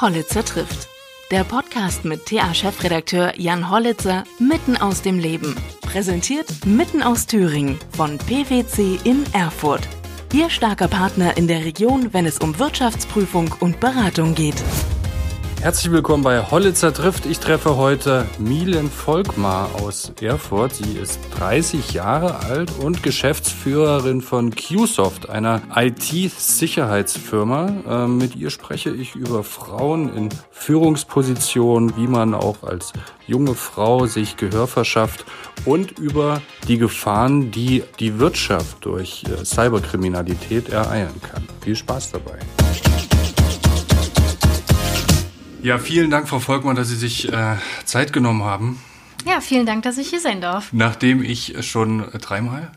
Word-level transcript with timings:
Hollitzer 0.00 0.44
trifft. 0.44 0.88
Der 1.30 1.44
Podcast 1.44 2.04
mit 2.04 2.26
TA-Chefredakteur 2.26 3.38
Jan 3.38 3.70
Hollitzer 3.70 4.24
mitten 4.38 4.76
aus 4.76 5.02
dem 5.02 5.18
Leben. 5.18 5.54
Präsentiert 5.82 6.64
mitten 6.64 7.02
aus 7.02 7.26
Thüringen 7.26 7.78
von 7.90 8.16
PwC 8.16 8.98
in 9.04 9.24
Erfurt. 9.32 9.86
Ihr 10.32 10.48
starker 10.48 10.88
Partner 10.88 11.36
in 11.36 11.48
der 11.48 11.64
Region, 11.64 12.12
wenn 12.12 12.24
es 12.24 12.38
um 12.38 12.58
Wirtschaftsprüfung 12.58 13.54
und 13.60 13.80
Beratung 13.80 14.34
geht. 14.34 14.62
Herzlich 15.60 15.92
willkommen 15.92 16.24
bei 16.24 16.40
Hollitzer 16.50 16.94
trifft. 16.94 17.26
Ich 17.26 17.38
treffe 17.38 17.76
heute 17.76 18.24
Milen 18.38 18.90
Volkmar 18.90 19.68
aus 19.82 20.10
Erfurt. 20.22 20.74
Sie 20.74 20.96
ist 20.96 21.20
30 21.36 21.92
Jahre 21.92 22.36
alt 22.46 22.72
und 22.78 23.02
Geschäftsführerin 23.02 24.22
von 24.22 24.54
Qsoft, 24.54 25.28
einer 25.28 25.60
IT-Sicherheitsfirma. 25.76 27.74
Ähm, 27.86 28.16
mit 28.16 28.36
ihr 28.36 28.48
spreche 28.48 28.88
ich 28.88 29.14
über 29.14 29.44
Frauen 29.44 30.16
in 30.16 30.30
Führungspositionen, 30.50 31.94
wie 31.98 32.06
man 32.06 32.32
auch 32.32 32.62
als 32.62 32.94
junge 33.26 33.54
Frau 33.54 34.06
sich 34.06 34.38
Gehör 34.38 34.66
verschafft 34.66 35.26
und 35.66 35.98
über 35.98 36.40
die 36.68 36.78
Gefahren, 36.78 37.50
die 37.50 37.84
die 37.98 38.18
Wirtschaft 38.18 38.78
durch 38.86 39.24
äh, 39.24 39.44
Cyberkriminalität 39.44 40.70
ereilen 40.70 41.20
kann. 41.20 41.46
Viel 41.60 41.76
Spaß 41.76 42.12
dabei. 42.12 42.38
Ja, 45.62 45.78
vielen 45.78 46.10
Dank, 46.10 46.28
Frau 46.28 46.38
Volkmann, 46.38 46.76
dass 46.76 46.88
Sie 46.88 46.96
sich 46.96 47.30
äh, 47.32 47.56
Zeit 47.84 48.12
genommen 48.12 48.42
haben. 48.44 48.80
Ja, 49.26 49.40
vielen 49.40 49.66
Dank, 49.66 49.82
dass 49.82 49.98
ich 49.98 50.08
hier 50.08 50.20
sein 50.20 50.40
darf. 50.40 50.72
Nachdem 50.72 51.22
ich 51.22 51.54
schon 51.60 52.06
dreimal 52.12 52.70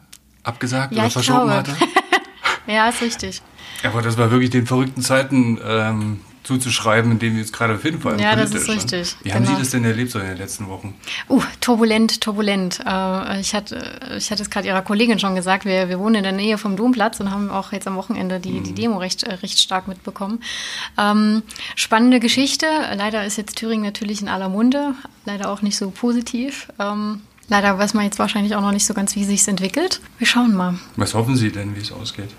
abgesagt 0.44 0.94
ja, 0.94 1.04
oder 1.04 1.12
verschoben 1.12 1.50
hatte. 1.50 1.76
ja, 2.68 2.90
ist 2.90 3.02
richtig. 3.02 3.41
Aber 3.84 4.02
das 4.02 4.18
war 4.18 4.32
wirklich 4.32 4.50
den 4.50 4.68
verrückten 4.68 5.02
Zeiten 5.02 5.60
ähm, 5.66 6.20
zuzuschreiben, 6.44 7.12
in 7.12 7.20
dem 7.20 7.34
wir 7.34 7.40
jetzt 7.40 7.54
gerade 7.54 7.74
befinden. 7.74 8.02
Vor 8.02 8.12
allem 8.12 8.20
ja, 8.20 8.36
das 8.36 8.54
ist 8.54 8.68
ne? 8.68 8.76
richtig. 8.76 9.16
Wie 9.22 9.30
genau. 9.30 9.36
haben 9.36 9.46
Sie 9.46 9.55
das 9.62 9.70
denn 9.72 9.86
erlebt 9.86 10.12
so 10.12 10.20
in 10.20 10.27
den 10.27 10.38
letzten 10.38 10.68
Wochen? 10.68 10.96
Uh, 11.30 11.41
turbulent, 11.62 12.22
turbulent. 12.22 12.80
Äh, 12.85 13.40
ich 13.40 13.54
hatte, 13.55 14.00
ich 14.18 14.30
hatte 14.30 14.44
es 14.44 14.50
gerade 14.50 14.68
Ihrer 14.68 14.82
Kollegin 14.82 15.20
schon 15.20 15.35
gesagt, 15.35 15.66
wir, 15.66 15.90
wir 15.90 16.00
wohnen 16.00 16.16
in 16.16 16.24
der 16.24 16.32
Nähe 16.32 16.58
vom 16.58 16.76
Domplatz 16.76 17.20
und 17.20 17.32
haben 17.32 17.50
auch 17.50 17.72
jetzt 17.72 17.88
am 17.88 17.96
Wochenende 17.96 18.40
die, 18.40 18.60
mhm. 18.60 18.63
die 18.63 18.74
Demo 18.74 18.98
recht, 18.98 19.24
äh, 19.24 19.35
recht 19.35 19.60
stark 19.60 19.88
mitbekommen. 19.88 20.41
Ähm, 20.98 21.44
spannende 21.76 22.20
Geschichte. 22.20 22.66
Leider 22.96 23.26
ist 23.26 23.38
jetzt 23.38 23.55
Thüringen 23.55 23.84
natürlich 23.84 24.22
in 24.22 24.28
aller 24.28 24.50
Munde, 24.50 24.96
leider 25.26 25.50
auch 25.50 25.62
nicht 25.62 25.78
so 25.78 25.91
positiv. 25.91 26.68
Ähm, 26.80 27.22
Leider 27.50 27.78
weiß 27.78 27.94
man 27.94 28.05
jetzt 28.05 28.20
wahrscheinlich 28.20 28.55
auch 28.55 28.62
noch 28.62 28.72
nicht 28.72 28.85
so 28.85 28.94
ganz, 28.94 29.16
wie 29.16 29.26
sich 29.26 29.41
es 29.41 29.48
entwickelt. 29.48 30.00
Wir 30.18 30.26
schauen 30.26 30.55
mal. 30.55 30.80
Was 30.96 31.13
hoffen 31.13 31.35
Sie 31.35 31.52
denn, 31.52 31.76
wie 31.76 31.82
es 31.82 31.91
ausgeht? 31.91 32.30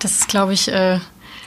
Das 0.00 0.12
ist, 0.12 0.28
glaube 0.28 0.52
ich, 0.52 0.68
äh, 0.68 0.98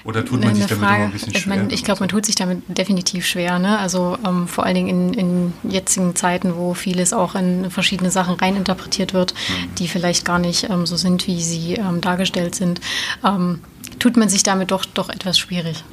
oder 0.04 0.24
tut 0.24 0.44
man 0.44 0.56
sich 0.56 0.66
damit 0.66 0.84
Frage, 0.84 0.96
immer 0.96 1.06
ein 1.06 1.12
bisschen 1.12 1.36
schwer? 1.36 1.56
Man, 1.56 1.70
ich 1.70 1.84
glaube, 1.84 2.00
man 2.00 2.10
tut 2.10 2.26
sich 2.26 2.36
damit 2.36 2.62
definitiv 2.68 3.26
schwer. 3.26 3.60
Ne? 3.60 3.78
Also 3.80 4.18
ähm, 4.26 4.48
vor 4.48 4.66
allen 4.66 4.76
Dingen 4.76 5.14
in, 5.14 5.14
in, 5.14 5.54
jetzigen 5.72 6.16
Zeiten, 6.16 6.56
wo 6.56 6.74
vieles 6.74 7.14
auch 7.14 7.36
in 7.36 7.70
verschiedene 7.70 8.12
Sachen 8.12 8.36
reininterpretiert 8.36 9.14
wird, 9.14 9.34
mhm. 9.34 9.76
die 9.76 9.88
vielleicht 9.88 10.26
gar 10.26 10.40
nicht 10.40 10.70
ähm, 10.70 10.86
so 10.86 10.96
sind, 10.96 11.28
wie 11.28 11.42
sie 11.42 11.74
ähm, 11.76 12.02
dargestellt 12.02 12.56
sind, 12.56 12.80
ähm, 13.26 13.60
tut 14.00 14.18
man 14.18 14.30
sich 14.30 14.44
damit 14.44 14.72
doch, 14.72 14.86
doch 14.86 15.10
etwas 15.10 15.38
schwierig. 15.38 15.84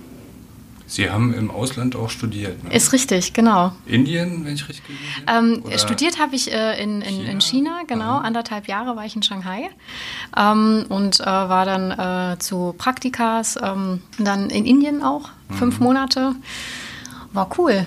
Sie 0.87 1.11
haben 1.11 1.35
im 1.35 1.51
Ausland 1.51 1.97
auch 1.97 2.11
studiert. 2.11 2.63
Ne? 2.63 2.73
Ist 2.73 2.93
richtig, 2.93 3.33
genau. 3.33 3.73
Indien, 3.87 4.45
wenn 4.45 4.55
ich 4.55 4.69
richtig 4.69 4.85
ähm, 5.27 5.63
Studiert 5.77 6.21
habe 6.21 6.37
ich 6.37 6.53
äh, 6.53 6.81
in, 6.83 7.03
in, 7.03 7.15
China? 7.15 7.31
in, 7.31 7.41
China? 7.41 7.83
genau. 7.87 8.19
Mhm. 8.19 8.25
Anderthalb 8.25 8.69
Jahre 8.69 8.97
war 8.97 9.05
ich 9.05 9.17
in 9.17 9.23
Shanghai 9.23 9.69
ähm, 10.37 10.87
und 10.89 11.21
äh, 11.21 11.25
war 11.25 11.65
dann 11.65 11.91
äh, 12.35 12.39
zu 12.39 12.75
Praktikas, 12.79 13.59
ähm, 13.61 14.01
dann 14.19 14.49
in 14.51 14.65
Indien 14.65 15.03
auch, 15.03 15.31
mhm. 15.49 15.55
fünf 15.55 15.81
Monate. 15.81 16.37
War 17.33 17.51
cool. 17.59 17.87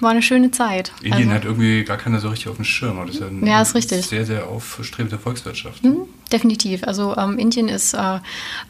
War 0.00 0.10
eine 0.10 0.22
schöne 0.22 0.50
Zeit. 0.50 0.92
Indien 1.02 1.28
also, 1.28 1.32
hat 1.32 1.44
irgendwie 1.44 1.84
gar 1.84 1.96
keiner 1.96 2.18
so 2.18 2.28
richtig 2.28 2.48
auf 2.48 2.56
dem 2.56 2.64
Schirm. 2.64 3.04
Das 3.06 3.16
ist 3.16 3.20
ja, 3.20 3.46
ja, 3.46 3.62
ist 3.62 3.74
richtig. 3.74 4.06
sehr, 4.06 4.26
sehr 4.26 4.48
aufstrebende 4.48 5.18
Volkswirtschaft. 5.18 5.84
Mhm, 5.84 6.06
definitiv. 6.32 6.84
Also 6.84 7.16
ähm, 7.16 7.38
Indien 7.38 7.68
ist 7.68 7.94
äh, 7.94 8.18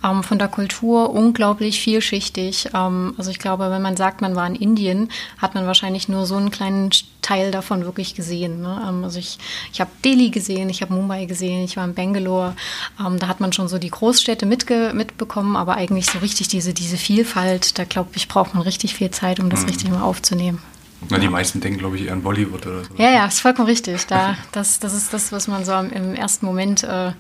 ähm, 0.05 0.23
von 0.23 0.39
der 0.39 0.49
Kultur 0.49 1.11
unglaublich 1.11 1.81
vielschichtig. 1.81 2.71
Ähm, 2.75 3.15
also 3.19 3.31
ich 3.31 3.39
glaube, 3.39 3.71
wenn 3.71 3.83
man 3.83 3.97
sagt, 3.97 4.21
man 4.21 4.35
war 4.35 4.47
in 4.47 4.55
Indien, 4.55 5.09
hat 5.39 5.55
man 5.55 5.67
wahrscheinlich 5.67 6.09
nur 6.09 6.27
so 6.27 6.37
einen 6.37 6.51
kleinen 6.51 6.91
Teil 7.23 7.51
davon 7.51 7.85
wirklich 7.85 8.15
gesehen. 8.15 8.61
Ne? 8.63 8.85
Ähm, 8.89 9.05
also 9.05 9.19
ich, 9.19 9.39
ich 9.73 9.81
habe 9.81 9.91
Delhi 10.05 10.31
gesehen, 10.31 10.69
ich 10.69 10.83
habe 10.83 10.93
Mumbai 10.93 11.25
gesehen, 11.27 11.65
ich 11.65 11.77
war 11.77 11.85
in 11.85 11.95
Bangalore. 11.95 12.55
Ähm, 13.01 13.19
da 13.19 13.29
hat 13.29 13.41
man 13.41 13.53
schon 13.53 13.69
so 13.69 13.79
die 13.79 13.91
Großstädte 13.91 14.45
mitge 14.47 14.93
mitbekommen, 14.95 15.57
aber 15.57 15.77
eigentlich 15.77 16.07
so 16.07 16.19
richtig 16.19 16.49
diese, 16.49 16.75
diese 16.75 16.97
Vielfalt, 16.97 17.79
da 17.79 17.85
glaube 17.85 18.11
ich, 18.15 18.29
braucht 18.29 18.55
man 18.55 18.63
richtig 18.63 18.95
viel 18.95 19.11
Zeit, 19.11 19.41
um 19.41 19.51
das 19.51 19.63
mhm. 19.63 19.69
richtig 19.69 19.91
mal 19.91 20.03
aufzunehmen. 20.03 20.61
Na, 21.09 21.19
die 21.19 21.29
meisten 21.29 21.61
denken, 21.61 21.79
glaube 21.79 21.97
ich, 21.97 22.07
eher 22.07 22.13
an 22.13 22.23
Bollywood 22.23 22.67
oder 22.67 22.85
so. 22.85 22.91
Ja, 22.97 23.11
ja, 23.11 23.27
ist 23.27 23.41
vollkommen 23.41 23.69
richtig. 23.69 24.07
Da, 24.07 24.37
das, 24.53 24.79
das 24.79 24.95
ist 24.95 25.13
das, 25.13 25.33
was 25.33 25.49
man 25.49 25.65
so 25.65 25.73
im 25.73 26.15
ersten 26.15 26.47
Moment 26.47 26.85
äh, 26.85 27.13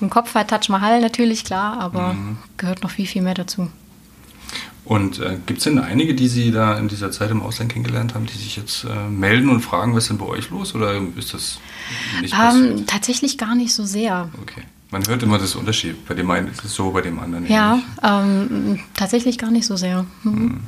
im 0.00 0.10
Kopf 0.10 0.34
hat. 0.34 0.48
Taj 0.48 0.68
Mahal 0.68 1.00
natürlich, 1.00 1.44
klar, 1.44 1.80
aber 1.80 2.14
mhm. 2.14 2.38
gehört 2.56 2.82
noch 2.82 2.90
viel, 2.90 3.06
viel 3.06 3.22
mehr 3.22 3.34
dazu. 3.34 3.70
Und 4.84 5.20
äh, 5.20 5.38
gibt 5.46 5.58
es 5.58 5.64
denn 5.64 5.78
einige, 5.78 6.14
die 6.14 6.26
Sie 6.26 6.50
da 6.50 6.76
in 6.76 6.88
dieser 6.88 7.12
Zeit 7.12 7.30
im 7.30 7.42
Ausland 7.42 7.72
kennengelernt 7.72 8.14
haben, 8.14 8.26
die 8.26 8.36
sich 8.36 8.56
jetzt 8.56 8.84
äh, 8.84 9.08
melden 9.08 9.48
und 9.48 9.60
fragen, 9.60 9.94
was 9.94 10.04
ist 10.04 10.10
denn 10.10 10.18
bei 10.18 10.26
euch 10.26 10.50
los? 10.50 10.74
Oder 10.74 11.00
ist 11.16 11.32
das 11.34 11.60
nicht 12.20 12.34
passiert? 12.34 12.78
Ähm, 12.78 12.86
tatsächlich 12.86 13.38
gar 13.38 13.54
nicht 13.54 13.72
so 13.72 13.84
sehr. 13.84 14.30
Okay. 14.42 14.62
Man 14.90 15.06
hört 15.06 15.22
immer 15.22 15.38
das 15.38 15.54
Unterschied. 15.54 16.04
Bei 16.08 16.14
dem 16.14 16.28
einen 16.30 16.48
ist 16.48 16.64
es 16.64 16.74
so, 16.74 16.90
bei 16.90 17.02
dem 17.02 17.20
anderen 17.20 17.46
ja, 17.46 17.76
nicht. 17.76 17.86
Ja, 18.02 18.22
ähm, 18.22 18.80
tatsächlich 18.94 19.38
gar 19.38 19.52
nicht 19.52 19.66
so 19.66 19.76
sehr. 19.76 20.04
Mhm. 20.24 20.32
Mhm. 20.32 20.60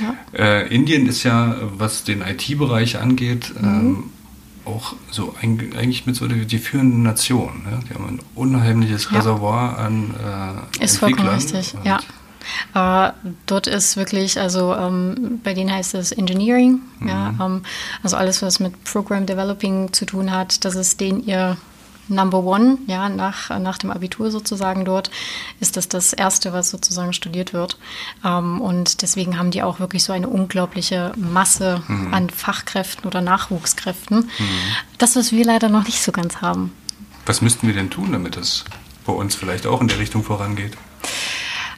Ja. 0.00 0.16
Äh, 0.38 0.74
Indien 0.74 1.06
ist 1.06 1.22
ja, 1.22 1.56
was 1.60 2.04
den 2.04 2.22
IT-Bereich 2.22 2.98
angeht, 2.98 3.52
mhm. 3.60 3.68
ähm, 3.68 4.04
auch 4.64 4.94
so 5.10 5.34
ein, 5.40 5.72
eigentlich 5.76 6.06
mit 6.06 6.16
so 6.16 6.26
die, 6.26 6.46
die 6.46 6.58
führenden 6.58 7.02
Nationen. 7.02 7.64
Ne? 7.64 7.80
Die 7.88 7.94
haben 7.94 8.06
ein 8.06 8.20
unheimliches 8.34 9.08
ja. 9.10 9.18
Reservoir 9.18 9.78
an 9.78 10.14
äh, 10.80 10.84
Ist 10.84 10.98
vollkommen 10.98 11.28
richtig, 11.28 11.74
ja. 11.84 12.00
Äh, 12.74 13.12
dort 13.46 13.66
ist 13.66 13.96
wirklich, 13.96 14.38
also 14.38 14.74
ähm, 14.74 15.40
bei 15.42 15.54
denen 15.54 15.72
heißt 15.72 15.94
es 15.94 16.12
Engineering, 16.12 16.80
mhm. 17.00 17.08
ja, 17.08 17.34
ähm, 17.40 17.62
also 18.02 18.16
alles, 18.16 18.42
was 18.42 18.60
mit 18.60 18.84
Program 18.84 19.26
Developing 19.26 19.92
zu 19.92 20.04
tun 20.04 20.30
hat, 20.30 20.64
das 20.64 20.74
ist 20.74 21.00
denen 21.00 21.24
ihr 21.24 21.56
Number 22.08 22.44
One, 22.44 22.78
ja, 22.86 23.08
nach, 23.08 23.58
nach 23.58 23.78
dem 23.78 23.90
Abitur 23.90 24.30
sozusagen 24.30 24.84
dort, 24.84 25.10
ist 25.60 25.76
das 25.76 25.88
das 25.88 26.12
Erste, 26.12 26.52
was 26.52 26.70
sozusagen 26.70 27.12
studiert 27.12 27.52
wird. 27.52 27.78
Ähm, 28.24 28.60
und 28.60 29.02
deswegen 29.02 29.38
haben 29.38 29.50
die 29.50 29.62
auch 29.62 29.80
wirklich 29.80 30.04
so 30.04 30.12
eine 30.12 30.28
unglaubliche 30.28 31.12
Masse 31.16 31.82
mhm. 31.88 32.12
an 32.12 32.30
Fachkräften 32.30 33.06
oder 33.06 33.20
Nachwuchskräften. 33.20 34.18
Mhm. 34.18 34.48
Das, 34.98 35.16
was 35.16 35.32
wir 35.32 35.44
leider 35.44 35.68
noch 35.68 35.84
nicht 35.84 36.02
so 36.02 36.12
ganz 36.12 36.40
haben. 36.40 36.72
Was 37.26 37.40
müssten 37.40 37.66
wir 37.66 37.74
denn 37.74 37.90
tun, 37.90 38.12
damit 38.12 38.36
es 38.36 38.64
bei 39.06 39.12
uns 39.12 39.34
vielleicht 39.34 39.66
auch 39.66 39.80
in 39.80 39.88
der 39.88 39.98
Richtung 39.98 40.22
vorangeht? 40.22 40.76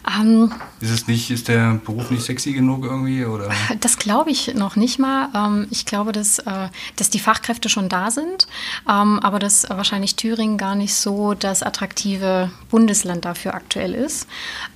Ähm, 0.07 0.53
ist 0.81 0.91
es 0.91 1.07
nicht, 1.09 1.31
ist 1.31 1.49
der 1.49 1.81
Beruf 1.85 2.11
nicht 2.11 2.23
sexy 2.23 2.53
genug 2.53 2.85
irgendwie? 2.85 3.25
Oder? 3.25 3.51
Das 3.81 3.99
glaube 3.99 4.31
ich 4.31 4.55
noch 4.55 4.77
nicht 4.77 4.99
mal. 4.99 5.29
Ähm, 5.35 5.67
ich 5.71 5.85
glaube, 5.85 6.13
dass, 6.13 6.39
äh, 6.39 6.69
dass 6.97 7.11
die 7.11 7.19
Fachkräfte 7.19 7.69
schon 7.69 7.89
da 7.89 8.11
sind, 8.11 8.47
ähm, 8.89 9.19
aber 9.21 9.39
dass 9.39 9.69
wahrscheinlich 9.69 10.15
Thüringen 10.17 10.59
gar 10.59 10.75
nicht 10.75 10.95
so 10.95 11.35
das 11.35 11.63
attraktive 11.63 12.51
Bundesland 12.71 13.25
dafür 13.25 13.55
aktuell 13.55 13.95
ist. 13.95 14.29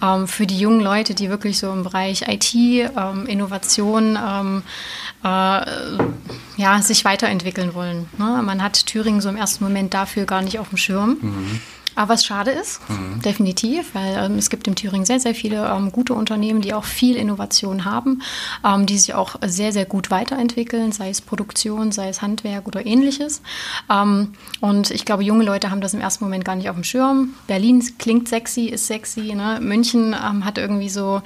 Ähm, 0.02 0.26
für 0.26 0.46
die 0.46 0.58
jungen 0.58 0.80
Leute, 0.80 1.14
die 1.14 1.28
wirklich 1.28 1.58
so 1.58 1.72
im 1.72 1.84
Bereich 1.84 2.22
IT, 2.28 2.54
ähm, 2.54 3.26
Innovation, 3.26 4.18
ähm, 4.18 4.62
äh, 5.22 5.60
ja, 6.56 6.82
sich 6.82 7.04
weiterentwickeln 7.04 7.74
wollen. 7.74 8.08
Ne? 8.18 8.42
Man 8.42 8.62
hat 8.62 8.86
Thüringen 8.86 9.20
so 9.20 9.28
im 9.28 9.36
ersten 9.36 9.62
Moment 9.62 9.94
dafür 9.94 10.24
gar 10.24 10.42
nicht 10.42 10.58
auf 10.58 10.70
dem 10.70 10.78
Schirm. 10.78 11.18
Mhm. 11.20 11.60
Aber 12.00 12.14
was 12.14 12.24
schade 12.24 12.50
ist, 12.50 12.80
mhm. 12.88 13.20
definitiv, 13.20 13.94
weil 13.94 14.16
ähm, 14.16 14.38
es 14.38 14.48
gibt 14.48 14.66
in 14.66 14.74
Thüringen 14.74 15.04
sehr, 15.04 15.20
sehr 15.20 15.34
viele 15.34 15.68
ähm, 15.68 15.92
gute 15.92 16.14
Unternehmen, 16.14 16.62
die 16.62 16.72
auch 16.72 16.84
viel 16.84 17.14
Innovation 17.14 17.84
haben, 17.84 18.22
ähm, 18.64 18.86
die 18.86 18.96
sich 18.96 19.12
auch 19.12 19.36
sehr, 19.44 19.70
sehr 19.74 19.84
gut 19.84 20.10
weiterentwickeln, 20.10 20.92
sei 20.92 21.10
es 21.10 21.20
Produktion, 21.20 21.92
sei 21.92 22.08
es 22.08 22.22
Handwerk 22.22 22.66
oder 22.66 22.86
ähnliches. 22.86 23.42
Ähm, 23.90 24.32
und 24.62 24.90
ich 24.90 25.04
glaube, 25.04 25.24
junge 25.24 25.44
Leute 25.44 25.70
haben 25.70 25.82
das 25.82 25.92
im 25.92 26.00
ersten 26.00 26.24
Moment 26.24 26.46
gar 26.46 26.56
nicht 26.56 26.70
auf 26.70 26.74
dem 26.74 26.84
Schirm. 26.84 27.34
Berlin 27.46 27.86
klingt 27.98 28.28
sexy, 28.28 28.64
ist 28.64 28.86
sexy. 28.86 29.34
Ne? 29.34 29.58
München 29.60 30.14
ähm, 30.14 30.46
hat 30.46 30.56
irgendwie 30.56 30.88
so 30.88 31.20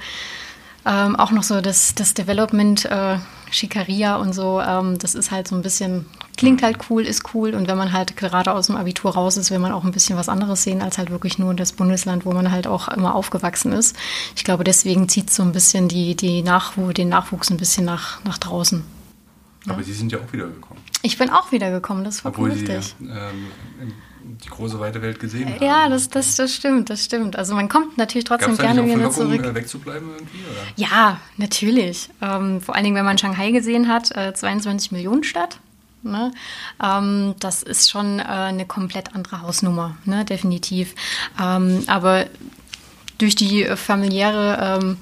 ähm, 0.85 1.15
auch 1.15 1.31
noch 1.31 1.43
so 1.43 1.61
das, 1.61 1.95
das 1.95 2.13
Development 2.15 2.83
äh, 2.83 3.17
Schikaria 3.49 4.17
und 4.17 4.33
so, 4.33 4.59
ähm, 4.59 4.97
das 4.97 5.15
ist 5.15 5.31
halt 5.31 5.47
so 5.47 5.55
ein 5.55 5.61
bisschen, 5.61 6.05
klingt 6.37 6.63
halt 6.63 6.77
cool, 6.89 7.03
ist 7.03 7.33
cool. 7.33 7.53
Und 7.53 7.67
wenn 7.67 7.77
man 7.77 7.93
halt 7.93 8.17
gerade 8.17 8.53
aus 8.53 8.67
dem 8.67 8.75
Abitur 8.75 9.13
raus 9.13 9.37
ist, 9.37 9.51
will 9.51 9.59
man 9.59 9.71
auch 9.71 9.83
ein 9.83 9.91
bisschen 9.91 10.17
was 10.17 10.29
anderes 10.29 10.63
sehen, 10.63 10.81
als 10.81 10.97
halt 10.97 11.11
wirklich 11.11 11.39
nur 11.39 11.53
das 11.53 11.73
Bundesland, 11.73 12.25
wo 12.25 12.31
man 12.31 12.51
halt 12.51 12.67
auch 12.67 12.87
immer 12.87 13.15
aufgewachsen 13.15 13.71
ist. 13.71 13.95
Ich 14.35 14.43
glaube, 14.43 14.63
deswegen 14.63 15.09
zieht 15.09 15.29
so 15.29 15.43
ein 15.43 15.51
bisschen 15.51 15.87
die, 15.87 16.15
die 16.15 16.41
Nachwuch, 16.41 16.93
den 16.93 17.09
Nachwuchs 17.09 17.49
ein 17.49 17.57
bisschen 17.57 17.85
nach, 17.85 18.23
nach 18.23 18.37
draußen. 18.37 18.83
Aber 19.67 19.83
Sie 19.83 19.93
sind 19.93 20.11
ja 20.11 20.19
auch 20.19 20.31
wiedergekommen. 20.31 20.83
Ich 21.01 21.17
bin 21.17 21.29
auch 21.29 21.51
wiedergekommen, 21.51 22.03
das 22.03 22.23
war 22.23 22.31
Obwohl 22.31 22.51
richtig. 22.51 22.95
Sie, 22.99 23.05
ähm, 23.05 23.47
die 24.43 24.49
große 24.49 24.79
weite 24.79 25.01
Welt 25.01 25.19
gesehen 25.19 25.53
haben. 25.53 25.63
Ja, 25.63 25.89
das, 25.89 26.09
das, 26.09 26.35
das 26.35 26.53
stimmt, 26.53 26.89
das 26.89 27.05
stimmt. 27.05 27.35
Also 27.35 27.53
man 27.55 27.69
kommt 27.69 27.97
natürlich 27.97 28.25
trotzdem 28.25 28.57
gerne 28.57 28.81
auch 28.81 28.85
wieder 28.85 29.11
zurück. 29.11 29.43
äh, 29.43 29.55
wegzubleiben 29.55 30.09
irgendwie? 30.09 30.39
Oder? 30.39 30.65
Ja, 30.75 31.19
natürlich. 31.37 32.09
Ähm, 32.21 32.61
vor 32.61 32.75
allen 32.75 32.83
Dingen, 32.83 32.95
wenn 32.95 33.05
man 33.05 33.17
Shanghai 33.17 33.51
gesehen 33.51 33.87
hat, 33.87 34.15
äh, 34.15 34.33
22 34.33 34.91
Millionen 34.91 35.23
Stadt. 35.23 35.59
Ne? 36.05 36.31
Ähm, 36.81 37.35
das 37.39 37.63
ist 37.63 37.89
schon 37.89 38.19
äh, 38.19 38.23
eine 38.23 38.65
komplett 38.65 39.15
andere 39.15 39.41
Hausnummer, 39.41 39.97
ne? 40.05 40.25
definitiv. 40.25 40.95
Ähm, 41.41 41.83
aber 41.87 42.25
durch 43.17 43.35
die 43.35 43.65
familiäre 43.75 44.79
ähm, 44.81 44.97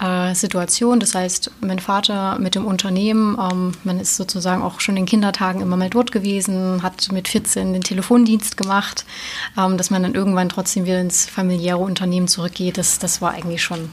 äh, 0.00 0.34
Situation, 0.34 1.00
das 1.00 1.14
heißt, 1.14 1.50
mein 1.60 1.78
Vater 1.78 2.38
mit 2.38 2.54
dem 2.54 2.66
Unternehmen, 2.66 3.38
ähm, 3.40 3.72
man 3.84 3.98
ist 3.98 4.16
sozusagen 4.16 4.62
auch 4.62 4.80
schon 4.80 4.96
in 4.96 5.06
Kindertagen 5.06 5.62
immer 5.62 5.76
mal 5.76 5.90
dort 5.90 6.12
gewesen, 6.12 6.82
hat 6.82 7.10
mit 7.12 7.28
14 7.28 7.72
den 7.72 7.82
Telefondienst 7.82 8.56
gemacht, 8.56 9.06
ähm, 9.56 9.78
dass 9.78 9.90
man 9.90 10.02
dann 10.02 10.14
irgendwann 10.14 10.48
trotzdem 10.48 10.84
wieder 10.84 11.00
ins 11.00 11.26
familiäre 11.26 11.78
Unternehmen 11.78 12.28
zurückgeht, 12.28 12.76
das, 12.76 12.98
das 12.98 13.22
war 13.22 13.32
eigentlich 13.32 13.62
schon 13.62 13.88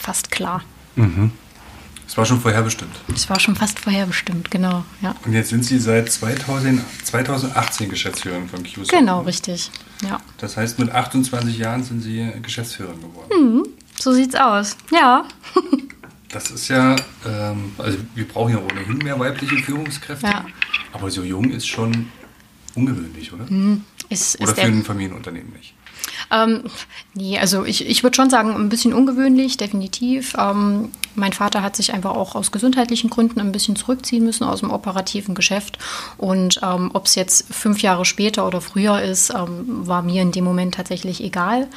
fast 0.00 0.30
klar. 0.30 0.62
Das 2.08 2.16
war 2.16 2.24
schon 2.24 2.40
vorherbestimmt. 2.40 2.96
Das 3.08 3.28
war 3.28 3.38
schon 3.38 3.54
fast 3.54 3.80
vorherbestimmt, 3.80 4.50
genau, 4.50 4.82
ja. 5.02 5.14
Und 5.26 5.34
jetzt 5.34 5.50
sind 5.50 5.62
Sie 5.62 5.78
seit 5.78 6.10
2000, 6.10 6.80
2018 7.04 7.90
Geschäftsführerin 7.90 8.48
von 8.48 8.62
QSO. 8.62 8.84
Genau, 8.88 9.20
richtig. 9.20 9.70
Ja. 10.02 10.18
Das 10.38 10.56
heißt, 10.56 10.78
mit 10.78 10.90
28 10.90 11.58
Jahren 11.58 11.84
sind 11.84 12.00
Sie 12.00 12.32
Geschäftsführerin 12.40 13.02
geworden. 13.02 13.30
Hm. 13.30 13.68
So 14.00 14.12
sieht's 14.12 14.34
aus. 14.34 14.76
Ja. 14.90 15.24
Das 16.30 16.50
ist 16.50 16.68
ja, 16.68 16.94
ähm, 17.26 17.72
also 17.78 17.96
wir 18.14 18.28
brauchen 18.28 18.52
ja 18.52 18.58
ohnehin 18.58 18.98
mehr 18.98 19.18
weibliche 19.18 19.56
Führungskräfte. 19.56 20.26
Ja. 20.26 20.44
Aber 20.92 21.10
so 21.10 21.22
jung 21.22 21.50
ist 21.50 21.66
schon 21.66 22.10
ungewöhnlich, 22.74 23.32
oder? 23.32 23.46
Ist, 24.10 24.38
Oder 24.38 24.50
ist 24.50 24.60
für 24.60 24.66
ein 24.66 24.84
Familienunternehmen 24.84 25.50
nicht. 25.54 25.72
Ähm, 26.30 26.64
nee, 27.14 27.38
also 27.38 27.64
ich, 27.64 27.86
ich 27.86 28.02
würde 28.02 28.16
schon 28.16 28.28
sagen, 28.28 28.54
ein 28.54 28.68
bisschen 28.68 28.92
ungewöhnlich, 28.92 29.56
definitiv. 29.56 30.34
Ähm, 30.38 30.90
mein 31.14 31.32
Vater 31.32 31.62
hat 31.62 31.76
sich 31.76 31.92
einfach 31.92 32.12
auch 32.12 32.34
aus 32.34 32.52
gesundheitlichen 32.52 33.10
Gründen 33.10 33.40
ein 33.40 33.52
bisschen 33.52 33.76
zurückziehen 33.76 34.24
müssen 34.24 34.44
aus 34.44 34.60
dem 34.60 34.70
operativen 34.70 35.34
Geschäft. 35.34 35.78
Und 36.16 36.60
ähm, 36.62 36.90
ob 36.94 37.06
es 37.06 37.14
jetzt 37.14 37.52
fünf 37.52 37.82
Jahre 37.82 38.04
später 38.04 38.46
oder 38.46 38.60
früher 38.60 39.02
ist, 39.02 39.30
ähm, 39.30 39.86
war 39.86 40.02
mir 40.02 40.22
in 40.22 40.32
dem 40.32 40.44
Moment 40.44 40.74
tatsächlich 40.74 41.22
egal. 41.22 41.68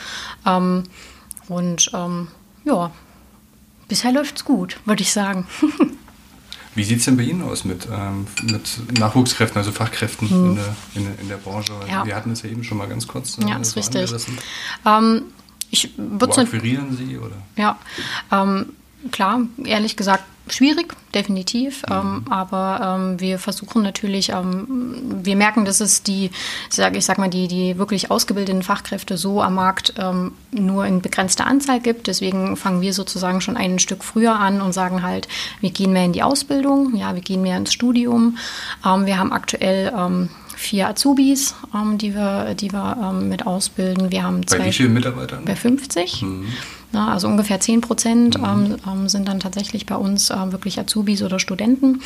Ähm, 0.46 0.84
und 1.48 1.92
ähm, 1.94 2.28
ja, 2.64 2.92
bisher 3.88 4.12
läuft's 4.12 4.46
gut, 4.46 4.80
würde 4.86 5.02
ich 5.02 5.12
sagen. 5.12 5.48
Wie 6.74 6.84
sieht 6.86 7.00
es 7.00 7.06
denn 7.06 7.18
bei 7.18 7.24
Ihnen 7.24 7.42
aus 7.42 7.66
mit, 7.66 7.88
ähm, 7.92 8.28
mit 8.44 8.98
Nachwuchskräften, 8.98 9.58
also 9.58 9.74
Fachkräften 9.74 10.30
in, 10.30 10.56
der, 10.56 10.76
in, 10.96 11.20
in 11.20 11.28
der 11.28 11.36
Branche? 11.36 11.74
Hm. 11.74 11.90
Ja. 11.90 12.06
Wir 12.06 12.16
hatten 12.16 12.32
es 12.32 12.44
ja 12.44 12.50
eben 12.50 12.64
schon 12.64 12.78
mal 12.78 12.88
ganz 12.88 13.08
kurz. 13.08 13.38
äh, 13.38 13.48
Ja, 13.48 13.58
ist 13.58 13.76
richtig. 13.76 14.10
Ähm, 14.86 15.24
ich 15.70 15.90
Wo 15.98 16.26
akquirieren 16.26 16.96
Sie? 16.96 17.18
Oder? 17.18 17.36
Ja, 17.58 17.78
ähm, 18.32 18.74
klar, 19.12 19.42
ehrlich 19.64 19.98
gesagt 19.98 20.24
schwierig, 20.50 20.94
definitiv. 21.14 21.84
Mhm. 21.88 21.96
Ähm, 21.96 22.26
aber 22.30 22.98
ähm, 23.00 23.20
wir 23.20 23.40
versuchen 23.40 23.84
natürlich, 23.84 24.30
ähm, 24.30 25.22
wir 25.24 25.36
merken, 25.36 25.66
dass 25.66 25.80
es 25.80 26.04
die, 26.04 26.32
sag, 26.70 26.96
ich 26.96 27.06
sag 27.06 27.18
mal, 27.18 27.30
die, 27.30 27.48
die 27.48 27.78
wirklich 27.78 28.12
ausgebildeten 28.12 28.64
Fachkräfte 28.64 29.18
so 29.18 29.42
am 29.42 29.56
Markt 29.56 29.94
ähm, 29.98 30.34
nur 30.52 30.86
in 30.86 31.02
begrenzter 31.02 31.48
Anzahl 31.48 31.80
gibt. 31.80 32.08
Deswegen 32.08 32.58
fangen 32.58 32.82
wir 32.82 32.94
sozusagen 32.94 33.42
schon 33.42 33.58
ein 33.58 33.80
Stück 33.80 34.04
früher 34.04 34.40
an 34.40 34.62
und 34.62 34.74
sagen 34.74 35.04
halt, 35.04 35.28
wir 35.60 35.72
gehen 35.72 35.94
mehr 35.94 36.06
in 36.06 36.14
die 36.14 36.24
Ausbildung, 36.24 36.96
ja, 36.96 37.16
wir 37.16 37.22
gehen 37.22 37.42
mehr 37.42 37.58
ins 37.58 37.74
Studium. 37.74 38.38
Ähm, 38.86 39.06
wir 39.06 39.18
haben 39.18 39.32
aktuell 39.32 39.94
ähm, 39.96 40.30
vier 40.56 40.90
Azubis, 40.90 41.56
die 41.96 42.14
wir, 42.14 42.54
die 42.54 42.72
wir 42.72 43.14
mit 43.14 43.48
ausbilden. 43.48 44.12
Wir 44.12 44.22
haben 44.22 44.42
Bei 44.42 44.58
zwei 44.58 44.66
wie 44.66 44.72
vielen 44.74 44.94
Mitarbeitern? 44.94 45.44
bei 45.44 45.56
50. 45.56 46.24
Na, 46.92 47.12
also 47.12 47.28
ungefähr 47.28 47.60
10 47.60 47.82
Prozent 47.82 48.36
ähm, 48.36 48.76
ähm, 48.86 49.08
sind 49.08 49.28
dann 49.28 49.40
tatsächlich 49.40 49.86
bei 49.86 49.96
uns 49.96 50.30
ähm, 50.30 50.52
wirklich 50.52 50.80
Azubis 50.80 51.22
oder 51.24 51.40
Studenten, 51.40 52.02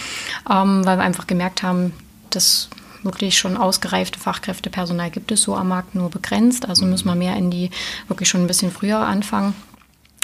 ähm, 0.50 0.86
weil 0.86 0.98
wir 0.98 1.04
einfach 1.04 1.28
gemerkt 1.28 1.64
haben, 1.64 1.94
dass 2.30 2.70
wirklich 3.02 3.38
schon 3.38 3.58
ausgereifte 3.58 4.20
Fachkräftepersonal 4.20 5.12
gibt 5.12 5.32
es 5.32 5.44
so 5.44 5.56
am 5.56 5.70
Markt 5.70 5.96
nur 5.96 6.10
begrenzt. 6.10 6.68
Also 6.68 6.86
müssen 6.86 7.08
wir 7.08 7.16
mehr 7.16 7.36
in 7.36 7.52
die 7.52 7.70
wirklich 8.08 8.30
schon 8.30 8.42
ein 8.42 8.48
bisschen 8.48 8.72
früher 8.72 9.00
anfangen. 9.00 9.54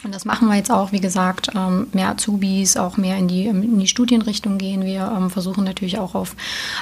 Und 0.03 0.15
das 0.15 0.25
machen 0.25 0.47
wir 0.47 0.55
jetzt 0.55 0.71
auch, 0.71 0.91
wie 0.91 0.99
gesagt, 0.99 1.49
ähm, 1.55 1.85
mehr 1.93 2.09
Azubis, 2.09 2.75
auch 2.75 2.97
mehr 2.97 3.17
in 3.17 3.27
die, 3.27 3.45
in 3.45 3.77
die 3.77 3.87
Studienrichtung 3.87 4.57
gehen. 4.57 4.83
Wir 4.83 5.13
ähm, 5.15 5.29
versuchen 5.29 5.63
natürlich 5.63 5.99
auch 5.99 6.15
auf 6.15 6.35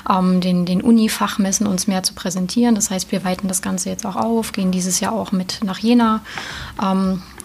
den, 0.08 0.66
den 0.66 0.82
Uni-Fachmessen 0.82 1.68
uns 1.68 1.88
mehr 1.88 2.02
zu 2.02 2.14
präsentieren. 2.14 2.76
Das 2.76 2.92
heißt, 2.92 3.12
wir 3.12 3.26
weiten 3.26 3.50
das 3.50 3.62
Ganze 3.62 3.90
jetzt 3.90 4.06
auch 4.06 4.16
auf, 4.16 4.54
gehen 4.54 4.72
dieses 4.72 5.02
Jahr 5.02 5.12
auch 5.12 5.34
mit 5.34 5.60
nach 5.64 5.80
Jena 5.80 6.22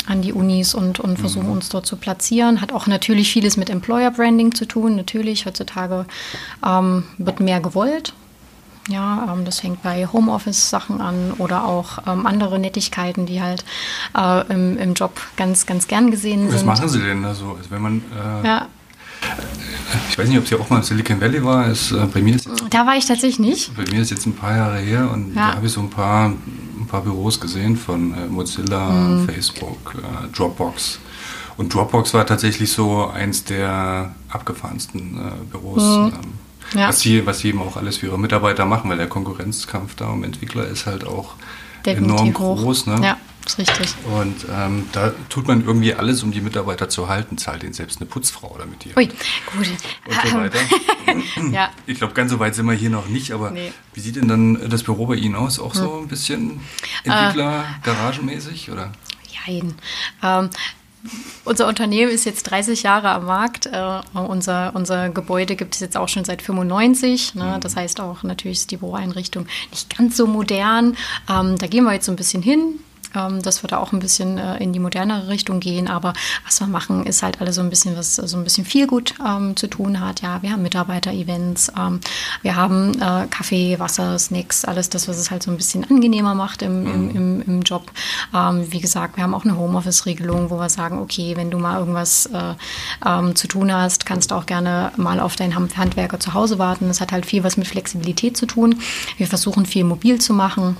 an 0.06 0.22
die 0.22 0.32
Unis 0.32 0.74
und, 0.74 1.00
und 1.00 1.18
versuchen 1.18 1.48
uns 1.48 1.68
dort 1.68 1.86
zu 1.86 1.96
platzieren. 1.96 2.60
Hat 2.60 2.72
auch 2.72 2.86
natürlich 2.86 3.32
vieles 3.32 3.56
mit 3.56 3.70
Employer 3.70 4.10
Branding 4.10 4.54
zu 4.54 4.66
tun. 4.66 4.96
Natürlich, 4.96 5.46
heutzutage 5.46 6.04
ähm, 6.66 7.04
wird 7.18 7.40
mehr 7.40 7.60
gewollt. 7.60 8.12
Ja, 8.88 9.32
ähm, 9.32 9.46
das 9.46 9.60
fängt 9.60 9.82
bei 9.82 10.06
Homeoffice-Sachen 10.06 11.00
an 11.00 11.32
oder 11.38 11.64
auch 11.64 11.98
ähm, 12.06 12.26
andere 12.26 12.58
Nettigkeiten, 12.58 13.24
die 13.24 13.40
halt 13.40 13.64
äh, 14.16 14.46
im, 14.52 14.76
im 14.78 14.92
Job 14.94 15.18
ganz, 15.38 15.64
ganz 15.64 15.88
gern 15.88 16.10
gesehen 16.10 16.48
Was 16.48 16.56
sind. 16.58 16.66
machen 16.66 16.88
Sie 16.90 17.00
denn 17.00 17.22
da 17.22 17.34
so? 17.34 17.56
Also 17.58 17.70
wenn 17.70 17.80
man, 17.80 18.02
äh, 18.42 18.46
Ja, 18.46 18.66
ich 20.10 20.18
weiß 20.18 20.28
nicht, 20.28 20.38
ob 20.38 20.46
Sie 20.46 20.54
auch 20.56 20.68
mal 20.68 20.78
in 20.78 20.82
Silicon 20.82 21.18
Valley 21.20 21.42
war. 21.42 21.66
Ist, 21.68 21.92
äh, 21.92 22.06
bei, 22.12 22.20
mir 22.20 22.34
ist 22.36 22.46
da 22.70 22.86
war 22.86 22.96
ich 22.96 23.06
tatsächlich 23.06 23.38
nicht. 23.38 23.74
bei 23.76 23.84
mir 23.90 24.02
ist 24.02 24.10
jetzt 24.10 24.26
ein 24.26 24.34
paar 24.36 24.54
Jahre 24.54 24.78
her 24.78 25.10
und 25.10 25.34
Ja. 25.34 25.50
da 25.52 25.56
habe 25.56 25.66
ich 25.66 25.72
so 25.72 25.80
ein 25.80 25.88
paar, 25.88 26.32
ein 26.84 26.88
paar 26.88 27.02
Büros 27.02 27.40
gesehen 27.40 27.76
von 27.76 28.14
äh, 28.14 28.26
Mozilla, 28.26 28.90
Mhm. 28.90 29.26
Facebook, 29.28 29.94
äh, 29.96 30.28
Dropbox. 30.36 30.98
Und 31.56 31.72
Dropbox 31.72 32.14
war 32.14 32.26
tatsächlich 32.26 32.72
so 32.72 33.06
eins 33.06 33.44
der 33.44 34.14
abgefahrensten 34.28 35.18
äh, 35.18 35.44
Büros. 35.50 35.82
Ähm, 35.82 36.04
Mhm. 36.72 36.78
Ja. 36.80 36.88
was, 36.88 37.00
sie, 37.00 37.24
was 37.26 37.40
sie 37.40 37.48
eben 37.50 37.60
auch 37.60 37.76
alles 37.76 37.98
für 37.98 38.06
ihre 38.06 38.18
Mitarbeiter 38.18 38.64
machen, 38.64 38.88
weil 38.90 38.96
der 38.96 39.06
Konkurrenzkampf 39.06 39.94
da 39.96 40.06
um 40.08 40.24
Entwickler 40.24 40.66
ist 40.66 40.86
halt 40.86 41.06
auch 41.06 41.34
Definitiv 41.84 42.20
enorm 42.20 42.38
hoch. 42.38 42.62
groß. 42.62 42.86
Ne? 42.86 43.00
Ja, 43.02 43.16
ist 43.46 43.58
richtig. 43.58 43.94
Und 44.04 44.46
ähm, 44.50 44.86
da 44.92 45.12
tut 45.28 45.46
man 45.46 45.64
irgendwie 45.64 45.94
alles, 45.94 46.22
um 46.22 46.32
die 46.32 46.40
Mitarbeiter 46.40 46.88
zu 46.88 47.08
halten, 47.08 47.36
zahlt 47.38 47.62
ihnen 47.62 47.72
selbst 47.72 48.00
eine 48.00 48.06
Putzfrau 48.06 48.56
damit 48.58 48.84
ihr. 48.86 48.96
Ui, 48.96 49.06
gut. 49.06 49.16
Und 50.06 50.28
so 50.30 50.36
weiter. 50.36 50.58
ja. 51.52 51.70
Ich 51.86 51.98
glaube, 51.98 52.14
ganz 52.14 52.30
so 52.30 52.38
weit 52.38 52.54
sind 52.54 52.66
wir 52.66 52.72
hier 52.74 52.90
noch 52.90 53.06
nicht, 53.08 53.32
aber 53.32 53.50
Nee. 53.50 53.72
wie 53.92 54.00
sieht 54.00 54.16
denn 54.16 54.28
dann 54.28 54.68
das 54.70 54.82
Büro 54.82 55.06
bei 55.06 55.16
Ihnen 55.16 55.34
aus? 55.34 55.58
Auch 55.58 55.74
Hm. 55.74 55.80
so 55.80 55.98
ein 56.00 56.08
bisschen 56.08 56.60
Äh. 57.04 57.10
Entwickler-Garagenmäßig? 57.10 58.70
Oder? 58.70 58.92
Jein. 59.46 59.74
Ähm, 60.22 60.50
unser 61.44 61.66
Unternehmen 61.68 62.10
ist 62.10 62.24
jetzt 62.24 62.44
30 62.44 62.82
Jahre 62.82 63.10
am 63.10 63.26
Markt. 63.26 63.66
Äh, 63.66 64.00
unser, 64.14 64.74
unser 64.74 65.10
Gebäude 65.10 65.54
gibt 65.54 65.74
es 65.74 65.80
jetzt 65.80 65.96
auch 65.98 66.08
schon 66.08 66.24
seit 66.24 66.40
95. 66.40 67.34
Ne? 67.34 67.58
Das 67.60 67.76
heißt 67.76 68.00
auch 68.00 68.22
natürlich 68.22 68.60
ist 68.60 68.70
die 68.70 68.78
Büroeinrichtung 68.78 69.46
nicht 69.70 69.94
ganz 69.98 70.16
so 70.16 70.26
modern. 70.26 70.96
Ähm, 71.28 71.58
da 71.58 71.66
gehen 71.66 71.84
wir 71.84 71.92
jetzt 71.92 72.06
so 72.06 72.12
ein 72.12 72.16
bisschen 72.16 72.42
hin. 72.42 72.78
Ähm, 73.14 73.42
dass 73.42 73.62
wir 73.62 73.68
da 73.68 73.78
auch 73.78 73.92
ein 73.92 73.98
bisschen 73.98 74.38
äh, 74.38 74.56
in 74.58 74.72
die 74.72 74.78
modernere 74.78 75.28
Richtung 75.28 75.60
gehen. 75.60 75.88
Aber 75.88 76.12
was 76.44 76.60
wir 76.60 76.66
machen, 76.66 77.06
ist 77.06 77.22
halt 77.22 77.40
alles 77.40 77.56
so 77.56 77.60
ein 77.60 77.70
bisschen, 77.70 77.96
was 77.96 78.16
so 78.16 78.36
ein 78.36 78.44
bisschen 78.44 78.64
viel 78.64 78.86
gut 78.86 79.14
ähm, 79.24 79.56
zu 79.56 79.66
tun 79.68 80.00
hat. 80.00 80.22
Ja, 80.22 80.42
wir 80.42 80.52
haben 80.52 80.62
Mitarbeiter-Events, 80.62 81.72
ähm, 81.78 82.00
wir 82.42 82.56
haben 82.56 82.92
äh, 83.00 83.26
Kaffee, 83.28 83.78
Wasser, 83.78 84.18
Snacks, 84.18 84.64
alles 84.64 84.88
das, 84.88 85.08
was 85.08 85.18
es 85.18 85.30
halt 85.30 85.42
so 85.42 85.50
ein 85.50 85.56
bisschen 85.56 85.84
angenehmer 85.84 86.34
macht 86.34 86.62
im, 86.62 86.86
im, 86.86 87.10
im, 87.16 87.42
im 87.42 87.62
Job. 87.62 87.90
Ähm, 88.34 88.70
wie 88.72 88.80
gesagt, 88.80 89.16
wir 89.16 89.24
haben 89.24 89.34
auch 89.34 89.44
eine 89.44 89.56
Homeoffice-Regelung, 89.56 90.50
wo 90.50 90.58
wir 90.58 90.68
sagen, 90.68 90.98
okay, 90.98 91.36
wenn 91.36 91.50
du 91.50 91.58
mal 91.58 91.78
irgendwas 91.78 92.26
äh, 92.26 92.54
ähm, 93.06 93.36
zu 93.36 93.48
tun 93.48 93.72
hast, 93.72 94.06
kannst 94.06 94.30
du 94.30 94.34
auch 94.34 94.46
gerne 94.46 94.92
mal 94.96 95.20
auf 95.20 95.36
deinen 95.36 95.54
Hand- 95.54 95.76
Handwerker 95.76 96.20
zu 96.20 96.34
Hause 96.34 96.58
warten. 96.58 96.88
Das 96.88 97.00
hat 97.00 97.12
halt 97.12 97.26
viel 97.26 97.44
was 97.44 97.56
mit 97.56 97.66
Flexibilität 97.66 98.36
zu 98.36 98.46
tun. 98.46 98.80
Wir 99.16 99.26
versuchen 99.26 99.66
viel 99.66 99.84
mobil 99.84 100.20
zu 100.20 100.32
machen 100.32 100.76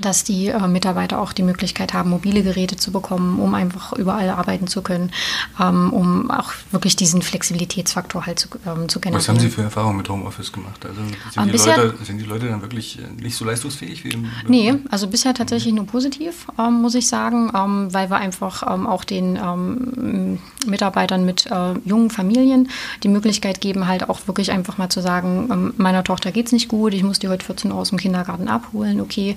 dass 0.00 0.24
die 0.24 0.48
äh, 0.48 0.68
Mitarbeiter 0.68 1.20
auch 1.20 1.32
die 1.32 1.42
Möglichkeit 1.42 1.92
haben, 1.92 2.10
mobile 2.10 2.42
Geräte 2.42 2.76
zu 2.76 2.92
bekommen, 2.92 3.38
um 3.38 3.54
einfach 3.54 3.92
überall 3.92 4.30
arbeiten 4.30 4.66
zu 4.66 4.82
können, 4.82 5.12
ähm, 5.60 5.92
um 5.92 6.30
auch 6.30 6.52
wirklich 6.70 6.96
diesen 6.96 7.22
Flexibilitätsfaktor 7.22 8.26
halt 8.26 8.38
zu, 8.38 8.48
ähm, 8.66 8.88
zu 8.88 9.00
generieren. 9.00 9.20
Was 9.20 9.28
haben 9.28 9.40
Sie 9.40 9.48
für 9.48 9.62
Erfahrungen 9.62 9.96
mit 9.96 10.08
Homeoffice 10.08 10.52
gemacht? 10.52 10.84
Also 10.86 11.00
sind, 11.00 11.16
Ähm, 11.36 11.52
die 11.52 11.58
Leute, 11.58 11.94
sind 12.04 12.18
die 12.18 12.24
Leute 12.24 12.48
dann 12.48 12.62
wirklich 12.62 12.98
äh, 12.98 13.22
nicht 13.22 13.36
so 13.36 13.44
leistungsfähig 13.44 14.04
wie 14.04 14.10
im 14.10 14.28
Nee, 14.46 14.74
also 14.90 15.08
bisher 15.08 15.34
tatsächlich 15.34 15.74
nur 15.74 15.86
positiv, 15.86 16.46
ähm, 16.58 16.80
muss 16.82 16.94
ich 16.94 17.08
sagen, 17.08 17.50
ähm, 17.54 17.92
weil 17.92 18.10
wir 18.10 18.16
einfach 18.16 18.62
ähm, 18.72 18.86
auch 18.86 19.04
den 19.04 19.38
Mitarbeitern 20.66 21.24
mit 21.24 21.46
äh, 21.46 21.74
jungen 21.84 22.10
Familien 22.10 22.68
die 23.02 23.08
Möglichkeit 23.08 23.60
geben, 23.60 23.86
halt 23.86 24.08
auch 24.08 24.26
wirklich 24.26 24.50
einfach 24.50 24.78
mal 24.78 24.88
zu 24.88 25.00
sagen, 25.00 25.72
meiner 25.76 26.04
Tochter 26.04 26.32
geht's 26.32 26.52
nicht 26.52 26.68
gut, 26.68 26.94
ich 26.94 27.02
muss 27.02 27.18
die 27.18 27.28
heute 27.28 27.44
14 27.44 27.72
Uhr 27.72 27.78
aus 27.78 27.90
dem 27.90 27.98
Kindergarten 27.98 28.48
abholen, 28.48 29.00
okay. 29.00 29.36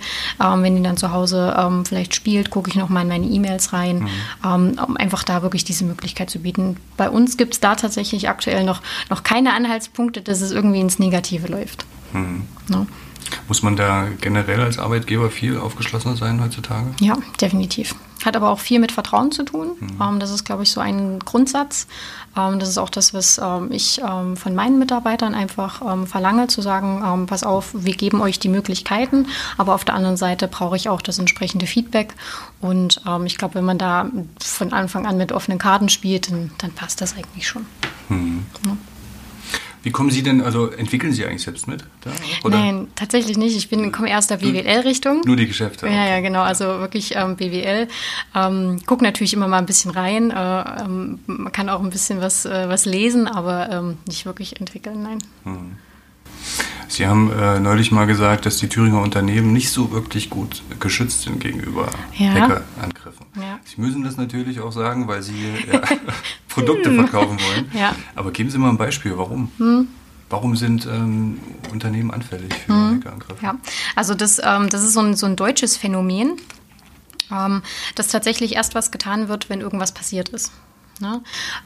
Ähm, 0.51 0.63
wenn 0.63 0.75
die 0.75 0.83
dann 0.83 0.97
zu 0.97 1.11
Hause 1.11 1.55
ähm, 1.57 1.85
vielleicht 1.85 2.15
spielt, 2.15 2.49
gucke 2.49 2.69
ich 2.69 2.75
noch 2.75 2.89
mal 2.89 3.01
in 3.01 3.07
meine 3.07 3.25
E-Mails 3.25 3.73
rein, 3.73 4.07
ähm, 4.45 4.79
um 4.85 4.97
einfach 4.97 5.23
da 5.23 5.41
wirklich 5.41 5.63
diese 5.63 5.85
Möglichkeit 5.85 6.29
zu 6.29 6.39
bieten. 6.39 6.77
Bei 6.97 7.09
uns 7.09 7.37
gibt 7.37 7.53
es 7.53 7.59
da 7.59 7.75
tatsächlich 7.75 8.29
aktuell 8.29 8.63
noch, 8.63 8.81
noch 9.09 9.23
keine 9.23 9.53
Anhaltspunkte, 9.53 10.21
dass 10.21 10.41
es 10.41 10.51
irgendwie 10.51 10.79
ins 10.79 10.99
Negative 10.99 11.47
läuft. 11.47 11.85
Mhm. 12.13 12.47
Ne? 12.67 12.87
Muss 13.47 13.63
man 13.63 13.75
da 13.75 14.07
generell 14.19 14.61
als 14.61 14.79
Arbeitgeber 14.79 15.29
viel 15.29 15.57
aufgeschlossener 15.57 16.15
sein 16.15 16.41
heutzutage? 16.41 16.87
Ja, 16.99 17.17
definitiv. 17.39 17.95
Hat 18.23 18.35
aber 18.35 18.49
auch 18.49 18.59
viel 18.59 18.79
mit 18.79 18.91
Vertrauen 18.91 19.31
zu 19.31 19.43
tun. 19.43 19.71
Mhm. 19.79 19.89
Ähm, 20.01 20.19
das 20.19 20.29
ist, 20.29 20.43
glaube 20.43 20.63
ich, 20.63 20.71
so 20.71 20.79
ein 20.79 21.19
Grundsatz. 21.19 21.87
Ähm, 22.37 22.59
das 22.59 22.69
ist 22.69 22.77
auch 22.77 22.89
das, 22.89 23.13
was 23.13 23.39
ähm, 23.43 23.71
ich 23.71 23.99
von 24.01 24.55
meinen 24.55 24.79
Mitarbeitern 24.79 25.33
einfach 25.33 25.81
verlange, 26.05 26.47
zu 26.47 26.61
sagen, 26.61 27.25
pass 27.27 27.43
auf, 27.43 27.71
wir 27.73 27.93
geben 27.95 28.21
euch 28.21 28.39
die 28.39 28.49
Möglichkeiten, 28.49 29.27
aber 29.57 29.73
auf 29.73 29.85
der 29.85 29.95
anderen 29.95 30.17
Seite 30.17 30.47
brauche 30.47 30.75
ich 30.75 30.89
auch 30.89 31.01
das 31.01 31.19
entsprechende 31.19 31.67
Feedback. 31.67 32.13
Und 32.61 33.01
ich 33.25 33.37
glaube, 33.37 33.55
wenn 33.55 33.65
man 33.65 33.77
da 33.77 34.09
von 34.39 34.73
Anfang 34.73 35.05
an 35.05 35.17
mit 35.17 35.31
offenen 35.31 35.59
Karten 35.59 35.89
spielt, 35.89 36.31
dann, 36.31 36.51
dann 36.57 36.71
passt 36.71 37.01
das 37.01 37.15
eigentlich 37.15 37.47
schon. 37.47 37.65
Mhm. 38.09 38.45
Ja. 38.65 38.77
Wie 39.83 39.91
kommen 39.91 40.11
Sie 40.11 40.21
denn, 40.21 40.41
also 40.41 40.69
entwickeln 40.69 41.11
Sie 41.11 41.25
eigentlich 41.25 41.41
selbst 41.41 41.67
mit? 41.67 41.83
Da, 42.01 42.11
Nein, 42.47 42.87
tatsächlich 42.95 43.37
nicht. 43.37 43.57
Ich 43.57 43.69
bin, 43.69 43.91
komme 43.91 44.09
erst 44.09 44.29
der 44.29 44.37
BWL-Richtung. 44.37 45.21
Nur 45.25 45.35
die 45.35 45.47
Geschäfte? 45.47 45.87
Ja, 45.87 46.07
ja, 46.07 46.19
genau. 46.19 46.41
Also 46.41 46.65
wirklich 46.65 47.15
ähm, 47.15 47.35
BWL. 47.35 47.87
Ähm, 48.35 48.79
guck 48.85 49.01
natürlich 49.01 49.33
immer 49.33 49.47
mal 49.47 49.57
ein 49.57 49.65
bisschen 49.65 49.91
rein. 49.91 50.29
Äh, 50.29 50.83
ähm, 50.83 51.19
man 51.25 51.51
kann 51.51 51.69
auch 51.69 51.81
ein 51.81 51.89
bisschen 51.89 52.21
was, 52.21 52.45
äh, 52.45 52.69
was 52.69 52.85
lesen, 52.85 53.27
aber 53.27 53.69
ähm, 53.71 53.97
nicht 54.07 54.25
wirklich 54.25 54.59
entwickeln, 54.59 55.01
nein. 55.01 55.17
Hm. 55.43 55.77
Sie 56.91 57.07
haben 57.07 57.31
äh, 57.31 57.57
neulich 57.61 57.93
mal 57.93 58.05
gesagt, 58.05 58.45
dass 58.45 58.57
die 58.57 58.67
Thüringer 58.67 59.01
Unternehmen 59.01 59.53
nicht 59.53 59.69
so 59.69 59.91
wirklich 59.91 60.29
gut 60.29 60.61
geschützt 60.81 61.21
sind 61.21 61.39
gegenüber 61.39 61.89
ja. 62.17 62.33
Hackerangriffen. 62.33 63.27
Ja. 63.37 63.59
Sie 63.63 63.79
müssen 63.79 64.03
das 64.03 64.17
natürlich 64.17 64.59
auch 64.59 64.73
sagen, 64.73 65.07
weil 65.07 65.21
Sie 65.21 65.53
ja, 65.71 65.79
Produkte 66.49 66.89
hm. 66.89 66.97
verkaufen 66.97 67.39
wollen. 67.39 67.71
Aber 68.13 68.31
geben 68.31 68.49
Sie 68.49 68.57
mal 68.57 68.69
ein 68.69 68.77
Beispiel, 68.77 69.17
warum? 69.17 69.49
Hm. 69.57 69.87
Warum 70.29 70.57
sind 70.57 70.85
ähm, 70.85 71.39
Unternehmen 71.71 72.11
anfällig 72.11 72.53
für 72.53 72.73
hm. 72.73 72.97
Hackerangriffe? 72.97 73.45
Ja, 73.45 73.55
also 73.95 74.13
das, 74.13 74.41
ähm, 74.43 74.67
das 74.69 74.83
ist 74.83 74.93
so 74.93 74.99
ein, 74.99 75.15
so 75.15 75.27
ein 75.27 75.37
deutsches 75.37 75.77
Phänomen, 75.77 76.33
ähm, 77.31 77.61
dass 77.95 78.09
tatsächlich 78.09 78.55
erst 78.55 78.75
was 78.75 78.91
getan 78.91 79.29
wird, 79.29 79.49
wenn 79.49 79.61
irgendwas 79.61 79.93
passiert 79.93 80.27
ist. 80.29 80.51
Ne? 81.01 81.21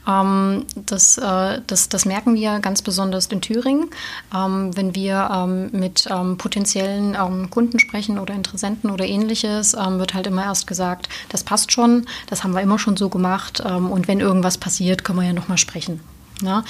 Ähm, 0.08 0.66
das, 0.76 1.18
äh, 1.18 1.62
das, 1.68 1.90
das 1.90 2.06
merken 2.06 2.36
wir 2.36 2.60
ganz 2.60 2.82
besonders 2.82 3.28
in 3.28 3.42
Thüringen, 3.42 3.90
ähm, 4.34 4.76
wenn 4.76 4.96
wir 4.96 5.30
ähm, 5.34 5.70
mit 5.72 6.08
ähm, 6.10 6.38
potenziellen 6.38 7.16
ähm, 7.16 7.50
Kunden 7.50 7.80
sprechen 7.80 8.20
oder 8.20 8.34
Interessenten 8.34 8.90
oder 8.90 9.06
ähnliches, 9.06 9.74
ähm, 9.74 10.00
wird 10.00 10.14
halt 10.14 10.28
immer 10.28 10.44
erst 10.44 10.68
gesagt, 10.68 11.10
das 11.30 11.44
passt 11.44 11.72
schon, 11.72 12.06
das 12.28 12.44
haben 12.44 12.54
wir 12.54 12.62
immer 12.62 12.80
schon 12.80 12.98
so 12.98 13.10
gemacht 13.10 13.60
und 13.60 14.08
wenn 14.08 14.20
irgendwas 14.20 14.58
passiert, 14.58 15.04
können 15.04 15.20
wir 15.20 15.28
ja 15.28 15.34
nochmal 15.34 15.58
sprechen. 15.58 16.00
Ne? 16.42 16.64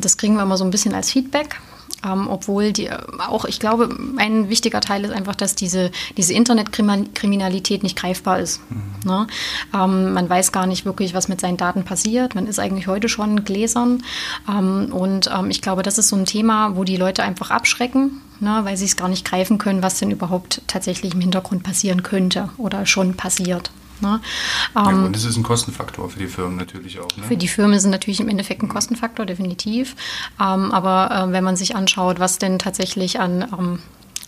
das 0.00 0.16
kriegen 0.16 0.34
wir 0.36 0.42
immer 0.42 0.56
so 0.56 0.64
ein 0.64 0.70
bisschen 0.70 0.94
als 0.94 1.10
Feedback. 1.10 1.60
Ähm, 2.04 2.28
obwohl 2.28 2.72
die 2.72 2.90
auch, 2.90 3.44
ich 3.44 3.60
glaube, 3.60 3.88
ein 4.16 4.48
wichtiger 4.48 4.80
Teil 4.80 5.04
ist 5.04 5.12
einfach, 5.12 5.34
dass 5.34 5.54
diese, 5.54 5.90
diese 6.16 6.32
Internetkriminalität 6.32 7.82
nicht 7.82 7.96
greifbar 7.96 8.38
ist. 8.38 8.60
Mhm. 8.70 8.80
Ne? 9.04 9.26
Ähm, 9.74 10.12
man 10.12 10.28
weiß 10.28 10.52
gar 10.52 10.66
nicht 10.66 10.84
wirklich, 10.84 11.14
was 11.14 11.28
mit 11.28 11.40
seinen 11.40 11.56
Daten 11.56 11.84
passiert. 11.84 12.34
Man 12.34 12.46
ist 12.46 12.58
eigentlich 12.58 12.86
heute 12.86 13.08
schon 13.08 13.44
gläsern. 13.44 14.02
Ähm, 14.48 14.92
und 14.92 15.30
ähm, 15.34 15.50
ich 15.50 15.60
glaube, 15.60 15.82
das 15.82 15.98
ist 15.98 16.08
so 16.08 16.16
ein 16.16 16.26
Thema, 16.26 16.76
wo 16.76 16.84
die 16.84 16.96
Leute 16.96 17.22
einfach 17.22 17.50
abschrecken, 17.50 18.20
ne? 18.40 18.60
weil 18.62 18.76
sie 18.76 18.86
es 18.86 18.96
gar 18.96 19.08
nicht 19.08 19.26
greifen 19.26 19.58
können, 19.58 19.82
was 19.82 19.98
denn 19.98 20.10
überhaupt 20.10 20.62
tatsächlich 20.66 21.14
im 21.14 21.20
Hintergrund 21.20 21.62
passieren 21.62 22.02
könnte 22.02 22.48
oder 22.56 22.86
schon 22.86 23.14
passiert. 23.14 23.70
Ne? 24.00 24.20
Ja, 24.74 24.82
und 24.82 25.06
ähm, 25.06 25.12
das 25.12 25.24
ist 25.24 25.36
ein 25.36 25.42
Kostenfaktor 25.42 26.08
für 26.08 26.18
die 26.18 26.26
Firmen 26.26 26.56
natürlich 26.56 27.00
auch. 27.00 27.16
Ne? 27.16 27.24
Für 27.24 27.36
die 27.36 27.48
Firmen 27.48 27.74
es 27.74 27.84
natürlich 27.84 28.20
im 28.20 28.28
Endeffekt 28.28 28.62
ein 28.62 28.68
Kostenfaktor, 28.68 29.26
definitiv. 29.26 29.96
Ähm, 30.40 30.72
aber 30.72 31.28
äh, 31.28 31.32
wenn 31.32 31.44
man 31.44 31.56
sich 31.56 31.76
anschaut, 31.76 32.20
was 32.20 32.38
denn 32.38 32.58
tatsächlich 32.58 33.20
an 33.20 33.46
ähm, 33.52 33.78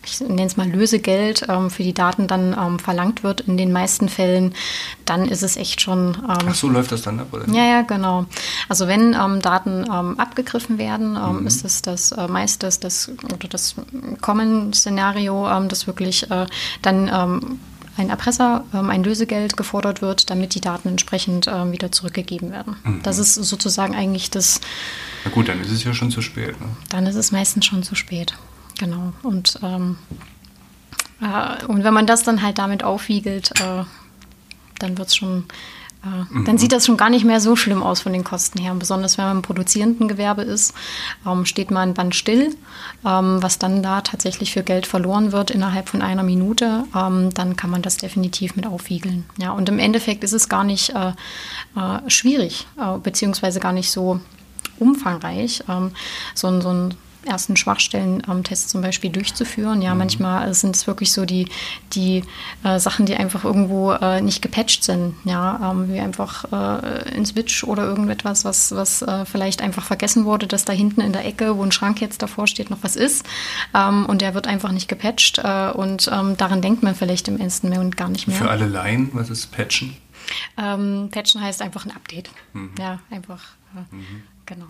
ich 0.05 0.21
nenne 0.21 0.45
es 0.45 0.57
mal 0.57 0.69
Lösegeld 0.69 1.47
ähm, 1.49 1.71
für 1.71 1.83
die 1.83 1.95
Daten 1.95 2.27
dann 2.27 2.57
ähm, 2.59 2.79
verlangt 2.79 3.23
wird 3.23 3.43
in 3.43 3.57
den 3.57 3.73
meisten 3.73 4.09
Fällen, 4.09 4.55
dann 5.05 5.29
ist 5.29 5.43
es 5.43 5.57
echt 5.57 5.81
schon. 5.81 6.17
Ähm, 6.29 6.49
Ach 6.49 6.55
so 6.55 6.69
läuft 6.69 6.93
das 6.93 7.03
dann 7.03 7.21
ab, 7.21 7.29
oder? 7.33 7.49
Ja, 7.49 7.65
ja, 7.65 7.83
genau. 7.83 8.27
Also 8.69 8.89
wenn 8.89 9.15
ähm, 9.15 9.41
Daten 9.41 9.85
ähm, 9.91 10.19
abgegriffen 10.19 10.79
werden, 10.79 11.17
ähm, 11.17 11.41
mhm. 11.41 11.47
ist 11.47 11.65
es 11.65 11.83
das 11.83 12.13
äh, 12.13 12.29
meist 12.29 12.63
das, 12.63 12.81
das 12.81 13.11
oder 13.25 13.49
das 13.49 13.75
Common-Szenario, 14.21 15.49
das 15.69 15.87
wirklich 15.87 16.31
äh, 16.31 16.47
dann 16.83 17.61
ein 17.97 18.11
Erpresser, 18.11 18.65
ähm, 18.73 18.91
ein 18.91 19.05
Lösegeld 19.05 19.57
gefordert 19.57 20.03
wird, 20.03 20.31
damit 20.31 20.55
die 20.55 20.61
Daten 20.61 20.89
entsprechend 20.89 21.47
ähm, 21.47 21.73
wieder 21.73 21.93
zurückgegeben 21.93 22.51
werden. 22.51 22.77
Mhm. 22.85 23.01
Das 23.03 23.19
ist 23.19 23.35
sozusagen 23.35 23.95
eigentlich 23.95 24.31
das. 24.31 24.61
Na 25.25 25.31
gut, 25.31 25.49
dann 25.49 25.61
ist 25.61 25.71
es 25.71 25.85
ja 25.85 25.95
schon 25.95 26.11
zu 26.11 26.23
spät. 26.23 26.61
Ne? 26.61 26.67
Dann 26.91 27.07
ist 27.07 27.17
es 27.17 27.33
meistens 27.33 27.67
schon 27.67 27.83
zu 27.83 27.95
spät. 27.95 28.35
Genau. 28.79 29.13
Und, 29.23 29.59
ähm, 29.63 29.99
äh, 31.21 31.65
und 31.67 31.85
wenn 31.85 31.95
man 31.95 32.07
das 32.07 32.23
dann 32.23 32.43
halt 32.43 32.59
damit 32.59 32.83
aufwiegelt, 32.83 33.53
äh, 33.61 33.85
dann 34.79 34.99
wird 34.99 35.09
es 35.09 35.17
schon 35.17 35.45
Mhm. 36.05 36.45
Dann 36.45 36.59
sieht 36.59 36.73
das 36.73 36.87
schon 36.87 36.97
gar 36.97 37.11
nicht 37.11 37.25
mehr 37.25 37.41
so 37.41 37.55
schlimm 37.55 37.83
aus 37.83 38.01
von 38.01 38.13
den 38.13 38.25
Kosten 38.25 38.61
her. 38.61 38.75
besonders 38.75 39.19
wenn 39.19 39.27
man 39.27 39.37
im 39.39 39.43
produzierenden 39.43 40.09
Gewerbe 40.09 40.43
ist, 40.43 40.75
ähm, 41.27 41.47
steht 41.47 41.71
man 41.71 41.91
ein 41.91 41.95
Band 41.95 42.15
still, 42.15 42.55
ähm, 43.07 43.43
was 43.43 43.59
dann 43.59 43.83
da 43.83 44.01
tatsächlich 44.01 44.53
für 44.53 44.63
Geld 44.63 44.87
verloren 44.87 45.33
wird 45.33 45.51
innerhalb 45.51 45.89
von 45.89 46.03
einer 46.03 46.25
Minute, 46.25 46.85
ähm, 46.95 47.33
dann 47.35 47.57
kann 47.57 47.71
man 47.71 47.83
das 47.83 47.97
definitiv 47.99 48.57
mit 48.57 48.67
aufwiegeln. 48.67 49.25
Ja, 49.39 49.53
und 49.53 49.69
im 49.69 49.79
Endeffekt 49.79 50.25
ist 50.25 50.33
es 50.33 50.49
gar 50.49 50.65
nicht 50.65 50.91
äh, 50.91 51.11
äh, 51.77 52.11
schwierig, 52.11 52.67
äh, 52.79 52.99
beziehungsweise 52.99 53.61
gar 53.61 53.73
nicht 53.73 53.91
so 53.91 54.21
umfangreich, 54.79 55.63
so 56.35 56.49
ein 56.49 56.95
ersten 57.25 57.57
Schwachstellen-Tests 57.57 58.69
zum 58.69 58.83
Beispiel 58.83 59.11
durchzuführen. 59.11 59.83
Ja, 59.83 59.93
mhm. 59.93 59.99
manchmal 59.99 60.55
sind 60.55 60.77
es 60.77 60.87
wirklich 60.87 61.13
so 61.13 61.25
die, 61.25 61.49
die 61.93 62.23
äh, 62.65 62.79
Sachen, 62.79 63.07
die 63.07 63.15
einfach 63.15 63.45
irgendwo 63.45 63.93
äh, 63.93 64.21
nicht 64.21 64.43
gepatcht 64.43 64.85
sind. 64.85 65.15
Ja, 65.25 65.71
ähm, 65.71 65.93
wie 65.93 66.01
einfach 66.01 66.45
äh, 66.53 67.17
ein 67.17 67.27
Switch 67.27 67.65
oder 67.65 67.85
irgendetwas, 67.85 68.45
was, 68.45 68.75
was 68.75 69.03
äh, 69.03 69.25
vielleicht 69.25 69.63
einfach 69.63 69.85
vergessen 69.85 70.25
wurde, 70.25 70.47
dass 70.47 70.65
da 70.65 70.73
hinten 70.73 71.01
in 71.01 71.13
der 71.13 71.25
Ecke, 71.25 71.57
wo 71.57 71.63
ein 71.63 71.73
Schrank 71.73 72.01
jetzt 72.01 72.23
davor 72.23 72.47
steht, 72.47 72.71
noch 72.71 72.79
was 72.83 72.97
ist. 72.97 73.27
Ähm, 73.75 74.07
und 74.07 74.23
der 74.23 74.35
wird 74.35 74.47
einfach 74.47 74.73
nicht 74.73 74.89
gepatcht. 74.89 75.39
Äh, 75.39 75.71
und 75.71 76.11
ähm, 76.13 76.37
daran 76.37 76.63
denkt 76.63 76.83
man 76.83 76.95
vielleicht 76.95 77.29
im 77.29 77.39
ersten 77.39 77.69
Moment 77.69 77.97
gar 77.97 78.09
nicht 78.09 78.29
mehr. 78.29 78.37
Für 78.37 78.51
alle 78.51 78.67
Laien, 78.67 79.11
was 79.13 79.31
ist 79.31 79.53
Patchen? 79.53 79.97
Ähm, 80.57 81.09
patchen 81.11 81.41
heißt 81.41 81.63
einfach 81.63 81.85
ein 81.85 81.93
Update. 81.93 82.31
Mhm. 82.53 82.71
Ja, 82.79 83.01
einfach. 83.11 83.43
Äh, 83.75 83.95
mhm. 83.95 84.23
Genau. 84.47 84.67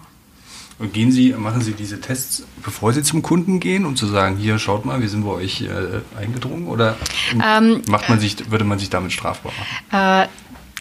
Und 0.83 0.93
gehen 0.93 1.13
Sie, 1.13 1.33
machen 1.33 1.61
Sie 1.61 1.75
diese 1.75 2.01
Tests, 2.01 2.45
bevor 2.65 2.93
Sie 2.93 3.05
zum 3.05 3.23
Kunden 3.23 3.61
gehen, 3.61 3.87
um 3.87 3.95
zu 3.95 4.05
sagen, 4.09 4.37
hier 4.37 4.59
schaut 4.59 4.85
mal, 4.85 5.01
wir 5.01 5.09
sind 5.09 5.25
bei 5.25 5.31
euch 5.31 5.63
äh, 5.63 6.01
eingedrungen? 6.21 6.67
Oder 6.67 6.97
ähm, 7.35 7.83
macht 7.87 8.09
man 8.09 8.19
sich, 8.19 8.51
würde 8.51 8.65
man 8.65 8.81
sich 8.81 8.91
damit 8.91 9.13
strafbar 9.13 9.53
machen? 9.53 10.27
Äh, 10.27 10.29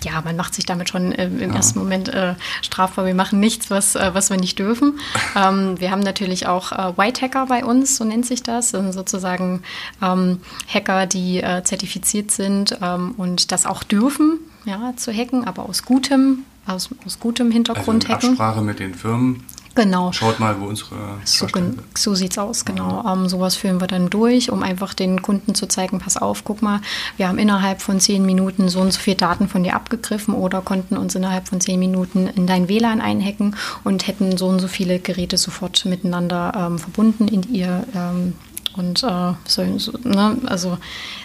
ja, 0.03 0.19
man 0.25 0.35
macht 0.35 0.55
sich 0.55 0.65
damit 0.65 0.89
schon 0.89 1.11
äh, 1.11 1.25
im 1.25 1.51
ja. 1.51 1.55
ersten 1.55 1.77
Moment 1.77 2.09
äh, 2.09 2.33
strafbar. 2.63 3.05
Wir 3.05 3.13
machen 3.13 3.39
nichts, 3.39 3.69
was, 3.69 3.95
äh, 3.95 4.09
was 4.13 4.31
wir 4.31 4.37
nicht 4.37 4.57
dürfen. 4.57 4.99
Ähm, 5.33 5.79
wir 5.79 5.91
haben 5.91 6.01
natürlich 6.01 6.47
auch 6.47 6.73
äh, 6.73 6.97
White 6.97 7.21
Hacker 7.21 7.45
bei 7.45 7.63
uns, 7.63 7.95
so 7.95 8.03
nennt 8.03 8.25
sich 8.25 8.43
das. 8.43 8.71
Das 8.71 8.81
sind 8.81 8.91
sozusagen 8.91 9.61
ähm, 10.01 10.41
Hacker, 10.67 11.05
die 11.05 11.41
äh, 11.41 11.63
zertifiziert 11.63 12.31
sind 12.31 12.77
ähm, 12.81 13.13
und 13.15 13.53
das 13.53 13.65
auch 13.65 13.83
dürfen, 13.83 14.39
ja, 14.65 14.93
zu 14.97 15.13
hacken, 15.13 15.47
aber 15.47 15.69
aus 15.69 15.83
gutem, 15.83 16.39
aus, 16.65 16.89
aus 17.05 17.19
gutem 17.19 17.49
Hintergrund 17.49 18.03
also 18.03 18.07
in 18.07 18.13
hacken. 18.13 18.29
Absprache 18.31 18.61
mit 18.61 18.79
den 18.79 18.93
Firmen 18.93 19.45
Genau. 19.73 20.11
Schaut 20.11 20.39
mal, 20.39 20.59
wo 20.59 20.65
unsere. 20.65 20.95
So, 21.23 21.47
so 21.95 22.15
sieht 22.15 22.31
es 22.31 22.37
aus, 22.37 22.65
genau. 22.65 23.05
Ähm, 23.07 23.29
sowas 23.29 23.55
führen 23.55 23.79
wir 23.79 23.87
dann 23.87 24.09
durch, 24.09 24.51
um 24.51 24.63
einfach 24.63 24.93
den 24.93 25.21
Kunden 25.21 25.55
zu 25.55 25.67
zeigen: 25.67 25.99
Pass 25.99 26.17
auf, 26.17 26.43
guck 26.43 26.61
mal, 26.61 26.81
wir 27.15 27.29
haben 27.29 27.37
innerhalb 27.37 27.81
von 27.81 27.99
zehn 27.99 28.25
Minuten 28.25 28.67
so 28.67 28.81
und 28.81 28.91
so 28.91 28.99
viel 28.99 29.15
Daten 29.15 29.47
von 29.47 29.63
dir 29.63 29.75
abgegriffen 29.75 30.33
oder 30.33 30.61
konnten 30.61 30.97
uns 30.97 31.15
innerhalb 31.15 31.47
von 31.47 31.61
zehn 31.61 31.79
Minuten 31.79 32.27
in 32.27 32.47
dein 32.47 32.67
WLAN 32.67 32.99
einhacken 32.99 33.55
und 33.85 34.07
hätten 34.07 34.37
so 34.37 34.47
und 34.47 34.59
so 34.59 34.67
viele 34.67 34.99
Geräte 34.99 35.37
sofort 35.37 35.85
miteinander 35.85 36.51
ähm, 36.55 36.77
verbunden 36.77 37.29
in 37.29 37.43
ihr. 37.53 37.85
Ähm, 37.95 38.33
und 38.75 39.03
äh, 39.03 39.33
so, 39.45 39.77
so, 39.77 39.91
ne? 40.03 40.37
also 40.45 40.77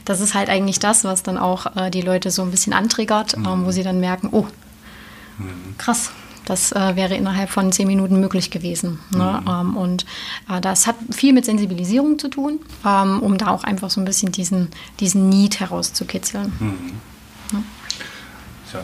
das 0.05 0.21
ist 0.21 0.35
halt 0.35 0.49
eigentlich 0.49 0.81
das, 0.81 1.05
was 1.05 1.23
dann 1.23 1.39
auch 1.39 1.77
äh, 1.77 1.91
die 1.91 2.01
Leute 2.01 2.31
so 2.31 2.43
ein 2.43 2.51
bisschen 2.51 2.73
antriggert, 2.73 3.37
mhm. 3.37 3.47
ähm, 3.47 3.67
wo 3.67 3.71
sie 3.71 3.85
dann 3.85 4.01
merken, 4.01 4.29
oh, 4.33 4.47
mhm. 5.39 5.77
krass, 5.79 6.11
das 6.47 6.73
äh, 6.73 6.97
wäre 6.97 7.15
innerhalb 7.15 7.51
von 7.51 7.73
zehn 7.73 7.87
Minuten 7.87 8.21
möglich 8.21 8.51
gewesen. 8.51 9.01
Ne? 9.11 9.43
Mhm. 9.43 9.51
Ähm, 9.51 9.77
und 9.77 10.07
äh, 10.49 10.61
das 10.61 10.87
hat 10.87 10.97
viel 11.11 11.35
mit 11.35 11.45
Sensibilisierung 11.45 12.19
zu 12.19 12.29
tun, 12.29 12.61
ähm, 12.87 13.21
um 13.21 13.37
da 13.37 13.49
auch 13.49 13.65
einfach 13.65 13.91
so 13.91 14.01
ein 14.01 14.05
bisschen 14.07 14.33
diesen, 14.33 14.69
diesen 15.01 15.29
Need 15.29 15.61
herauszukitzeln. 15.61 16.53
Mhm. 16.59 16.93
Ja. 17.53 17.59
ja. 18.73 18.81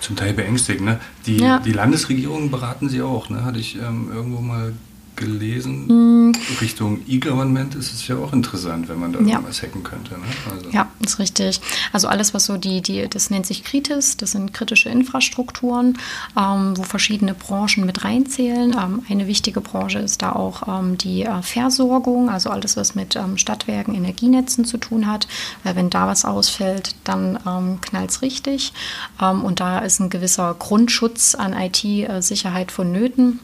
zum 0.00 0.14
Teil 0.14 0.34
beängstigend. 0.34 0.84
Ne? 0.84 1.00
Die, 1.26 1.38
ja. 1.38 1.58
die 1.58 1.72
Landesregierung 1.72 2.50
beraten 2.50 2.88
Sie 2.88 3.02
auch, 3.02 3.30
ne? 3.30 3.44
hatte 3.44 3.58
ich 3.58 3.76
ähm, 3.76 4.10
irgendwo 4.12 4.40
mal 4.40 4.74
gelesen. 5.16 6.28
Mm. 6.28 6.32
Richtung 6.60 7.00
E-Government 7.08 7.74
ist 7.74 7.92
es 7.92 8.06
ja 8.06 8.16
auch 8.16 8.32
interessant, 8.32 8.88
wenn 8.88 9.00
man 9.00 9.12
da 9.12 9.20
ja. 9.20 9.42
was 9.46 9.62
hacken 9.62 9.82
könnte. 9.82 10.12
Ne? 10.12 10.24
Also. 10.52 10.70
Ja, 10.70 10.90
ist 11.00 11.18
richtig. 11.18 11.60
Also 11.92 12.08
alles, 12.08 12.34
was 12.34 12.46
so 12.46 12.56
die, 12.56 12.82
die, 12.82 13.08
das 13.08 13.30
nennt 13.30 13.46
sich 13.46 13.64
Kritis, 13.64 14.16
das 14.16 14.32
sind 14.32 14.52
kritische 14.52 14.88
Infrastrukturen, 14.88 15.98
ähm, 16.38 16.76
wo 16.76 16.82
verschiedene 16.82 17.34
Branchen 17.34 17.86
mit 17.86 18.04
reinzählen. 18.04 18.76
Ähm, 18.78 19.02
eine 19.08 19.26
wichtige 19.26 19.60
Branche 19.60 19.98
ist 19.98 20.22
da 20.22 20.32
auch 20.32 20.68
ähm, 20.68 20.98
die 20.98 21.22
äh, 21.22 21.42
Versorgung, 21.42 22.28
also 22.28 22.50
alles, 22.50 22.76
was 22.76 22.94
mit 22.94 23.16
ähm, 23.16 23.38
Stadtwerken, 23.38 23.94
Energienetzen 23.94 24.64
zu 24.64 24.76
tun 24.78 25.06
hat. 25.06 25.26
Weil 25.64 25.76
wenn 25.76 25.90
da 25.90 26.06
was 26.06 26.24
ausfällt, 26.24 26.94
dann 27.04 27.38
ähm, 27.46 27.80
knallt 27.80 28.10
es 28.10 28.22
richtig. 28.22 28.72
Ähm, 29.20 29.44
und 29.44 29.60
da 29.60 29.78
ist 29.78 30.00
ein 30.00 30.10
gewisser 30.10 30.54
Grundschutz 30.58 31.34
an 31.34 31.54
IT-Sicherheit 31.54 32.70
vonnöten. 32.70 33.40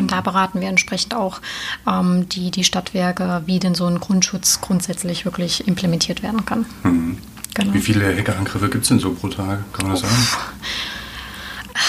Und 0.00 0.12
da 0.12 0.20
beraten 0.20 0.60
wir 0.60 0.68
entsprechend 0.68 1.14
auch 1.14 1.40
ähm, 1.86 2.28
die, 2.28 2.50
die 2.50 2.64
Stadtwerke, 2.64 3.42
wie 3.46 3.58
denn 3.58 3.74
so 3.74 3.86
ein 3.86 4.00
Grundschutz 4.00 4.60
grundsätzlich 4.60 5.24
wirklich 5.24 5.66
implementiert 5.66 6.22
werden 6.22 6.44
kann. 6.44 6.66
Mhm. 6.82 7.18
Genau. 7.54 7.74
Wie 7.74 7.80
viele 7.80 8.16
Hackerangriffe 8.16 8.70
gibt 8.70 8.84
es 8.84 8.88
denn 8.88 8.98
so 8.98 9.12
pro 9.12 9.28
Tag? 9.28 9.72
Kann 9.72 9.86
man 9.86 9.92
das 9.92 10.00
sagen? 10.00 10.14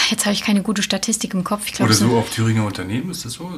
Jetzt 0.10 0.26
habe 0.26 0.34
ich 0.34 0.44
keine 0.44 0.62
gute 0.62 0.84
Statistik 0.84 1.34
im 1.34 1.44
Kopf. 1.44 1.72
Glaub, 1.72 1.88
Oder 1.88 1.98
so 1.98 2.18
auf 2.18 2.30
Thüringer 2.30 2.66
Unternehmen, 2.66 3.10
ist 3.10 3.26
das 3.26 3.34
so? 3.34 3.50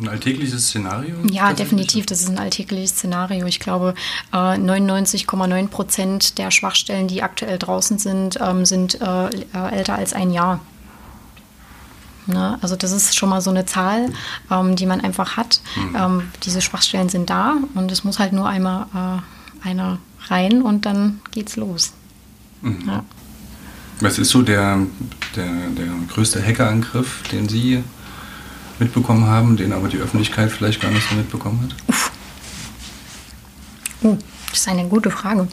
Ein 0.00 0.08
alltägliches 0.08 0.68
Szenario? 0.68 1.16
Ja, 1.30 1.52
definitiv, 1.52 2.06
das 2.06 2.20
ist 2.20 2.28
ein 2.28 2.38
alltägliches 2.38 2.90
Szenario. 2.90 3.46
Ich 3.46 3.60
glaube, 3.60 3.94
99,9 4.32 5.56
äh, 5.56 5.66
Prozent 5.66 6.38
der 6.38 6.50
Schwachstellen, 6.50 7.08
die 7.08 7.22
aktuell 7.22 7.58
draußen 7.58 7.98
sind, 7.98 8.38
ähm, 8.40 8.64
sind 8.64 9.00
äh, 9.00 9.28
älter 9.70 9.96
als 9.96 10.12
ein 10.12 10.30
Jahr. 10.30 10.60
Ne? 12.28 12.58
Also 12.62 12.76
das 12.76 12.92
ist 12.92 13.16
schon 13.16 13.28
mal 13.28 13.40
so 13.40 13.50
eine 13.50 13.66
Zahl, 13.66 14.12
ähm, 14.50 14.76
die 14.76 14.86
man 14.86 15.00
einfach 15.00 15.36
hat. 15.36 15.60
Mhm. 15.76 15.96
Ähm, 15.96 16.22
diese 16.42 16.60
Schwachstellen 16.60 17.08
sind 17.08 17.30
da 17.30 17.56
und 17.74 17.90
es 17.90 18.04
muss 18.04 18.18
halt 18.18 18.32
nur 18.32 18.48
einmal 18.48 18.86
äh, 18.94 19.66
einer 19.68 19.98
rein 20.28 20.62
und 20.62 20.86
dann 20.86 21.20
geht's 21.30 21.56
los. 21.56 21.92
Mhm. 22.62 22.84
Ja. 22.86 23.04
Was 24.00 24.18
ist 24.18 24.30
so 24.30 24.42
der, 24.42 24.78
der, 25.34 25.46
der 25.46 25.86
größte 26.12 26.44
Hackerangriff, 26.44 27.22
den 27.32 27.48
Sie 27.48 27.82
mitbekommen 28.78 29.26
haben, 29.26 29.56
den 29.56 29.72
aber 29.72 29.88
die 29.88 29.98
Öffentlichkeit 29.98 30.52
vielleicht 30.52 30.80
gar 30.80 30.90
nicht 30.90 31.08
so 31.08 31.16
mitbekommen 31.16 31.62
hat? 31.62 31.76
Uff. 31.88 32.12
Uh, 34.02 34.16
das 34.50 34.60
ist 34.60 34.68
eine 34.68 34.86
gute 34.86 35.10
Frage. 35.10 35.48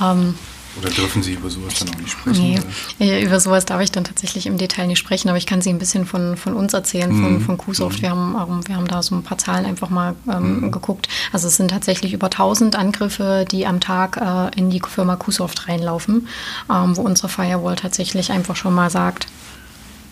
Ähm, 0.00 0.34
oder 0.78 0.88
dürfen 0.88 1.22
Sie 1.22 1.34
über 1.34 1.50
sowas 1.50 1.74
dann 1.78 1.88
auch 1.90 1.98
nicht 1.98 2.10
sprechen? 2.10 2.62
Nee, 2.98 3.22
über 3.22 3.40
sowas 3.40 3.64
darf 3.64 3.80
ich 3.80 3.90
dann 3.90 4.04
tatsächlich 4.04 4.46
im 4.46 4.56
Detail 4.56 4.86
nicht 4.86 4.98
sprechen, 4.98 5.28
aber 5.28 5.38
ich 5.38 5.46
kann 5.46 5.60
Sie 5.60 5.70
ein 5.70 5.78
bisschen 5.78 6.06
von, 6.06 6.36
von 6.36 6.54
uns 6.54 6.72
erzählen, 6.72 7.10
von, 7.10 7.32
mhm. 7.34 7.40
von 7.40 7.58
QSoft. 7.58 7.98
Mhm. 7.98 8.02
Wir, 8.02 8.10
haben, 8.10 8.68
wir 8.68 8.76
haben 8.76 8.86
da 8.86 9.02
so 9.02 9.16
ein 9.16 9.22
paar 9.22 9.38
Zahlen 9.38 9.66
einfach 9.66 9.90
mal 9.90 10.14
ähm, 10.28 10.60
mhm. 10.60 10.70
geguckt. 10.70 11.08
Also 11.32 11.48
es 11.48 11.56
sind 11.56 11.70
tatsächlich 11.72 12.12
über 12.12 12.26
1000 12.26 12.76
Angriffe, 12.76 13.44
die 13.50 13.66
am 13.66 13.80
Tag 13.80 14.16
äh, 14.16 14.56
in 14.58 14.70
die 14.70 14.80
Firma 14.80 15.16
QSoft 15.16 15.68
reinlaufen, 15.68 16.28
ähm, 16.70 16.96
wo 16.96 17.02
unsere 17.02 17.28
Firewall 17.28 17.76
tatsächlich 17.76 18.30
einfach 18.30 18.54
schon 18.54 18.74
mal 18.74 18.90
sagt, 18.90 19.26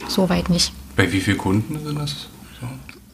so 0.09 0.29
weit 0.29 0.51
nicht. 0.51 0.73
Bei 0.97 1.13
wie 1.13 1.21
vielen 1.21 1.39
Kunden 1.39 1.79
sind 1.85 1.99
das? 1.99 2.27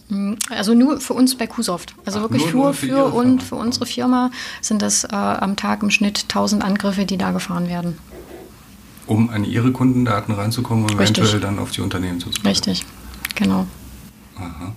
Mm, 0.08 0.34
also 0.50 0.74
nur 0.74 1.00
für 1.00 1.14
uns 1.14 1.36
bei 1.36 1.46
Qsoft. 1.46 1.94
Also 2.04 2.18
Ach, 2.18 2.22
wirklich 2.22 2.52
nur, 2.52 2.64
nur 2.64 2.74
für, 2.74 2.86
für 2.86 3.04
und 3.06 3.42
für 3.42 3.56
unsere 3.56 3.86
Firma 3.86 4.30
sind 4.60 4.82
das 4.82 5.04
äh, 5.04 5.14
am 5.14 5.56
Tag 5.56 5.82
im 5.82 5.90
Schnitt 5.90 6.24
1000 6.24 6.62
Angriffe, 6.62 7.04
die 7.04 7.16
da 7.16 7.30
gefahren 7.30 7.68
werden. 7.68 7.98
Um 9.06 9.30
an 9.30 9.44
Ihre 9.44 9.72
Kundendaten 9.72 10.34
ranzukommen 10.34 10.84
und 10.84 10.98
Richtig. 10.98 11.18
eventuell 11.18 11.40
dann 11.40 11.58
auf 11.58 11.70
die 11.70 11.80
Unternehmen 11.82 12.20
zuzugreifen. 12.20 12.48
Richtig, 12.48 12.86
genau. 13.34 13.66
Aha. 14.36 14.72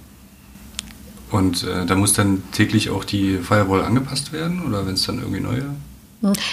Und 1.29 1.63
äh, 1.63 1.85
da 1.85 1.95
muss 1.95 2.13
dann 2.13 2.43
täglich 2.51 2.89
auch 2.89 3.03
die 3.03 3.37
Firewall 3.37 3.83
angepasst 3.83 4.31
werden 4.31 4.65
oder 4.65 4.85
wenn 4.87 4.93
es 4.93 5.03
dann 5.03 5.19
irgendwie 5.19 5.41
neue 5.41 5.65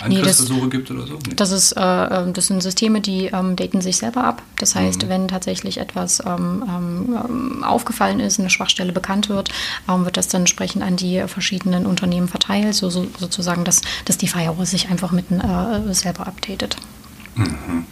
Angriffsversuche 0.03 0.65
nee, 0.65 0.71
gibt 0.71 0.91
oder 0.91 1.07
so? 1.07 1.19
Nee. 1.27 1.35
Das, 1.37 1.51
ist, 1.51 1.73
äh, 1.73 1.81
ähm, 1.81 2.35
das 2.35 2.49
sind 2.49 2.63
Systeme, 2.63 3.01
die 3.01 3.27
ähm, 3.27 3.57
daten 3.57 3.81
sich 3.81 3.97
selber 3.97 4.25
ab. 4.25 4.43
Das 4.59 4.75
heißt, 4.75 5.05
mhm. 5.05 5.09
wenn 5.09 5.29
tatsächlich 5.29 5.79
etwas 5.79 6.23
ähm, 6.27 6.63
ähm, 6.69 7.65
aufgefallen 7.65 8.21
ist, 8.21 8.39
eine 8.39 8.51
Schwachstelle 8.51 8.93
bekannt 8.93 9.29
wird, 9.29 9.51
ähm, 9.89 10.05
wird 10.05 10.17
das 10.17 10.29
dann 10.29 10.43
entsprechend 10.43 10.83
an 10.83 10.97
die 10.97 11.23
verschiedenen 11.27 11.87
Unternehmen 11.87 12.29
verteilt, 12.29 12.75
so, 12.75 12.91
so 12.91 13.07
sozusagen, 13.19 13.65
dass, 13.65 13.81
dass 14.05 14.19
die 14.19 14.29
Firewall 14.29 14.67
sich 14.67 14.89
einfach 14.91 15.13
mit 15.13 15.31
äh, 15.31 15.95
selber 15.95 16.27
updatet. 16.27 16.77
Mhm. 17.35 17.87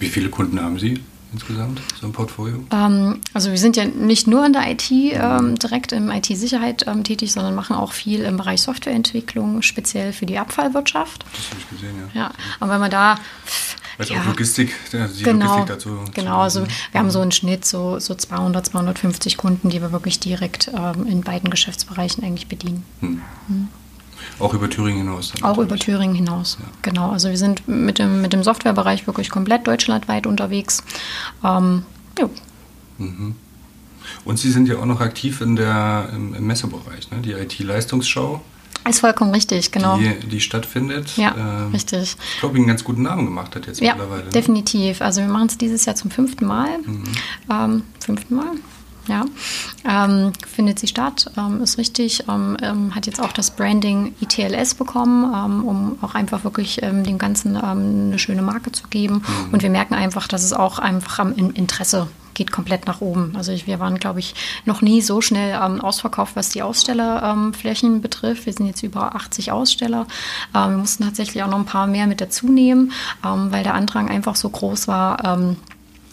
Wie 0.00 0.08
viele 0.08 0.28
Kunden 0.30 0.60
haben 0.60 0.78
Sie? 0.78 1.00
Insgesamt, 1.34 1.80
so 2.00 2.06
ein 2.06 2.12
Portfolio? 2.12 2.64
Ähm, 2.72 3.20
also 3.34 3.50
wir 3.50 3.58
sind 3.58 3.76
ja 3.76 3.84
nicht 3.84 4.26
nur 4.26 4.46
in 4.46 4.52
der 4.52 4.70
IT 4.70 4.90
ähm, 4.90 5.58
direkt 5.58 5.92
im 5.92 6.10
IT-Sicherheit 6.10 6.86
ähm, 6.86 7.04
tätig, 7.04 7.32
sondern 7.32 7.54
machen 7.54 7.76
auch 7.76 7.92
viel 7.92 8.20
im 8.20 8.36
Bereich 8.36 8.62
Softwareentwicklung, 8.62 9.60
speziell 9.60 10.12
für 10.12 10.26
die 10.26 10.38
Abfallwirtschaft. 10.38 11.24
Das 11.24 11.50
habe 11.50 11.60
ich 11.60 11.68
gesehen, 11.68 11.96
ja. 12.14 12.20
Ja, 12.22 12.30
und 12.60 12.70
wenn 12.70 12.80
man 12.80 12.90
da... 12.90 13.18
Weil 13.96 14.06
ja, 14.08 14.20
auch 14.20 14.26
Logistik, 14.26 14.74
die 14.92 15.22
genau, 15.22 15.58
Logistik 15.58 15.66
dazu. 15.66 16.00
Genau, 16.14 16.40
also 16.40 16.66
wir 16.90 16.98
haben 16.98 17.10
so 17.10 17.20
einen 17.20 17.30
Schnitt, 17.30 17.64
so, 17.64 18.00
so 18.00 18.14
200, 18.14 18.66
250 18.66 19.36
Kunden, 19.36 19.70
die 19.70 19.80
wir 19.80 19.92
wirklich 19.92 20.18
direkt 20.18 20.70
ähm, 20.74 21.06
in 21.06 21.20
beiden 21.20 21.50
Geschäftsbereichen 21.50 22.24
eigentlich 22.24 22.48
bedienen. 22.48 22.84
Hm. 23.00 23.22
Hm. 23.46 23.68
Auch 24.38 24.54
über 24.54 24.68
Thüringen 24.68 24.98
hinaus? 24.98 25.32
Auch 25.42 25.58
über 25.58 25.76
Thüringen 25.76 26.14
hinaus, 26.14 26.58
ja. 26.60 26.66
genau. 26.82 27.10
Also 27.10 27.28
wir 27.30 27.38
sind 27.38 27.66
mit 27.68 27.98
dem, 27.98 28.20
mit 28.20 28.32
dem 28.32 28.42
Softwarebereich 28.42 29.06
wirklich 29.06 29.30
komplett 29.30 29.66
deutschlandweit 29.66 30.26
unterwegs. 30.26 30.82
Ähm, 31.44 31.84
ja. 32.18 32.28
Mhm. 32.98 33.36
Und 34.24 34.38
Sie 34.38 34.50
sind 34.50 34.68
ja 34.68 34.78
auch 34.78 34.86
noch 34.86 35.00
aktiv 35.00 35.40
in 35.40 35.56
der, 35.56 36.10
im, 36.12 36.34
im 36.34 36.46
Messebereich, 36.46 37.10
ne? 37.10 37.18
die 37.22 37.32
IT-Leistungsschau. 37.32 38.42
Ist 38.88 39.00
vollkommen 39.00 39.32
richtig, 39.32 39.72
genau. 39.72 39.96
Die, 39.96 40.14
die 40.26 40.40
stattfindet. 40.40 41.16
Ja, 41.16 41.34
ähm, 41.36 41.72
richtig. 41.72 42.16
Ich 42.34 42.40
glaube, 42.40 42.56
einen 42.56 42.66
ganz 42.66 42.84
guten 42.84 43.02
Namen 43.02 43.24
gemacht 43.24 43.56
hat 43.56 43.66
jetzt 43.66 43.80
ja, 43.80 43.94
mittlerweile. 43.94 44.24
Ne? 44.24 44.30
definitiv. 44.30 45.00
Also 45.00 45.22
wir 45.22 45.28
machen 45.28 45.46
es 45.46 45.56
dieses 45.56 45.86
Jahr 45.86 45.96
zum 45.96 46.10
fünften 46.10 46.44
Mal. 46.44 46.78
Mhm. 46.84 47.04
Ähm, 47.50 47.82
fünften 47.98 48.34
Mal, 48.34 48.50
ja, 49.08 49.24
ähm, 49.88 50.32
findet 50.46 50.78
sie 50.78 50.86
statt, 50.86 51.30
ähm, 51.36 51.62
ist 51.62 51.78
richtig, 51.78 52.24
ähm, 52.28 52.56
ähm 52.62 52.94
hat 52.94 53.06
jetzt 53.06 53.20
auch 53.20 53.32
das 53.32 53.50
Branding 53.50 54.14
ITLS 54.20 54.74
bekommen, 54.74 55.32
ähm, 55.34 55.64
um 55.64 55.98
auch 56.02 56.14
einfach 56.14 56.44
wirklich 56.44 56.82
ähm, 56.82 57.04
dem 57.04 57.18
Ganzen 57.18 57.56
eine 57.56 58.18
schöne 58.18 58.42
Marke 58.42 58.72
zu 58.72 58.88
geben. 58.88 59.22
Mhm. 59.26 59.52
Und 59.52 59.62
wir 59.62 59.70
merken 59.70 59.94
einfach, 59.94 60.28
dass 60.28 60.42
es 60.42 60.52
auch 60.52 60.78
einfach 60.78 61.18
am 61.18 61.32
Interesse 61.32 62.08
geht 62.34 62.50
komplett 62.50 62.86
nach 62.86 63.00
oben. 63.00 63.34
Also 63.36 63.52
ich, 63.52 63.68
wir 63.68 63.78
waren, 63.78 63.98
glaube 63.98 64.18
ich, 64.18 64.34
noch 64.64 64.82
nie 64.82 65.00
so 65.00 65.20
schnell 65.20 65.54
ausverkauft, 65.54 66.34
was 66.34 66.48
die 66.48 66.62
Ausstellerflächen 66.62 68.00
betrifft. 68.00 68.46
Wir 68.46 68.52
sind 68.52 68.66
jetzt 68.66 68.82
über 68.82 69.14
80 69.14 69.52
Aussteller. 69.52 70.06
wir 70.52 70.68
mussten 70.68 71.04
tatsächlich 71.04 71.44
auch 71.44 71.48
noch 71.48 71.58
ein 71.58 71.64
paar 71.64 71.86
mehr 71.86 72.08
mit 72.08 72.20
dazu 72.20 72.48
nehmen, 72.48 72.90
weil 73.22 73.62
der 73.62 73.74
Andrang 73.74 74.08
einfach 74.10 74.34
so 74.34 74.48
groß 74.48 74.88
war 74.88 75.56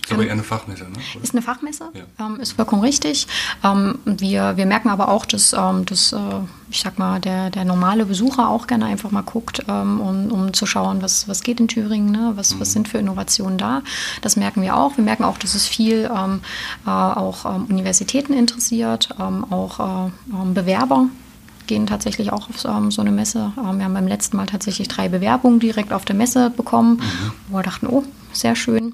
ist 0.03 0.11
aber 0.11 0.25
eher 0.25 0.31
eine 0.31 0.43
Fachmesse, 0.43 0.83
ne? 0.83 0.91
Oder? 1.15 1.23
Ist 1.23 1.33
eine 1.33 1.41
Fachmesse, 1.41 1.89
ja. 1.93 2.25
ähm, 2.25 2.39
ist 2.39 2.53
vollkommen 2.53 2.81
richtig. 2.81 3.27
Ähm, 3.63 3.99
wir, 4.05 4.57
wir 4.57 4.65
merken 4.65 4.89
aber 4.89 5.09
auch, 5.09 5.25
dass, 5.25 5.53
ähm, 5.53 5.85
dass 5.85 6.11
äh, 6.11 6.17
ich 6.69 6.81
sag 6.81 6.97
mal, 6.97 7.19
der, 7.19 7.49
der 7.49 7.65
normale 7.65 8.05
Besucher 8.05 8.49
auch 8.49 8.67
gerne 8.67 8.85
einfach 8.85 9.11
mal 9.11 9.21
guckt, 9.21 9.63
ähm, 9.67 9.99
um, 9.99 10.31
um 10.31 10.53
zu 10.53 10.65
schauen, 10.65 11.01
was, 11.01 11.27
was 11.27 11.43
geht 11.43 11.59
in 11.59 11.67
Thüringen, 11.67 12.11
ne? 12.11 12.33
was, 12.35 12.55
mhm. 12.55 12.61
was 12.61 12.73
sind 12.73 12.87
für 12.87 12.97
Innovationen 12.97 13.57
da. 13.57 13.83
Das 14.21 14.35
merken 14.35 14.61
wir 14.61 14.75
auch. 14.75 14.97
Wir 14.97 15.03
merken 15.03 15.23
auch, 15.23 15.37
dass 15.37 15.53
es 15.55 15.67
viel 15.67 16.09
ähm, 16.13 16.41
äh, 16.85 16.89
auch 16.89 17.45
ähm, 17.45 17.65
Universitäten 17.65 18.33
interessiert, 18.33 19.09
auch 19.17 20.09
äh, 20.09 20.53
Bewerber 20.53 21.07
gehen 21.67 21.87
tatsächlich 21.87 22.33
auch 22.33 22.49
auf 22.49 22.65
ähm, 22.65 22.91
so 22.91 23.01
eine 23.01 23.11
Messe. 23.11 23.53
Ähm, 23.57 23.77
wir 23.77 23.85
haben 23.85 23.93
beim 23.93 24.07
letzten 24.07 24.35
Mal 24.35 24.45
tatsächlich 24.45 24.87
drei 24.87 25.07
Bewerbungen 25.09 25.59
direkt 25.59 25.93
auf 25.93 26.05
der 26.05 26.15
Messe 26.15 26.49
bekommen, 26.49 26.95
mhm. 26.95 27.31
wo 27.47 27.57
wir 27.57 27.63
dachten, 27.63 27.87
oh, 27.87 28.03
sehr 28.33 28.55
schön. 28.55 28.93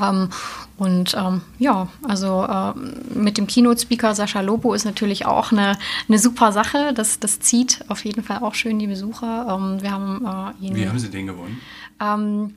Ähm, 0.00 0.30
und 0.76 1.14
ähm, 1.14 1.42
ja, 1.58 1.88
also 2.02 2.44
äh, 2.44 2.72
mit 3.18 3.38
dem 3.38 3.46
Keynote-Speaker 3.46 4.14
Sascha 4.14 4.40
Lobo 4.40 4.74
ist 4.74 4.84
natürlich 4.84 5.26
auch 5.26 5.52
eine, 5.52 5.78
eine 6.08 6.18
super 6.18 6.52
Sache. 6.52 6.92
Das, 6.94 7.18
das 7.20 7.40
zieht 7.40 7.84
auf 7.88 8.04
jeden 8.04 8.22
Fall 8.22 8.38
auch 8.38 8.54
schön 8.54 8.78
die 8.78 8.86
Besucher. 8.86 9.46
Ähm, 9.48 9.82
wir 9.82 9.90
haben 9.90 10.54
äh, 10.60 10.66
ihn, 10.66 10.74
Wie 10.74 10.88
haben 10.88 10.98
Sie 10.98 11.10
den 11.10 11.26
gewonnen? 11.26 11.60
Ähm, 12.00 12.56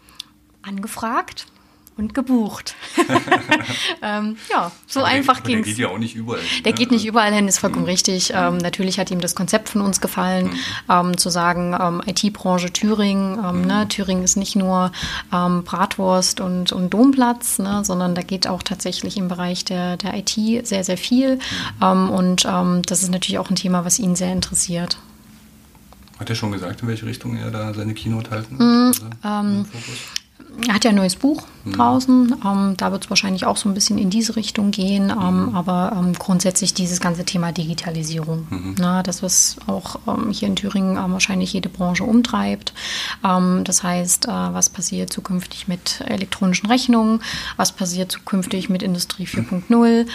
angefragt 0.61 1.45
und 1.99 2.13
gebucht. 2.13 2.75
ähm, 4.01 4.37
ja, 4.49 4.71
so 4.87 5.01
aber 5.01 5.09
einfach 5.09 5.43
ging 5.43 5.59
es. 5.59 5.65
Der 5.65 5.73
geht 5.73 5.77
ja 5.77 5.89
auch 5.89 5.97
nicht 5.99 6.15
überall 6.15 6.39
hin. 6.39 6.63
Der 6.63 6.71
ne? 6.71 6.77
geht 6.77 6.91
nicht 6.91 7.05
überall 7.05 7.33
hin, 7.33 7.47
ist 7.47 7.59
vollkommen 7.59 7.83
mhm. 7.83 7.89
richtig. 7.89 8.31
Ähm, 8.33 8.57
natürlich 8.57 8.97
hat 8.99 9.11
ihm 9.11 9.19
das 9.19 9.35
Konzept 9.35 9.69
von 9.69 9.81
uns 9.81 10.01
gefallen, 10.01 10.47
mhm. 10.47 10.55
ähm, 10.89 11.17
zu 11.17 11.29
sagen, 11.29 11.77
ähm, 11.79 12.01
IT-Branche 12.05 12.71
Thüringen. 12.71 13.37
Ähm, 13.37 13.61
ne? 13.61 13.83
Mhm. 13.83 13.89
Thüringen 13.89 14.23
ist 14.23 14.37
nicht 14.37 14.55
nur 14.55 14.91
ähm, 15.33 15.63
Bratwurst 15.63 16.39
und, 16.39 16.71
und 16.71 16.93
Domplatz, 16.93 17.59
ne? 17.59 17.83
sondern 17.83 18.15
da 18.15 18.21
geht 18.21 18.47
auch 18.47 18.63
tatsächlich 18.63 19.17
im 19.17 19.27
Bereich 19.27 19.65
der, 19.65 19.97
der 19.97 20.15
IT 20.15 20.65
sehr, 20.65 20.83
sehr 20.83 20.97
viel. 20.97 21.39
Mhm. 21.81 22.09
und 22.09 22.45
das 22.45 23.03
ist 23.03 23.11
natürlich 23.11 23.39
auch 23.39 23.49
ein 23.49 23.55
Thema, 23.55 23.85
was 23.85 23.99
ihn 23.99 24.15
sehr 24.15 24.31
interessiert. 24.31 24.97
Hat 26.19 26.29
er 26.29 26.35
schon 26.35 26.51
gesagt, 26.51 26.81
in 26.81 26.87
welche 26.89 27.05
Richtung 27.05 27.37
er 27.37 27.49
da 27.49 27.73
seine 27.73 27.93
Keynote 27.93 28.29
halten? 28.31 28.55
Mhm, 28.55 28.91
also, 28.91 29.05
er 29.23 29.65
hat 30.71 30.83
ja 30.83 30.89
ein 30.89 30.95
neues 30.95 31.15
Buch 31.15 31.43
mhm. 31.63 31.71
draußen. 31.73 32.35
Ähm, 32.45 32.73
da 32.77 32.91
wird 32.91 33.05
es 33.05 33.09
wahrscheinlich 33.09 33.45
auch 33.45 33.57
so 33.57 33.69
ein 33.69 33.73
bisschen 33.73 33.97
in 33.97 34.09
diese 34.09 34.35
Richtung 34.35 34.71
gehen. 34.71 35.09
Ähm, 35.09 35.47
mhm. 35.47 35.55
Aber 35.55 35.93
ähm, 35.97 36.13
grundsätzlich 36.13 36.73
dieses 36.73 36.99
ganze 36.99 37.25
Thema 37.25 37.51
Digitalisierung. 37.51 38.47
Mhm. 38.49 38.75
Na, 38.77 39.03
das, 39.03 39.23
was 39.23 39.57
auch 39.67 39.99
ähm, 40.07 40.31
hier 40.31 40.47
in 40.47 40.55
Thüringen 40.55 40.97
ähm, 40.97 41.13
wahrscheinlich 41.13 41.53
jede 41.53 41.69
Branche 41.69 42.03
umtreibt. 42.03 42.73
Das 43.21 43.83
heißt, 43.83 44.27
äh, 44.27 44.29
was 44.29 44.69
passiert 44.69 45.11
zukünftig 45.11 45.67
mit 45.67 46.01
elektronischen 46.05 46.69
Rechnungen? 46.69 47.21
Was 47.57 47.71
passiert 47.71 48.11
zukünftig 48.11 48.69
mit 48.69 48.83
Industrie 48.83 49.25
4.0? 49.25 50.05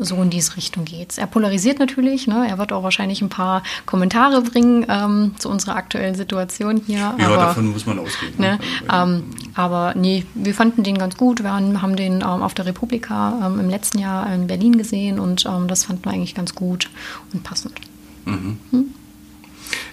so 0.00 0.22
in 0.22 0.30
diese 0.30 0.56
Richtung 0.56 0.84
geht 0.84 1.12
es. 1.12 1.18
Er 1.18 1.26
polarisiert 1.26 1.78
natürlich. 1.78 2.26
Ne? 2.26 2.46
Er 2.48 2.58
wird 2.58 2.72
auch 2.72 2.82
wahrscheinlich 2.82 3.20
ein 3.22 3.28
paar 3.28 3.62
Kommentare 3.84 4.42
bringen 4.42 5.34
zu 5.38 5.48
unserer 5.48 5.76
aktuellen 5.76 6.14
Situation 6.14 6.82
hier. 6.86 7.14
Ja, 7.18 7.26
aber, 7.26 7.36
davon 7.36 7.66
muss 7.72 7.86
man 7.86 7.98
ausgehen. 7.98 8.34
Ne? 8.38 8.58
Ne? 8.88 9.22
aber 9.54 9.65
nee, 9.94 10.24
wir 10.34 10.54
fanden 10.54 10.82
den 10.82 10.98
ganz 10.98 11.16
gut. 11.16 11.42
Wir 11.42 11.52
haben 11.52 11.96
den 11.96 12.16
ähm, 12.16 12.24
auf 12.24 12.54
der 12.54 12.66
Republika 12.66 13.46
ähm, 13.46 13.60
im 13.60 13.70
letzten 13.70 13.98
Jahr 13.98 14.32
in 14.32 14.46
Berlin 14.46 14.76
gesehen 14.78 15.18
und 15.18 15.46
ähm, 15.46 15.68
das 15.68 15.84
fanden 15.84 16.04
wir 16.04 16.12
eigentlich 16.12 16.34
ganz 16.34 16.54
gut 16.54 16.90
und 17.32 17.42
passend. 17.42 17.80
Mhm. 18.24 18.58
Hm? 18.70 18.84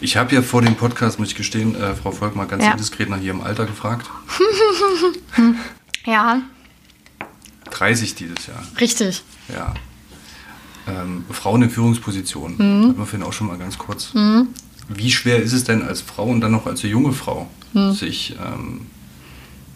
Ich 0.01 0.17
habe 0.17 0.35
ja 0.35 0.41
vor 0.41 0.61
dem 0.61 0.75
Podcast, 0.75 1.19
muss 1.19 1.29
ich 1.29 1.35
gestehen, 1.35 1.75
äh, 1.75 1.95
Frau 1.95 2.11
Volk 2.11 2.35
mal 2.35 2.45
ganz 2.45 2.63
ja. 2.63 2.71
indiskret 2.71 3.09
nach 3.09 3.21
ihrem 3.21 3.41
Alter 3.41 3.65
gefragt. 3.65 4.09
ja. 6.05 6.41
30 7.71 8.15
dieses 8.15 8.47
Jahr. 8.47 8.63
Richtig. 8.79 9.23
Ja. 9.53 9.73
Ähm, 10.87 11.25
Frauen 11.29 11.63
in 11.63 11.69
Führungspositionen. 11.69 12.57
Mhm. 12.57 12.89
Hatten 12.89 12.97
wir 12.97 13.05
vorhin 13.05 13.23
auch 13.23 13.33
schon 13.33 13.47
mal 13.47 13.57
ganz 13.57 13.77
kurz. 13.77 14.13
Mhm. 14.13 14.49
Wie 14.89 15.09
schwer 15.09 15.41
ist 15.41 15.53
es 15.53 15.63
denn 15.63 15.81
als 15.81 16.01
Frau 16.01 16.25
und 16.25 16.41
dann 16.41 16.51
noch 16.51 16.67
als 16.67 16.81
junge 16.81 17.13
Frau, 17.13 17.49
mhm. 17.73 17.93
sich 17.93 18.35
ähm, 18.45 18.81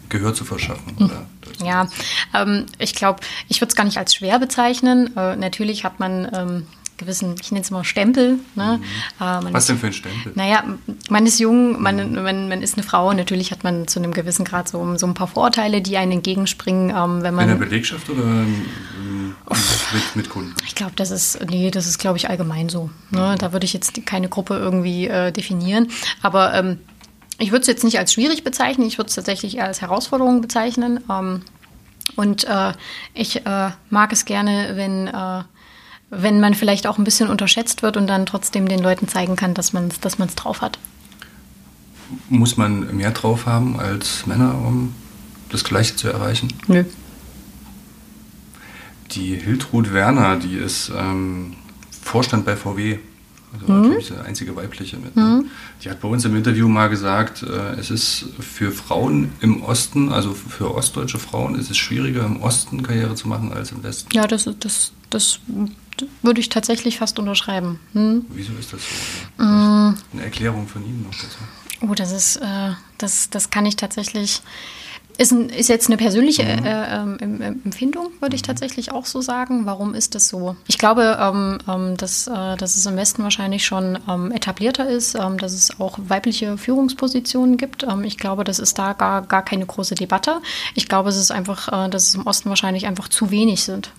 Gehör 0.08 0.34
zu 0.34 0.44
verschaffen. 0.44 0.96
Hm. 0.98 1.06
Oder 1.06 1.26
ja, 1.64 1.88
ähm, 2.34 2.66
ich 2.78 2.94
glaube, 2.94 3.20
ich 3.48 3.60
würde 3.60 3.70
es 3.70 3.76
gar 3.76 3.84
nicht 3.84 3.98
als 3.98 4.14
schwer 4.14 4.38
bezeichnen. 4.38 5.16
Äh, 5.16 5.36
natürlich 5.36 5.84
hat 5.84 5.98
man 6.00 6.28
ähm, 6.32 6.66
gewissen, 6.98 7.36
ich 7.40 7.50
nenne 7.50 7.62
es 7.62 7.70
mal 7.70 7.84
Stempel. 7.84 8.38
Ne? 8.54 8.80
Mhm. 8.80 9.24
Äh, 9.24 9.52
Was 9.52 9.64
ist, 9.64 9.68
denn 9.70 9.78
für 9.78 9.86
ein 9.86 9.92
Stempel? 9.92 10.32
Naja, 10.34 10.64
man 11.08 11.26
ist 11.26 11.38
jung, 11.38 11.80
man, 11.80 12.10
mhm. 12.10 12.22
man, 12.22 12.48
man 12.48 12.62
ist 12.62 12.74
eine 12.74 12.82
Frau. 12.82 13.12
Natürlich 13.12 13.50
hat 13.50 13.64
man 13.64 13.88
zu 13.88 13.98
einem 13.98 14.12
gewissen 14.12 14.44
Grad 14.44 14.68
so, 14.68 14.96
so 14.96 15.06
ein 15.06 15.14
paar 15.14 15.28
Vorteile, 15.28 15.80
die 15.80 15.96
einen 15.96 16.12
entgegenspringen, 16.12 16.90
ähm, 16.90 17.22
wenn 17.22 17.34
man. 17.34 17.48
In 17.48 17.58
der 17.58 17.64
Belegschaft 17.64 18.10
oder 18.10 18.24
mit, 18.24 20.16
mit, 20.16 20.28
Kunden? 20.28 20.54
Ich 20.66 20.74
glaube, 20.74 20.92
das 20.96 21.10
ist, 21.10 21.38
nee, 21.48 21.70
das 21.70 21.86
ist, 21.86 21.98
glaube 21.98 22.18
ich, 22.18 22.28
allgemein 22.28 22.68
so. 22.68 22.90
Ne? 23.10 23.32
Mhm. 23.32 23.38
Da 23.38 23.52
würde 23.52 23.64
ich 23.64 23.72
jetzt 23.72 24.04
keine 24.04 24.28
Gruppe 24.28 24.54
irgendwie 24.56 25.06
äh, 25.06 25.32
definieren. 25.32 25.88
Aber 26.22 26.52
ähm, 26.54 26.78
ich 27.38 27.52
würde 27.52 27.62
es 27.62 27.68
jetzt 27.68 27.84
nicht 27.84 27.98
als 27.98 28.12
schwierig 28.12 28.44
bezeichnen, 28.44 28.86
ich 28.86 28.98
würde 28.98 29.08
es 29.08 29.14
tatsächlich 29.14 29.56
eher 29.56 29.66
als 29.66 29.80
Herausforderung 29.80 30.40
bezeichnen. 30.40 31.00
Ähm, 31.08 31.42
und 32.16 32.44
äh, 32.44 32.72
ich 33.14 33.46
äh, 33.46 33.70
mag 33.90 34.12
es 34.12 34.24
gerne, 34.24 34.72
wenn, 34.74 35.06
äh, 35.06 35.44
wenn 36.10 36.40
man 36.40 36.54
vielleicht 36.54 36.86
auch 36.86 36.98
ein 36.98 37.04
bisschen 37.04 37.28
unterschätzt 37.28 37.82
wird 37.82 37.96
und 37.96 38.08
dann 38.08 38.26
trotzdem 38.26 38.66
den 38.66 38.80
Leuten 38.80 39.06
zeigen 39.06 39.36
kann, 39.36 39.54
dass 39.54 39.72
man 39.72 39.88
es 39.88 40.00
dass 40.00 40.18
drauf 40.34 40.60
hat. 40.60 40.78
Muss 42.28 42.56
man 42.56 42.96
mehr 42.96 43.12
drauf 43.12 43.46
haben 43.46 43.78
als 43.78 44.26
Männer, 44.26 44.54
um 44.54 44.94
das 45.50 45.62
Gleiche 45.62 45.94
zu 45.94 46.08
erreichen? 46.08 46.52
Nö. 46.66 46.84
Die 49.12 49.36
Hiltrud 49.36 49.92
Werner, 49.92 50.36
die 50.36 50.56
ist 50.56 50.90
ähm, 50.94 51.54
Vorstand 52.02 52.44
bei 52.44 52.56
VW. 52.56 52.98
Also 53.52 53.72
mhm. 53.72 53.82
natürlich 53.82 54.08
die 54.08 54.14
einzige 54.14 54.56
weibliche 54.56 54.96
mit. 54.96 55.16
Ne? 55.16 55.22
Mhm. 55.22 55.50
Die 55.82 55.90
hat 55.90 56.00
bei 56.00 56.08
uns 56.08 56.24
im 56.24 56.36
Interview 56.36 56.68
mal 56.68 56.88
gesagt, 56.88 57.42
äh, 57.42 57.74
es 57.78 57.90
ist 57.90 58.26
für 58.40 58.70
Frauen 58.70 59.32
im 59.40 59.62
Osten, 59.62 60.12
also 60.12 60.34
für 60.34 60.74
ostdeutsche 60.74 61.18
Frauen, 61.18 61.54
ist 61.54 61.70
es 61.70 61.76
schwieriger 61.76 62.24
im 62.24 62.42
Osten 62.42 62.82
Karriere 62.82 63.14
zu 63.14 63.28
machen 63.28 63.52
als 63.52 63.72
im 63.72 63.82
Westen. 63.82 64.10
Ja, 64.12 64.26
das, 64.26 64.48
das, 64.60 64.92
das 65.10 65.40
würde 66.22 66.40
ich 66.40 66.48
tatsächlich 66.48 66.98
fast 66.98 67.18
unterschreiben. 67.18 67.80
Hm? 67.92 68.24
Wieso 68.30 68.52
ist 68.58 68.72
das 68.72 68.82
so? 68.82 69.42
Mhm. 69.42 69.96
Eine 70.12 70.22
Erklärung 70.22 70.68
von 70.68 70.84
Ihnen 70.84 71.02
noch 71.02 71.14
dazu. 71.14 71.38
Oh, 71.80 71.94
das 71.94 72.12
ist, 72.12 72.36
äh, 72.36 72.72
das, 72.98 73.30
das 73.30 73.50
kann 73.50 73.66
ich 73.66 73.76
tatsächlich 73.76 74.42
ist, 75.18 75.32
ein, 75.32 75.50
ist 75.50 75.68
jetzt 75.68 75.88
eine 75.88 75.96
persönliche 75.96 76.44
mhm. 76.44 76.64
äh, 76.64 77.44
äh, 77.44 77.54
Empfindung, 77.64 78.10
würde 78.20 78.36
ich 78.36 78.42
mhm. 78.42 78.46
tatsächlich 78.46 78.92
auch 78.92 79.04
so 79.04 79.20
sagen. 79.20 79.66
Warum 79.66 79.94
ist 79.94 80.14
das 80.14 80.28
so? 80.28 80.56
Ich 80.68 80.78
glaube, 80.78 81.18
ähm, 81.20 81.58
ähm, 81.68 81.96
dass, 81.96 82.28
äh, 82.28 82.56
dass 82.56 82.76
es 82.76 82.86
im 82.86 82.96
Westen 82.96 83.24
wahrscheinlich 83.24 83.66
schon 83.66 83.98
ähm, 84.08 84.30
etablierter 84.30 84.88
ist, 84.88 85.16
ähm, 85.16 85.36
dass 85.38 85.52
es 85.52 85.80
auch 85.80 85.98
weibliche 86.00 86.56
Führungspositionen 86.56 87.56
gibt. 87.56 87.82
Ähm, 87.82 88.04
ich 88.04 88.16
glaube, 88.16 88.44
das 88.44 88.60
ist 88.60 88.78
da 88.78 88.92
gar, 88.92 89.22
gar 89.22 89.44
keine 89.44 89.66
große 89.66 89.96
Debatte. 89.96 90.40
Ich 90.74 90.88
glaube, 90.88 91.08
es 91.08 91.16
ist 91.16 91.32
einfach, 91.32 91.86
äh, 91.86 91.90
dass 91.90 92.06
es 92.06 92.14
im 92.14 92.26
Osten 92.26 92.48
wahrscheinlich 92.48 92.86
einfach 92.86 93.08
zu 93.08 93.30
wenig 93.30 93.64
sind 93.64 93.90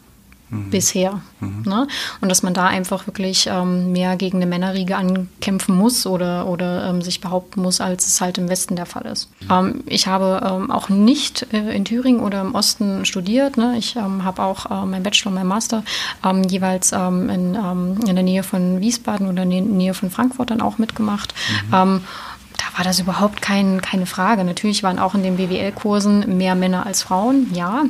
mhm. 0.49 0.69
bisher. 0.69 1.21
Mhm. 1.39 1.63
Ne? 1.65 1.87
Und 2.21 2.29
dass 2.29 2.43
man 2.43 2.53
da 2.53 2.67
einfach 2.67 3.07
wirklich 3.07 3.47
ähm, 3.51 3.91
mehr 3.91 4.15
gegen 4.15 4.37
eine 4.37 4.45
Männerriege 4.45 4.97
ankämpfen 4.97 5.75
muss 5.75 6.05
oder, 6.05 6.47
oder 6.47 6.89
ähm, 6.89 7.01
sich 7.01 7.21
behaupten 7.21 7.61
muss, 7.61 7.81
als 7.81 8.07
es 8.07 8.21
halt 8.21 8.37
im 8.37 8.49
Westen 8.49 8.75
der 8.75 8.85
Fall 8.85 9.05
ist. 9.05 9.29
Mhm. 9.41 9.47
Ähm, 9.51 9.83
ich 9.85 10.07
habe 10.07 10.41
ähm, 10.45 10.71
auch 10.71 10.89
nicht 10.89 11.47
äh, 11.53 11.75
in 11.75 11.85
Thüringen 11.85 12.21
oder 12.21 12.41
im 12.41 12.55
Osten 12.55 13.05
studiert. 13.05 13.57
Ne? 13.57 13.75
Ich 13.77 13.95
ähm, 13.95 14.23
habe 14.23 14.43
auch 14.43 14.69
äh, 14.69 14.85
mein 14.85 15.03
Bachelor 15.03 15.29
und 15.29 15.35
mein 15.35 15.47
Master 15.47 15.83
ähm, 16.25 16.43
jeweils 16.43 16.91
in, 16.91 17.55
in 17.55 18.15
der 18.15 18.23
Nähe 18.23 18.43
von 18.43 18.81
Wiesbaden 18.81 19.27
oder 19.27 19.43
in 19.43 19.49
der 19.51 19.61
Nähe 19.61 19.93
von 19.93 20.09
Frankfurt 20.09 20.49
dann 20.49 20.61
auch 20.61 20.77
mitgemacht. 20.77 21.33
Mhm. 21.67 21.71
da 21.71 22.77
war 22.77 22.83
das 22.83 22.99
überhaupt 22.99 23.41
kein, 23.41 23.81
keine 23.81 24.05
Frage. 24.05 24.43
Natürlich 24.43 24.83
waren 24.83 24.99
auch 24.99 25.15
in 25.15 25.23
den 25.23 25.37
BWL-Kursen 25.37 26.37
mehr 26.37 26.55
Männer 26.55 26.85
als 26.85 27.03
Frauen, 27.03 27.53
ja. 27.53 27.83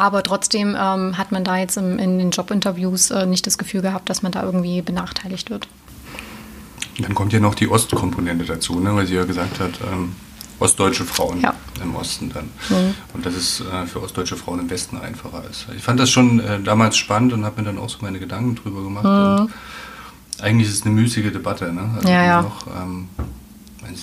Aber 0.00 0.22
trotzdem 0.22 0.74
ähm, 0.80 1.18
hat 1.18 1.30
man 1.30 1.44
da 1.44 1.58
jetzt 1.58 1.76
im, 1.76 1.98
in 1.98 2.18
den 2.18 2.30
Jobinterviews 2.30 3.10
äh, 3.10 3.26
nicht 3.26 3.46
das 3.46 3.58
Gefühl 3.58 3.82
gehabt, 3.82 4.08
dass 4.08 4.22
man 4.22 4.32
da 4.32 4.42
irgendwie 4.42 4.80
benachteiligt 4.80 5.50
wird. 5.50 5.68
Dann 6.98 7.14
kommt 7.14 7.34
ja 7.34 7.40
noch 7.40 7.54
die 7.54 7.68
Ostkomponente 7.68 8.46
dazu, 8.46 8.80
ne? 8.80 8.96
weil 8.96 9.06
sie 9.06 9.14
ja 9.14 9.24
gesagt 9.24 9.60
hat, 9.60 9.72
ähm, 9.92 10.12
ostdeutsche 10.58 11.04
Frauen 11.04 11.42
ja. 11.42 11.52
im 11.82 11.94
Osten 11.94 12.30
dann. 12.32 12.46
Mhm. 12.70 12.94
Und 13.12 13.26
dass 13.26 13.34
es 13.34 13.60
äh, 13.60 13.86
für 13.86 14.02
ostdeutsche 14.02 14.38
Frauen 14.38 14.60
im 14.60 14.70
Westen 14.70 14.96
einfacher 14.96 15.42
ist. 15.50 15.66
Ich 15.76 15.82
fand 15.82 16.00
das 16.00 16.08
schon 16.08 16.40
äh, 16.40 16.60
damals 16.60 16.96
spannend 16.96 17.34
und 17.34 17.44
habe 17.44 17.60
mir 17.60 17.66
dann 17.66 17.78
auch 17.78 17.90
so 17.90 17.98
meine 18.00 18.18
Gedanken 18.18 18.54
drüber 18.54 18.82
gemacht. 18.82 19.04
Mhm. 19.04 19.52
eigentlich 20.42 20.68
ist 20.68 20.76
es 20.76 20.86
eine 20.86 20.94
müßige 20.94 21.30
Debatte. 21.30 21.74
Ne? 21.74 21.90
Also 21.96 22.08
ja, 22.08 22.24
ja. 22.24 22.42
Noch, 22.42 22.66
ähm, 22.68 23.08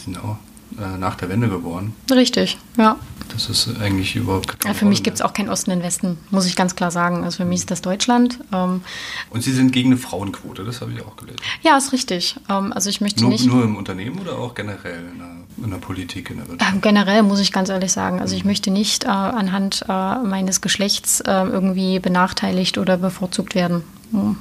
genau, 0.06 0.38
äh, 0.80 0.98
nach 0.98 1.16
der 1.16 1.30
Wende 1.30 1.50
geboren. 1.50 1.94
Richtig, 2.12 2.58
ja. 2.78 2.98
Das 3.30 3.50
ist 3.50 3.70
eigentlich 3.82 4.16
überhaupt 4.16 4.60
kein 4.60 4.72
ja, 4.72 4.78
Für 4.78 4.86
mich 4.86 5.04
gibt 5.04 5.16
es 5.16 5.22
auch 5.22 5.34
keinen 5.34 5.50
Osten 5.50 5.72
und 5.72 5.84
Westen, 5.84 6.18
muss 6.30 6.46
ich 6.46 6.56
ganz 6.56 6.76
klar 6.76 6.92
sagen. 6.92 7.24
Also 7.24 7.38
für 7.38 7.46
mich 7.46 7.60
ist 7.62 7.72
das 7.72 7.82
Deutschland. 7.82 8.40
Ähm, 8.54 8.82
und 9.30 9.44
Sie 9.44 9.52
sind 9.52 9.72
gegen 9.72 9.90
eine 9.90 9.98
Frauenquote, 9.98 10.64
das 10.64 10.82
habe 10.82 10.92
ich 10.94 11.02
auch 11.02 11.16
gelesen. 11.18 11.40
Ja, 11.62 11.78
ist 11.78 11.94
richtig. 11.94 12.36
Ähm, 12.50 12.72
also 12.74 12.90
ich 12.90 13.02
möchte 13.02 13.22
nur, 13.22 13.32
nicht. 13.32 13.46
Nur 13.46 13.64
im 13.64 13.76
Unternehmen 13.76 14.20
oder 14.20 14.38
auch 14.38 14.54
generell 14.56 15.04
in 15.12 15.18
der, 15.18 15.66
in 15.66 15.72
der 15.72 15.78
Politik, 15.78 16.30
in 16.30 16.38
der 16.38 16.48
Wirtschaft? 16.48 16.74
Ähm, 16.74 16.82
generell 16.82 17.24
muss 17.24 17.40
ich 17.40 17.52
ganz 17.52 17.70
ehrlich 17.70 17.92
sagen. 17.92 18.22
Also 18.22 18.36
ich 18.36 18.44
mhm. 18.44 18.52
möchte 18.52 18.72
nicht 18.72 19.04
äh, 19.04 19.08
anhand 19.08 19.84
äh, 19.90 20.18
meines 20.20 20.62
Geschlechts 20.62 21.20
äh, 21.22 21.32
irgendwie 21.32 22.00
benachteiligt 22.00 22.78
oder 22.78 22.98
bevorzugt 22.98 23.56
werden. 23.56 23.84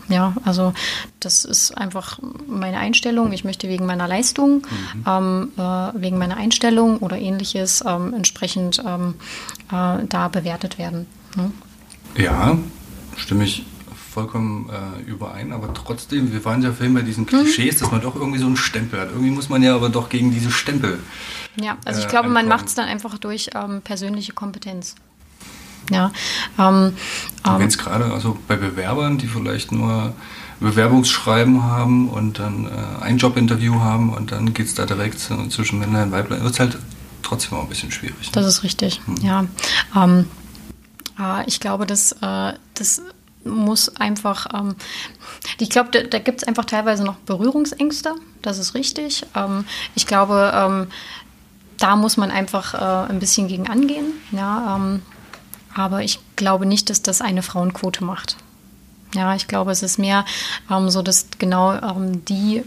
Ja, 0.09 0.35
also 0.45 0.73
das 1.21 1.45
ist 1.45 1.77
einfach 1.77 2.19
meine 2.47 2.79
Einstellung. 2.79 3.33
Ich 3.33 3.45
möchte 3.45 3.69
wegen 3.69 3.87
meiner 3.87 4.07
Leistung, 4.07 4.67
mhm. 4.95 5.05
ähm, 5.07 5.53
äh, 5.57 5.61
wegen 5.95 6.19
meiner 6.19 6.37
Einstellung 6.37 6.99
oder 6.99 7.19
ähnliches 7.19 7.83
ähm, 7.87 8.15
entsprechend 8.15 8.83
ähm, 8.87 9.15
äh, 9.71 10.05
da 10.09 10.29
bewertet 10.29 10.79
werden. 10.79 11.07
Ne? 11.37 11.51
Ja, 12.17 12.57
stimme 13.17 13.45
ich 13.45 13.65
vollkommen 14.17 14.71
äh, 14.71 15.03
überein, 15.03 15.53
aber 15.53 15.75
trotzdem, 15.75 16.33
wir 16.33 16.43
waren 16.47 16.63
ja 16.63 16.73
vorhin 16.73 16.95
bei 16.95 17.03
diesen 17.03 17.25
mhm. 17.25 17.29
Klischees, 17.29 17.77
mhm. 17.77 17.81
dass 17.81 17.91
man 17.91 18.01
doch 18.01 18.15
irgendwie 18.15 18.39
so 18.39 18.47
einen 18.47 18.57
Stempel 18.57 18.99
hat. 18.99 19.11
Irgendwie 19.11 19.31
muss 19.31 19.51
man 19.51 19.63
ja 19.63 19.75
aber 19.75 19.91
doch 19.91 20.09
gegen 20.09 20.31
diese 20.31 20.51
Stempel. 20.51 21.01
Ja, 21.61 21.77
also 21.85 22.01
ich 22.01 22.09
glaube, 22.09 22.31
man 22.31 22.49
macht 22.49 22.67
es 22.67 22.75
dann 22.75 22.87
einfach 22.87 23.19
durch 23.19 23.51
ähm, 23.55 23.83
persönliche 23.83 24.33
Kompetenz. 24.33 24.95
Ja, 25.91 26.11
ähm, 26.59 26.93
ähm, 27.47 27.59
Wenn 27.59 27.69
es 27.69 27.79
gerade 27.79 28.07
also 28.07 28.37
bei 28.49 28.57
Bewerbern, 28.57 29.19
die 29.19 29.29
vielleicht 29.29 29.73
nur 29.73 30.15
Bewerbungsschreiben 30.61 31.63
haben 31.63 32.09
und 32.09 32.39
dann 32.39 32.67
äh, 32.67 33.05
ein 33.05 33.19
Jobinterview 33.19 33.81
haben 33.81 34.13
und 34.13 34.33
dann 34.33 34.55
geht 34.55 34.67
es 34.67 34.75
da 34.75 34.87
direkt 34.87 35.21
zwischen 35.21 35.79
Männlein 35.79 36.09
und 36.09 36.13
Weiblein, 36.13 36.43
wird 36.43 36.55
es 36.55 36.61
halt 36.61 36.79
trotzdem 37.23 37.59
auch 37.59 37.63
ein 37.63 37.69
bisschen 37.69 37.91
schwierig. 37.91 38.27
Ne? 38.27 38.33
Das 38.33 38.47
ist 38.47 38.63
richtig, 38.63 39.01
hm. 39.05 39.17
ja. 39.17 39.45
Ähm, 39.95 40.27
äh, 41.19 41.47
ich 41.47 41.61
glaube, 41.61 41.87
dass 41.87 42.13
äh, 42.13 42.55
das 42.75 43.03
muss 43.45 43.95
einfach, 43.97 44.47
ähm, 44.55 44.75
ich 45.59 45.71
glaube, 45.71 45.91
da, 45.91 46.03
da 46.03 46.19
gibt 46.19 46.43
es 46.43 46.49
einfach 46.49 46.65
teilweise 46.65 47.05
noch 47.05 47.17
Berührungsängste, 47.17 48.15
das 48.43 48.59
ist 48.59 48.75
richtig. 48.75 49.25
Ähm, 49.35 49.65
ich 49.95 50.07
glaube, 50.07 50.53
ähm, 50.55 50.89
da 51.79 51.97
muss 51.97 52.17
man 52.17 52.31
einfach 52.31 52.75
äh, 52.75 53.11
ein 53.11 53.19
bisschen 53.19 53.49
gegen 53.49 53.69
angehen. 53.69 54.07
Ja, 54.33 54.77
ähm, 54.77 55.03
aber 55.77 56.03
ich 56.03 56.19
glaube 56.37 56.67
nicht, 56.67 56.91
dass 56.91 57.03
das 57.03 57.21
eine 57.21 57.43
Frauenquote 57.43 58.03
macht. 58.03 58.37
Ja, 59.15 59.35
ich 59.35 59.47
glaube, 59.47 59.71
es 59.71 59.83
ist 59.83 59.99
mehr 59.99 60.25
ähm, 60.71 60.91
so, 60.91 61.03
dass 61.03 61.27
genau 61.39 61.75
ähm, 61.75 62.25
die 62.25 62.65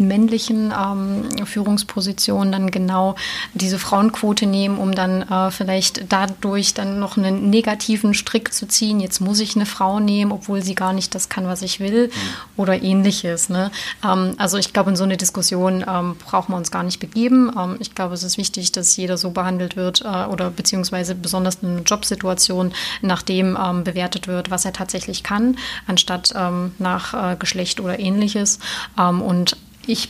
männlichen 0.00 0.72
ähm, 0.76 1.46
Führungspositionen 1.46 2.52
dann 2.52 2.70
genau 2.70 3.14
diese 3.54 3.78
Frauenquote 3.78 4.46
nehmen, 4.46 4.78
um 4.78 4.94
dann 4.94 5.22
äh, 5.22 5.50
vielleicht 5.50 6.12
dadurch 6.12 6.74
dann 6.74 6.98
noch 6.98 7.16
einen 7.16 7.50
negativen 7.50 8.14
Strick 8.14 8.52
zu 8.52 8.66
ziehen. 8.66 9.00
Jetzt 9.00 9.20
muss 9.20 9.40
ich 9.40 9.56
eine 9.56 9.66
Frau 9.66 10.00
nehmen, 10.00 10.32
obwohl 10.32 10.62
sie 10.62 10.74
gar 10.74 10.92
nicht 10.92 11.14
das 11.14 11.28
kann, 11.28 11.46
was 11.46 11.62
ich 11.62 11.80
will 11.80 12.08
mhm. 12.08 12.12
oder 12.56 12.82
ähnliches. 12.82 13.48
Ne? 13.48 13.70
Ähm, 14.04 14.34
also 14.38 14.56
ich 14.56 14.72
glaube, 14.72 14.90
in 14.90 14.96
so 14.96 15.04
eine 15.04 15.16
Diskussion 15.16 15.84
ähm, 15.86 16.16
brauchen 16.16 16.52
wir 16.52 16.56
uns 16.56 16.70
gar 16.70 16.82
nicht 16.82 17.00
begeben. 17.00 17.52
Ähm, 17.56 17.76
ich 17.80 17.94
glaube, 17.94 18.14
es 18.14 18.22
ist 18.22 18.38
wichtig, 18.38 18.72
dass 18.72 18.96
jeder 18.96 19.16
so 19.16 19.30
behandelt 19.30 19.76
wird 19.76 20.02
äh, 20.02 20.26
oder 20.26 20.50
beziehungsweise 20.50 21.14
besonders 21.14 21.58
in 21.62 21.70
einer 21.70 21.82
Jobsituation 21.82 22.72
nach 23.02 23.22
dem 23.22 23.58
ähm, 23.62 23.84
bewertet 23.84 24.28
wird, 24.28 24.50
was 24.50 24.64
er 24.64 24.72
tatsächlich 24.72 25.22
kann, 25.22 25.56
anstatt 25.86 26.32
ähm, 26.34 26.72
nach 26.78 27.32
äh, 27.32 27.36
Geschlecht 27.36 27.80
oder 27.80 27.98
ähnliches. 27.98 28.58
Und 28.96 29.56
ich 29.90 30.08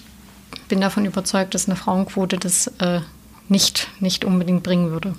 bin 0.68 0.80
davon 0.80 1.06
überzeugt, 1.06 1.54
dass 1.54 1.66
eine 1.66 1.76
Frauenquote 1.76 2.38
das 2.38 2.68
äh, 2.78 3.00
nicht, 3.48 3.88
nicht 4.00 4.24
unbedingt 4.24 4.62
bringen 4.62 4.90
würde. 4.90 5.14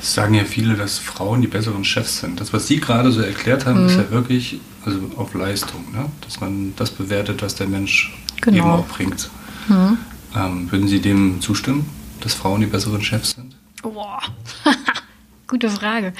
Es 0.00 0.14
sagen 0.14 0.34
ja 0.34 0.44
viele, 0.44 0.74
dass 0.74 0.98
Frauen 0.98 1.42
die 1.42 1.48
besseren 1.48 1.84
Chefs 1.84 2.20
sind. 2.20 2.40
Das, 2.40 2.52
was 2.52 2.68
Sie 2.68 2.78
gerade 2.78 3.10
so 3.10 3.20
erklärt 3.20 3.66
haben, 3.66 3.82
mhm. 3.82 3.88
ist 3.88 3.96
ja 3.96 4.10
wirklich 4.10 4.60
also 4.84 5.00
auf 5.16 5.34
Leistung, 5.34 5.92
ne? 5.92 6.06
dass 6.22 6.40
man 6.40 6.74
das 6.76 6.90
bewertet, 6.90 7.42
was 7.42 7.56
der 7.56 7.66
Mensch 7.66 8.16
genau. 8.40 8.56
eben 8.56 8.70
auch 8.70 8.86
bringt. 8.86 9.28
Mhm. 9.68 9.98
Ähm, 10.36 10.70
würden 10.70 10.88
Sie 10.88 11.00
dem 11.00 11.40
zustimmen, 11.40 11.88
dass 12.20 12.34
Frauen 12.34 12.60
die 12.60 12.66
besseren 12.66 13.02
Chefs 13.02 13.32
sind? 13.32 13.56
Boah, 13.82 14.20
gute 15.48 15.68
Frage. 15.68 16.12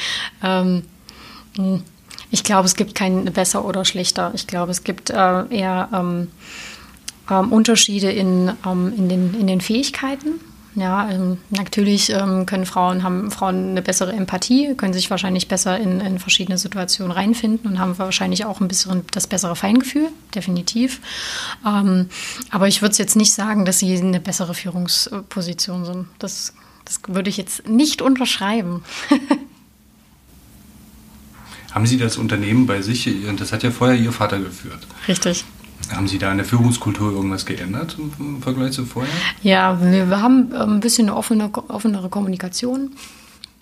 Ähm, 0.42 0.82
hm. 1.56 1.82
Ich 2.30 2.44
glaube, 2.44 2.66
es 2.66 2.76
gibt 2.76 2.94
kein 2.94 3.24
besser 3.26 3.64
oder 3.64 3.84
schlechter. 3.84 4.32
Ich 4.34 4.46
glaube, 4.46 4.70
es 4.70 4.84
gibt 4.84 5.10
äh, 5.10 5.14
eher 5.14 5.88
ähm, 5.92 6.28
ähm, 7.30 7.52
Unterschiede 7.52 8.10
in, 8.10 8.52
ähm, 8.66 8.92
in, 8.96 9.08
den, 9.08 9.34
in 9.34 9.46
den 9.46 9.60
Fähigkeiten. 9.60 10.40
Ja, 10.74 11.10
ähm, 11.10 11.38
natürlich 11.50 12.10
ähm, 12.10 12.46
können 12.46 12.64
Frauen, 12.64 13.02
haben 13.02 13.30
Frauen 13.32 13.70
eine 13.70 13.82
bessere 13.82 14.12
Empathie, 14.12 14.74
können 14.76 14.92
sich 14.92 15.10
wahrscheinlich 15.10 15.48
besser 15.48 15.76
in, 15.78 16.00
in 16.00 16.18
verschiedene 16.20 16.56
Situationen 16.56 17.10
reinfinden 17.10 17.72
und 17.72 17.78
haben 17.80 17.98
wahrscheinlich 17.98 18.44
auch 18.44 18.60
ein 18.60 18.68
bisschen 18.68 19.02
das 19.10 19.26
bessere 19.26 19.56
Feingefühl, 19.56 20.08
definitiv. 20.34 21.00
Ähm, 21.66 22.10
aber 22.50 22.68
ich 22.68 22.80
würde 22.80 22.94
jetzt 22.96 23.16
nicht 23.16 23.32
sagen, 23.32 23.64
dass 23.64 23.80
sie 23.80 23.96
eine 23.96 24.20
bessere 24.20 24.54
Führungsposition 24.54 25.84
sind. 25.84 26.06
Das, 26.20 26.54
das 26.84 27.00
würde 27.08 27.30
ich 27.30 27.38
jetzt 27.38 27.66
nicht 27.66 28.00
unterschreiben. 28.00 28.84
Haben 31.78 31.86
Sie 31.86 31.96
das 31.96 32.16
Unternehmen 32.16 32.66
bei 32.66 32.82
sich, 32.82 33.08
das 33.36 33.52
hat 33.52 33.62
ja 33.62 33.70
vorher 33.70 33.96
Ihr 33.96 34.10
Vater 34.10 34.40
geführt. 34.40 34.84
Richtig. 35.06 35.44
Haben 35.92 36.08
Sie 36.08 36.18
da 36.18 36.32
in 36.32 36.38
der 36.38 36.44
Führungskultur 36.44 37.12
irgendwas 37.12 37.46
geändert 37.46 37.96
im 38.18 38.42
Vergleich 38.42 38.72
zu 38.72 38.84
vorher? 38.84 39.14
Ja, 39.44 39.80
wir, 39.80 40.20
haben 40.20 40.50
ähm, 40.52 40.72
ein 40.72 40.80
bisschen 40.80 41.08
eine 41.08 41.16
offene, 41.16 41.48
offenere 41.68 42.08
Kommunikation. 42.08 42.96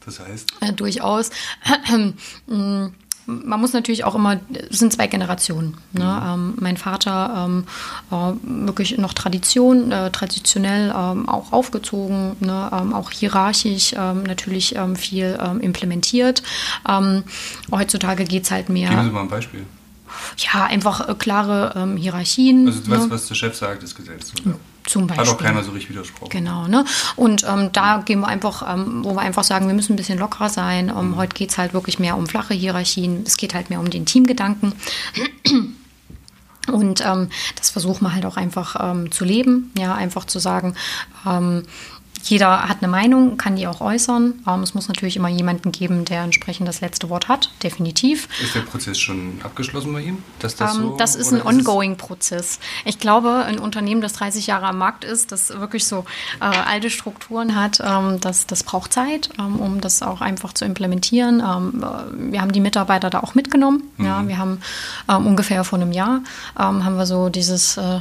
Das 0.06 0.18
heißt? 0.20 0.50
Äh, 0.62 0.72
durchaus. 0.72 1.28
Man 3.26 3.60
muss 3.60 3.72
natürlich 3.72 4.04
auch 4.04 4.14
immer, 4.14 4.40
es 4.70 4.78
sind 4.78 4.92
zwei 4.92 5.08
Generationen. 5.08 5.76
Ne? 5.92 6.04
Mhm. 6.04 6.28
Ähm, 6.28 6.54
mein 6.60 6.76
Vater 6.76 7.46
ähm, 7.46 7.64
war 8.08 8.36
wirklich 8.42 8.98
noch 8.98 9.12
Tradition, 9.14 9.90
äh, 9.90 10.10
traditionell 10.10 10.94
ähm, 10.96 11.28
auch 11.28 11.52
aufgezogen, 11.52 12.36
ne? 12.40 12.70
Ähm, 12.72 12.94
auch 12.94 13.10
hierarchisch 13.10 13.94
ähm, 13.96 14.22
natürlich 14.22 14.76
ähm, 14.76 14.96
viel 14.96 15.38
implementiert. 15.60 16.42
heutzutage 17.70 18.24
geht 18.24 18.44
es 18.44 18.50
halt 18.50 18.68
mehr. 18.68 18.88
Geben 18.88 19.04
Sie 19.04 19.10
mal 19.10 19.22
ein 19.22 19.28
Beispiel. 19.28 19.64
Ja, 20.38 20.64
einfach 20.64 21.08
äh, 21.08 21.14
klare 21.14 21.96
Hierarchien. 21.96 22.66
Also 22.66 22.80
du 22.80 22.90
ne? 22.90 23.10
was 23.10 23.26
der 23.26 23.34
Chef 23.34 23.56
sagt, 23.56 23.82
ist 23.82 23.96
Gesetz. 23.96 24.32
Oder? 24.44 24.56
Zum 24.86 25.06
Beispiel. 25.06 25.26
Hat 25.26 25.34
auch 25.34 25.38
keiner 25.38 25.62
so 25.62 25.72
richtig 25.72 25.90
widersprochen. 25.90 26.30
Genau, 26.30 26.68
ne? 26.68 26.84
Und 27.16 27.44
ähm, 27.44 27.70
da 27.72 27.98
gehen 28.04 28.20
wir 28.20 28.28
einfach, 28.28 28.72
ähm, 28.72 29.04
wo 29.04 29.14
wir 29.14 29.20
einfach 29.20 29.44
sagen, 29.44 29.66
wir 29.66 29.74
müssen 29.74 29.94
ein 29.94 29.96
bisschen 29.96 30.18
lockerer 30.18 30.48
sein. 30.48 30.88
Ähm, 30.88 31.10
mhm. 31.10 31.16
Heute 31.16 31.34
geht 31.34 31.50
es 31.50 31.58
halt 31.58 31.74
wirklich 31.74 31.98
mehr 31.98 32.16
um 32.16 32.26
flache 32.26 32.54
Hierarchien. 32.54 33.24
Es 33.26 33.36
geht 33.36 33.54
halt 33.54 33.68
mehr 33.68 33.80
um 33.80 33.90
den 33.90 34.06
Teamgedanken. 34.06 34.72
Und 36.72 37.04
ähm, 37.04 37.28
das 37.56 37.70
versuchen 37.70 38.04
wir 38.04 38.14
halt 38.14 38.26
auch 38.26 38.36
einfach 38.36 38.76
ähm, 38.80 39.12
zu 39.12 39.24
leben, 39.24 39.72
ja, 39.78 39.94
einfach 39.94 40.24
zu 40.24 40.38
sagen, 40.38 40.74
ähm, 41.24 41.62
jeder 42.22 42.68
hat 42.68 42.78
eine 42.80 42.88
Meinung, 42.88 43.36
kann 43.36 43.56
die 43.56 43.66
auch 43.66 43.80
äußern. 43.80 44.42
Ähm, 44.46 44.62
es 44.62 44.74
muss 44.74 44.88
natürlich 44.88 45.16
immer 45.16 45.28
jemanden 45.28 45.72
geben, 45.72 46.04
der 46.04 46.22
entsprechend 46.22 46.66
das 46.68 46.80
letzte 46.80 47.08
Wort 47.08 47.28
hat, 47.28 47.50
definitiv. 47.62 48.28
Ist 48.42 48.54
der 48.54 48.60
Prozess 48.60 48.98
schon 48.98 49.40
abgeschlossen 49.42 49.92
bei 49.92 50.00
Ihnen? 50.00 50.22
Dass 50.38 50.56
das, 50.56 50.74
ähm, 50.76 50.82
so, 50.82 50.96
das 50.96 51.14
ist 51.14 51.32
ein 51.32 51.42
Ongoing-Prozess. 51.42 52.58
Ich 52.84 52.98
glaube, 52.98 53.44
ein 53.46 53.58
Unternehmen, 53.58 54.00
das 54.00 54.14
30 54.14 54.46
Jahre 54.46 54.66
am 54.66 54.78
Markt 54.78 55.04
ist, 55.04 55.32
das 55.32 55.50
wirklich 55.50 55.86
so 55.86 56.04
äh, 56.40 56.44
alte 56.44 56.90
Strukturen 56.90 57.54
hat, 57.54 57.80
ähm, 57.84 58.18
das, 58.20 58.46
das 58.46 58.64
braucht 58.64 58.92
Zeit, 58.92 59.30
ähm, 59.38 59.60
um 59.60 59.80
das 59.80 60.02
auch 60.02 60.20
einfach 60.20 60.52
zu 60.52 60.64
implementieren. 60.64 61.40
Ähm, 61.40 61.82
äh, 61.82 62.32
wir 62.32 62.40
haben 62.40 62.52
die 62.52 62.60
Mitarbeiter 62.60 63.10
da 63.10 63.20
auch 63.20 63.34
mitgenommen. 63.34 63.82
Mhm. 63.96 64.06
Ja, 64.06 64.26
wir 64.26 64.38
haben 64.38 64.60
ähm, 65.08 65.26
ungefähr 65.26 65.64
vor 65.64 65.78
einem 65.78 65.92
Jahr 65.92 66.22
haben 66.56 66.96
wir 66.96 67.06
so 67.06 67.28
dieses, 67.28 67.76
äh, 67.76 68.00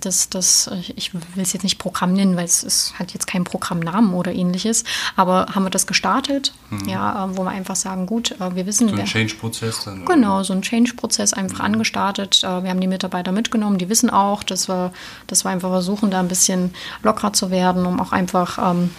das, 0.00 0.28
das, 0.28 0.70
ich 0.96 1.14
will 1.14 1.22
es 1.38 1.52
jetzt 1.52 1.62
nicht 1.62 1.78
Programm 1.78 2.12
nennen, 2.12 2.36
weil 2.36 2.44
es 2.44 2.62
ist 2.62 2.94
halt 2.98 3.13
jetzt 3.14 3.26
keinen 3.26 3.44
Programmnamen 3.44 4.12
oder 4.12 4.32
ähnliches, 4.32 4.84
aber 5.16 5.46
haben 5.54 5.64
wir 5.64 5.70
das 5.70 5.86
gestartet, 5.86 6.52
mhm. 6.70 6.88
ja, 6.88 7.24
äh, 7.24 7.36
wo 7.36 7.44
wir 7.44 7.50
einfach 7.50 7.76
sagen, 7.76 8.06
gut, 8.06 8.32
äh, 8.32 8.54
wir 8.54 8.66
wissen. 8.66 8.88
So 8.88 8.94
ein 8.94 9.06
Change-Prozess 9.06 9.84
dann? 9.84 10.04
Genau, 10.04 10.42
so 10.42 10.52
ein 10.52 10.62
Change-Prozess 10.62 11.32
einfach 11.32 11.60
mhm. 11.60 11.64
angestartet. 11.66 12.42
Äh, 12.44 12.62
wir 12.62 12.70
haben 12.70 12.80
die 12.80 12.86
Mitarbeiter 12.86 13.32
mitgenommen, 13.32 13.78
die 13.78 13.88
wissen 13.88 14.10
auch, 14.10 14.42
dass 14.42 14.68
wir, 14.68 14.92
dass 15.26 15.44
wir 15.44 15.50
einfach 15.50 15.70
versuchen, 15.70 16.10
da 16.10 16.20
ein 16.20 16.28
bisschen 16.28 16.74
lockerer 17.02 17.32
zu 17.32 17.50
werden, 17.50 17.86
um 17.86 18.00
auch 18.00 18.12
einfach 18.12 18.58
ähm, 18.58 18.90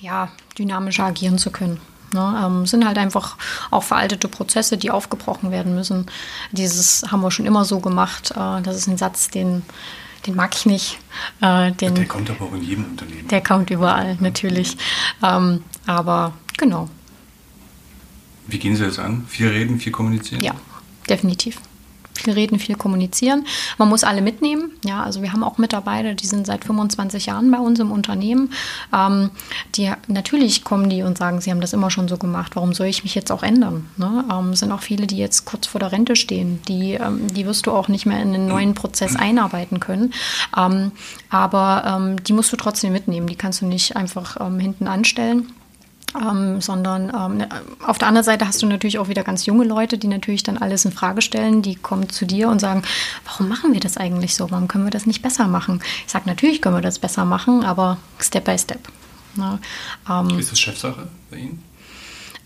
ja, 0.00 0.28
dynamischer 0.58 1.04
agieren 1.04 1.38
zu 1.38 1.50
können. 1.50 1.80
Ne, 2.10 2.42
ähm, 2.42 2.64
sind 2.64 2.86
halt 2.86 2.96
einfach 2.96 3.36
auch 3.70 3.82
veraltete 3.82 4.28
Prozesse, 4.28 4.78
die 4.78 4.90
aufgebrochen 4.90 5.50
werden 5.50 5.74
müssen. 5.74 6.06
Dieses 6.52 7.04
haben 7.12 7.20
wir 7.20 7.30
schon 7.30 7.44
immer 7.44 7.66
so 7.66 7.80
gemacht. 7.80 8.30
Äh, 8.30 8.62
das 8.62 8.76
ist 8.76 8.86
ein 8.86 8.96
Satz, 8.96 9.28
den 9.28 9.62
den 10.26 10.34
mag 10.34 10.54
ich 10.54 10.66
nicht. 10.66 10.98
Äh, 11.40 11.72
den, 11.72 11.94
der 11.94 12.06
kommt 12.06 12.30
aber 12.30 12.46
auch 12.46 12.54
in 12.54 12.62
jedem 12.62 12.84
Unternehmen. 12.84 13.28
Der 13.28 13.42
kommt 13.42 13.70
überall, 13.70 14.16
natürlich. 14.20 14.76
Ähm, 15.22 15.62
aber 15.86 16.32
genau. 16.56 16.88
Wie 18.46 18.58
gehen 18.58 18.76
Sie 18.76 18.84
das 18.84 18.98
an? 18.98 19.26
Viel 19.28 19.48
reden, 19.48 19.78
viel 19.78 19.92
kommunizieren? 19.92 20.42
Ja, 20.42 20.54
definitiv 21.08 21.60
viel 22.18 22.32
reden, 22.32 22.58
viel 22.58 22.76
kommunizieren. 22.76 23.46
Man 23.78 23.88
muss 23.88 24.04
alle 24.04 24.20
mitnehmen. 24.20 24.72
Ja, 24.84 25.02
also 25.02 25.22
wir 25.22 25.32
haben 25.32 25.42
auch 25.42 25.58
Mitarbeiter, 25.58 26.14
die 26.14 26.26
sind 26.26 26.46
seit 26.46 26.64
25 26.64 27.26
Jahren 27.26 27.50
bei 27.50 27.58
uns 27.58 27.78
im 27.78 27.90
Unternehmen. 27.90 28.52
Ähm, 28.94 29.30
die 29.74 29.90
natürlich 30.06 30.64
kommen 30.64 30.88
die 30.90 31.02
und 31.02 31.18
sagen, 31.18 31.40
sie 31.40 31.50
haben 31.50 31.60
das 31.60 31.72
immer 31.72 31.90
schon 31.90 32.08
so 32.08 32.16
gemacht. 32.16 32.56
Warum 32.56 32.74
soll 32.74 32.86
ich 32.86 33.04
mich 33.04 33.14
jetzt 33.14 33.30
auch 33.32 33.42
ändern? 33.42 33.88
Ne? 33.96 34.24
Ähm, 34.30 34.54
sind 34.54 34.72
auch 34.72 34.82
viele, 34.82 35.06
die 35.06 35.18
jetzt 35.18 35.44
kurz 35.44 35.66
vor 35.66 35.78
der 35.78 35.92
Rente 35.92 36.16
stehen. 36.16 36.60
Die, 36.68 36.94
ähm, 36.94 37.32
die 37.32 37.46
wirst 37.46 37.66
du 37.66 37.72
auch 37.72 37.88
nicht 37.88 38.06
mehr 38.06 38.20
in 38.20 38.34
einen 38.34 38.46
neuen 38.46 38.74
Prozess 38.74 39.16
einarbeiten 39.16 39.80
können. 39.80 40.12
Ähm, 40.56 40.92
aber 41.30 41.84
ähm, 41.86 42.22
die 42.22 42.32
musst 42.32 42.52
du 42.52 42.56
trotzdem 42.56 42.92
mitnehmen. 42.92 43.26
Die 43.26 43.36
kannst 43.36 43.60
du 43.60 43.66
nicht 43.66 43.96
einfach 43.96 44.36
ähm, 44.40 44.58
hinten 44.58 44.88
anstellen. 44.88 45.52
Ähm, 46.16 46.62
sondern 46.62 47.12
ähm, 47.14 47.36
ne, 47.36 47.48
auf 47.86 47.98
der 47.98 48.08
anderen 48.08 48.24
Seite 48.24 48.46
hast 48.46 48.62
du 48.62 48.66
natürlich 48.66 48.98
auch 48.98 49.08
wieder 49.08 49.22
ganz 49.24 49.44
junge 49.44 49.64
Leute, 49.64 49.98
die 49.98 50.06
natürlich 50.06 50.42
dann 50.42 50.56
alles 50.56 50.86
in 50.86 50.92
Frage 50.92 51.20
stellen. 51.20 51.60
Die 51.60 51.74
kommen 51.74 52.08
zu 52.08 52.24
dir 52.24 52.48
und 52.48 52.60
sagen, 52.60 52.82
warum 53.26 53.48
machen 53.48 53.74
wir 53.74 53.80
das 53.80 53.98
eigentlich 53.98 54.34
so? 54.34 54.50
Warum 54.50 54.68
können 54.68 54.84
wir 54.84 54.90
das 54.90 55.04
nicht 55.04 55.20
besser 55.20 55.46
machen? 55.48 55.82
Ich 56.06 56.10
sage, 56.10 56.24
natürlich 56.26 56.62
können 56.62 56.76
wir 56.76 56.80
das 56.80 56.98
besser 56.98 57.26
machen, 57.26 57.62
aber 57.62 57.98
Step 58.18 58.44
by 58.44 58.58
Step. 58.58 58.88
Ne? 59.34 59.58
Ähm, 60.08 60.38
Ist 60.38 60.50
das 60.50 60.60
Chefsache 60.60 61.08
bei 61.30 61.36
Ihnen? 61.36 61.62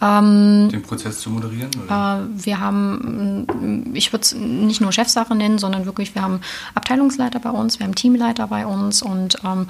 Ähm, 0.02 0.68
den 0.70 0.82
Prozess 0.82 1.20
zu 1.20 1.30
moderieren? 1.30 1.70
Äh, 1.88 2.44
wir 2.44 2.58
haben, 2.58 3.46
mm, 3.46 3.94
ich 3.94 4.12
würde 4.12 4.24
es 4.24 4.34
nicht 4.34 4.80
nur 4.80 4.90
Chefsache 4.90 5.34
nennen, 5.34 5.58
sondern 5.58 5.86
wirklich, 5.86 6.14
wir 6.16 6.22
haben 6.22 6.40
Abteilungsleiter 6.74 7.38
bei 7.38 7.50
uns, 7.50 7.78
wir 7.78 7.86
haben 7.86 7.94
Teamleiter 7.94 8.48
bei 8.48 8.66
uns 8.66 9.00
und 9.00 9.36
ähm, 9.44 9.68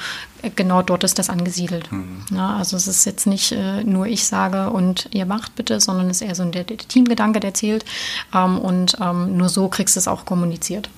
genau 0.57 0.81
dort 0.81 1.05
ist 1.05 1.19
das 1.19 1.29
angesiedelt. 1.29 1.93
Mhm. 1.93 2.23
Ja, 2.31 2.57
also 2.57 2.77
es 2.77 2.87
ist 2.87 3.05
jetzt 3.05 3.27
nicht 3.27 3.53
äh, 3.53 3.85
nur 3.85 4.07
ich 4.07 4.25
sage 4.25 4.71
und 4.71 5.09
ihr 5.13 5.27
macht 5.27 5.55
bitte, 5.55 5.81
sondern 5.81 6.09
es 6.09 6.23
ist 6.23 6.29
eher 6.29 6.35
so 6.35 6.45
der, 6.47 6.65
der 6.65 6.79
Teamgedanke, 6.79 7.39
der 7.39 7.53
zählt 7.53 7.85
ähm, 8.35 8.59
und 8.59 8.97
ähm, 9.01 9.37
nur 9.37 9.51
so 9.51 9.69
kriegst 9.69 9.97
du 9.97 10.01
es 10.01 10.09
auch 10.09 10.25
kommuniziert. 10.25 10.89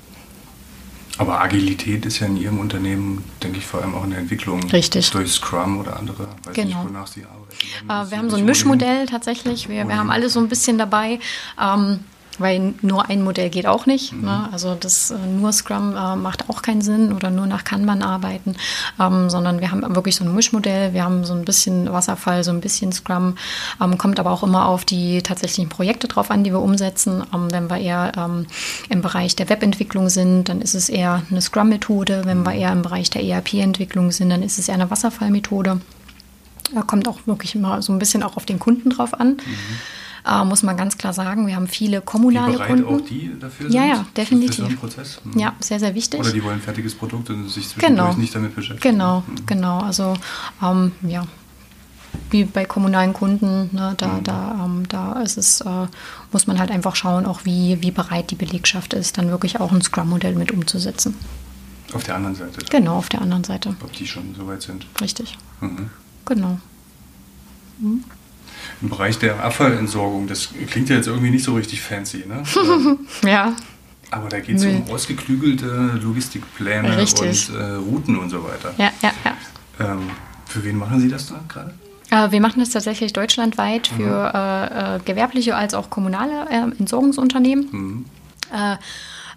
Aber 1.19 1.41
Agilität 1.41 2.05
ist 2.07 2.19
ja 2.19 2.27
in 2.27 2.37
Ihrem 2.37 2.59
Unternehmen, 2.59 3.23
denke 3.43 3.59
ich, 3.59 3.67
vor 3.67 3.83
allem 3.83 3.95
auch 3.95 4.05
in 4.05 4.11
der 4.11 4.19
Entwicklung. 4.19 4.63
Richtig. 4.71 5.11
Durch 5.11 5.33
Scrum 5.33 5.79
oder 5.79 5.97
andere. 5.97 6.29
Weiß 6.45 6.55
genau. 6.55 6.67
nicht, 6.67 6.89
wonach 6.89 7.07
Sie 7.07 7.25
arbeiten. 7.25 8.09
Äh, 8.09 8.11
wir 8.11 8.19
haben 8.19 8.31
so 8.31 8.37
ein 8.37 8.45
Mischmodell 8.45 9.07
tatsächlich. 9.07 9.69
Wir, 9.69 9.87
wir 9.87 9.97
haben 9.97 10.11
alles 10.11 10.33
so 10.33 10.41
ein 10.41 10.49
bisschen 10.49 10.77
dabei. 10.77 11.21
Ähm, 11.61 12.01
weil 12.39 12.75
nur 12.83 13.09
ein 13.09 13.23
Modell 13.23 13.51
geht 13.51 13.67
auch 13.67 13.87
nicht. 13.87 14.13
Mhm. 14.13 14.23
Ne? 14.23 14.49
Also 14.53 14.75
das 14.75 15.11
äh, 15.11 15.15
nur 15.27 15.53
Scrum 15.53 15.97
äh, 15.97 16.17
macht 16.17 16.49
auch 16.49 16.63
keinen 16.63 16.83
Sinn 16.83 17.13
oder 17.13 17.31
nur 17.31 17.47
nach 17.47 17.65
Kanban 17.65 18.03
arbeiten, 18.03 18.57
ähm, 19.01 19.31
sondern 19.31 19.61
wir 19.61 19.71
haben 19.71 19.95
wirklich 19.95 20.17
so 20.17 20.25
ein 20.25 20.35
Mischmodell. 20.35 20.93
Wir 20.93 21.05
haben 21.05 21.25
so 21.25 21.35
ein 21.35 21.45
bisschen 21.45 21.93
Wasserfall, 21.93 22.45
so 22.45 22.51
ein 22.51 22.61
bisschen 22.61 22.93
Scrum, 22.93 23.37
ähm, 23.81 23.99
kommt 23.99 24.21
aber 24.21 24.31
auch 24.31 24.43
immer 24.43 24.67
auf 24.67 24.85
die 24.85 25.23
tatsächlichen 25.23 25.69
Projekte 25.69 26.09
drauf 26.09 26.31
an, 26.31 26.45
die 26.45 26.53
wir 26.53 26.61
umsetzen. 26.61 27.23
Ähm, 27.33 27.53
wenn 27.53 27.71
wir 27.71 27.79
eher 27.79 28.13
ähm, 28.17 28.47
im 28.89 29.03
Bereich 29.03 29.37
der 29.37 29.49
Webentwicklung 29.49 30.09
sind, 30.09 30.49
dann 30.49 30.61
ist 30.61 30.75
es 30.75 30.89
eher 30.89 31.23
eine 31.31 31.41
Scrum-Methode. 31.41 32.23
Wenn 32.25 32.45
wir 32.45 32.53
eher 32.53 32.73
im 32.73 32.83
Bereich 32.83 33.11
der 33.11 33.23
ERP-Entwicklung 33.23 34.11
sind, 34.11 34.31
dann 34.31 34.43
ist 34.43 34.59
es 34.59 34.69
eher 34.69 34.75
eine 34.75 34.91
Wasserfallmethode. 34.91 35.81
Da 36.75 36.83
kommt 36.83 37.07
auch 37.09 37.19
wirklich 37.27 37.55
immer 37.55 37.83
so 37.83 37.93
ein 37.93 37.99
bisschen 37.99 38.23
auch 38.23 38.37
auf 38.37 38.47
den 38.47 38.59
Kunden 38.59 38.91
drauf 38.91 39.19
an. 39.19 39.29
Mhm. 39.35 39.79
Äh, 40.27 40.45
muss 40.45 40.63
man 40.63 40.77
ganz 40.77 40.97
klar 40.97 41.13
sagen. 41.13 41.47
Wir 41.47 41.57
haben 41.57 41.69
viele 41.69 42.01
kommunale 42.01 42.57
die 42.57 42.63
Kunden. 42.63 42.85
auch 42.87 43.01
die 43.03 43.31
dafür 43.39 43.71
sind? 43.71 43.75
Ja, 43.75 43.85
ja, 43.85 44.07
definitiv. 44.17 44.69
Für 44.69 44.77
Prozess? 44.77 45.21
Mhm. 45.25 45.39
Ja, 45.39 45.53
sehr, 45.61 45.79
sehr 45.79 45.95
wichtig. 45.95 46.21
Oder 46.21 46.33
die 46.33 46.43
wollen 46.43 46.57
ein 46.57 46.63
fertiges 46.63 46.95
Produkt 46.95 47.29
und 47.31 47.49
sich 47.49 47.69
zwischendurch 47.69 48.09
genau. 48.11 48.21
nicht 48.21 48.35
damit 48.35 48.55
beschäftigen. 48.55 48.95
Genau, 48.95 49.21
mhm. 49.27 49.47
genau. 49.47 49.81
Also 49.81 50.15
ähm, 50.63 50.93
ja, 51.03 51.27
wie 52.31 52.45
bei 52.45 52.65
kommunalen 52.65 53.13
Kunden, 53.13 53.69
ne, 53.73 53.95
da, 53.97 54.09
mhm. 54.09 54.25
da, 54.25 54.65
ähm, 54.65 54.89
da 54.89 55.21
ist 55.21 55.37
es, 55.37 55.61
äh, 55.61 55.87
muss 56.33 56.47
man 56.47 56.59
halt 56.59 56.71
einfach 56.71 56.97
schauen, 56.97 57.27
auch 57.27 57.45
wie, 57.45 57.83
wie 57.83 57.91
bereit 57.91 58.31
die 58.31 58.37
Belegschaft 58.37 58.95
ist, 58.95 59.19
dann 59.19 59.29
wirklich 59.29 59.61
auch 59.61 59.73
ein 59.73 59.83
Scrum-Modell 59.83 60.35
mit 60.35 60.53
umzusetzen. 60.53 61.15
Auf 61.93 62.05
der 62.05 62.17
anderen 62.17 62.35
Seite? 62.35 62.59
Dann. 62.59 62.71
Genau, 62.71 62.97
auf 62.97 63.09
der 63.09 63.21
anderen 63.21 63.45
Seite. 63.45 63.77
Ob 63.83 63.93
die 63.93 64.07
schon 64.07 64.35
so 64.35 64.47
weit 64.47 64.63
sind? 64.63 64.87
Richtig. 65.01 65.37
Mhm. 65.61 65.91
Genau. 66.25 66.59
Mhm. 67.79 68.05
Im 68.85 68.91
Bereich 68.91 69.19
der 69.19 69.43
Abfallentsorgung, 69.43 70.27
das 70.27 70.51
klingt 70.71 70.91
ja 70.91 70.97
jetzt 70.97 71.07
irgendwie 71.07 71.31
nicht 71.31 71.43
so 71.43 71.55
richtig 71.55 71.81
fancy, 71.81 72.25
ne? 72.29 72.43
ja. 73.27 73.57
Aber 74.11 74.29
da 74.29 74.41
geht 74.41 74.57
es 74.57 74.67
um 74.67 74.85
ausgeklügelte 74.91 75.99
Logistikpläne 76.03 76.95
Richtig. 76.99 77.49
und 77.49 77.57
äh, 77.57 77.63
Routen 77.77 78.19
und 78.19 78.29
so 78.29 78.45
weiter. 78.45 78.75
Ja, 78.77 78.93
ja, 79.01 79.11
ja. 79.25 79.93
Ähm, 79.93 80.11
für 80.45 80.63
wen 80.65 80.77
machen 80.77 81.01
Sie 81.01 81.09
das 81.09 81.29
da 81.29 81.41
gerade? 81.49 81.73
Äh, 82.11 82.31
wir 82.31 82.43
machen 82.43 82.61
das 82.61 82.69
tatsächlich 82.69 83.15
deutschlandweit 83.15 83.87
für 83.87 84.03
mhm. 84.03 84.77
äh, 84.77 84.97
äh, 84.97 85.01
gewerbliche 85.03 85.57
als 85.57 85.73
auch 85.73 85.89
kommunale 85.89 86.47
äh, 86.51 86.79
Entsorgungsunternehmen. 86.79 87.69
Mhm. 87.73 88.05
Äh, 88.53 88.77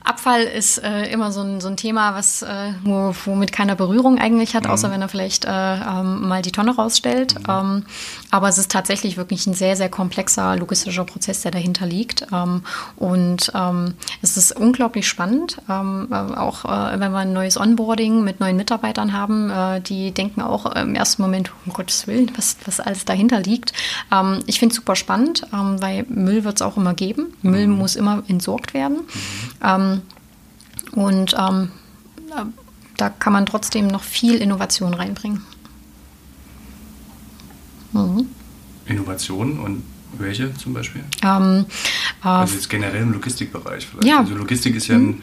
Abfall 0.08 0.44
ist 0.44 0.78
äh, 0.78 1.12
immer 1.12 1.32
so 1.32 1.42
ein, 1.42 1.60
so 1.60 1.68
ein 1.68 1.76
Thema, 1.76 2.16
was, 2.16 2.42
äh, 2.42 2.72
wo, 2.84 3.14
womit 3.26 3.52
keiner 3.52 3.76
Berührung 3.76 4.18
eigentlich 4.18 4.56
hat, 4.56 4.64
mhm. 4.64 4.72
außer 4.72 4.90
wenn 4.90 5.02
er 5.02 5.10
vielleicht 5.10 5.46
äh, 5.46 5.50
ähm, 5.50 6.28
mal 6.28 6.42
die 6.42 6.54
Tonne 6.54 6.74
rausstellt. 6.76 7.36
Mhm. 7.40 7.46
Ähm, 7.50 7.86
aber 8.32 8.48
es 8.48 8.58
ist 8.58 8.72
tatsächlich 8.72 9.18
wirklich 9.18 9.46
ein 9.48 9.54
sehr, 9.54 9.76
sehr 9.76 9.90
komplexer 9.90 10.56
logistischer 10.56 11.04
Prozess, 11.04 11.42
der 11.42 11.52
dahinter 11.52 11.86
liegt. 11.86 12.28
Ähm, 12.32 12.64
und 12.96 13.52
ähm, 13.54 13.96
es 14.22 14.38
ist 14.38 14.54
unglaublich 14.54 15.08
spannend, 15.08 15.58
ähm, 15.70 16.08
äh, 16.10 16.16
auch 16.16 16.64
äh, 16.64 17.00
wenn 17.00 17.12
wir 17.12 17.20
ein 17.20 17.34
neues 17.34 17.58
Onboarding 17.58 18.24
mit 18.24 18.40
neuen 18.40 18.56
Mitarbeitern 18.56 19.12
haben, 19.12 19.50
äh, 19.50 19.82
die 19.82 20.12
denken 20.12 20.42
auch 20.42 20.74
im 20.76 20.96
ersten 20.96 21.22
Moment, 21.22 21.52
um 21.66 21.74
Gottes 21.74 22.08
Willen, 22.08 22.32
was, 22.38 22.56
was 22.66 22.80
alles 22.80 23.04
dahinter 23.04 23.42
liegt. 23.42 23.74
Ähm, 24.12 24.40
ich 24.46 24.60
finde 24.60 24.72
es 24.72 24.78
super 24.78 24.96
spannend, 24.96 25.44
weil 25.52 26.06
Müll 26.08 26.44
wird 26.44 26.56
es 26.56 26.62
auch 26.62 26.78
immer 26.78 26.94
geben. 26.94 27.34
Müll 27.42 27.68
mhm. 27.68 27.78
muss 27.78 27.96
immer 27.96 28.24
entsorgt 28.28 28.74
werden. 28.74 29.00
Und 30.92 31.36
ähm, 31.38 31.72
da 32.98 33.10
kann 33.10 33.34
man 33.34 33.46
trotzdem 33.46 33.88
noch 33.88 34.04
viel 34.04 34.36
Innovation 34.36 34.94
reinbringen. 34.94 35.44
Mhm. 37.94 38.28
Innovation 38.86 39.60
und 39.60 39.84
welche 40.18 40.54
zum 40.56 40.74
Beispiel? 40.74 41.04
Ähm, 41.22 41.66
äh, 42.24 42.28
also 42.28 42.56
jetzt 42.56 42.70
generell 42.70 43.02
im 43.02 43.14
Logistikbereich 43.14 43.86
vielleicht. 43.86 44.08
Ja. 44.08 44.20
Also 44.20 44.36
Logistik 44.36 44.76
ist 44.76 44.88
ja 44.88 44.96
ein 44.96 45.06
mhm. 45.06 45.22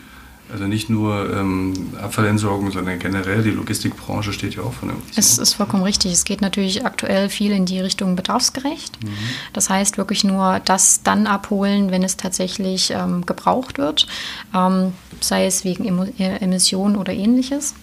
Also 0.52 0.64
nicht 0.64 0.90
nur 0.90 1.30
ähm, 1.34 1.72
Abfallentsorgung, 2.00 2.70
sondern 2.70 2.98
generell 2.98 3.42
die 3.42 3.50
Logistikbranche 3.50 4.32
steht 4.32 4.54
ja 4.54 4.62
auch 4.62 4.72
von 4.72 4.90
irgendwas. 4.90 5.16
Es 5.16 5.38
ist 5.38 5.54
vollkommen 5.54 5.82
richtig. 5.82 6.12
Es 6.12 6.24
geht 6.24 6.42
natürlich 6.42 6.84
aktuell 6.84 7.28
viel 7.28 7.50
in 7.52 7.64
die 7.64 7.80
Richtung 7.80 8.14
bedarfsgerecht. 8.14 9.02
Mhm. 9.02 9.08
Das 9.52 9.70
heißt 9.70 9.96
wirklich 9.96 10.22
nur 10.22 10.60
das 10.64 11.02
dann 11.02 11.26
abholen, 11.26 11.90
wenn 11.90 12.02
es 12.02 12.16
tatsächlich 12.16 12.90
ähm, 12.90 13.24
gebraucht 13.24 13.78
wird, 13.78 14.06
ähm, 14.54 14.92
sei 15.20 15.46
es 15.46 15.64
wegen 15.64 15.84
äh, 16.18 16.36
Emissionen 16.36 16.96
oder 16.96 17.12
ähnliches 17.12 17.74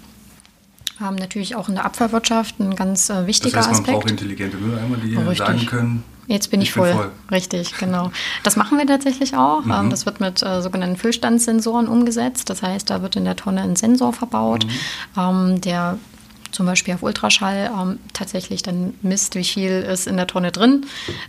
haben 1.01 1.15
natürlich 1.15 1.55
auch 1.55 1.67
in 1.67 1.75
der 1.75 1.85
Abfallwirtschaft 1.85 2.59
ein 2.59 2.75
ganz 2.75 3.09
äh, 3.09 3.27
wichtiger 3.27 3.57
das 3.57 3.67
heißt, 3.67 3.73
man 3.73 3.81
Aspekt. 3.81 3.97
braucht 3.97 4.11
intelligente 4.11 4.57
Mülleimer, 4.57 4.97
die 4.97 5.15
Richtig. 5.15 5.37
sagen 5.37 5.65
können, 5.65 6.03
Jetzt 6.27 6.49
bin 6.49 6.61
ich, 6.61 6.69
ich 6.69 6.73
voll. 6.73 6.87
Bin 6.89 6.97
voll. 6.97 7.11
Richtig, 7.29 7.77
genau. 7.77 8.11
Das 8.43 8.55
machen 8.55 8.77
wir 8.77 8.87
tatsächlich 8.87 9.35
auch. 9.35 9.65
Mhm. 9.65 9.89
Das 9.89 10.05
wird 10.05 10.21
mit 10.21 10.41
äh, 10.41 10.61
sogenannten 10.61 10.95
Füllstandssensoren 10.95 11.87
umgesetzt. 11.87 12.49
Das 12.49 12.61
heißt, 12.63 12.89
da 12.89 13.01
wird 13.01 13.17
in 13.17 13.25
der 13.25 13.35
Tonne 13.35 13.61
ein 13.63 13.75
Sensor 13.75 14.13
verbaut, 14.13 14.65
mhm. 14.65 14.71
ähm, 15.17 15.61
der 15.61 15.97
zum 16.51 16.65
Beispiel 16.65 16.93
auf 16.93 17.03
Ultraschall 17.03 17.71
ähm, 17.77 17.99
tatsächlich 18.13 18.61
dann 18.63 18.93
misst, 19.01 19.35
wie 19.35 19.43
viel 19.43 19.71
ist 19.71 20.07
in 20.07 20.17
der 20.17 20.27
Tonne 20.27 20.51
drin 20.51 20.85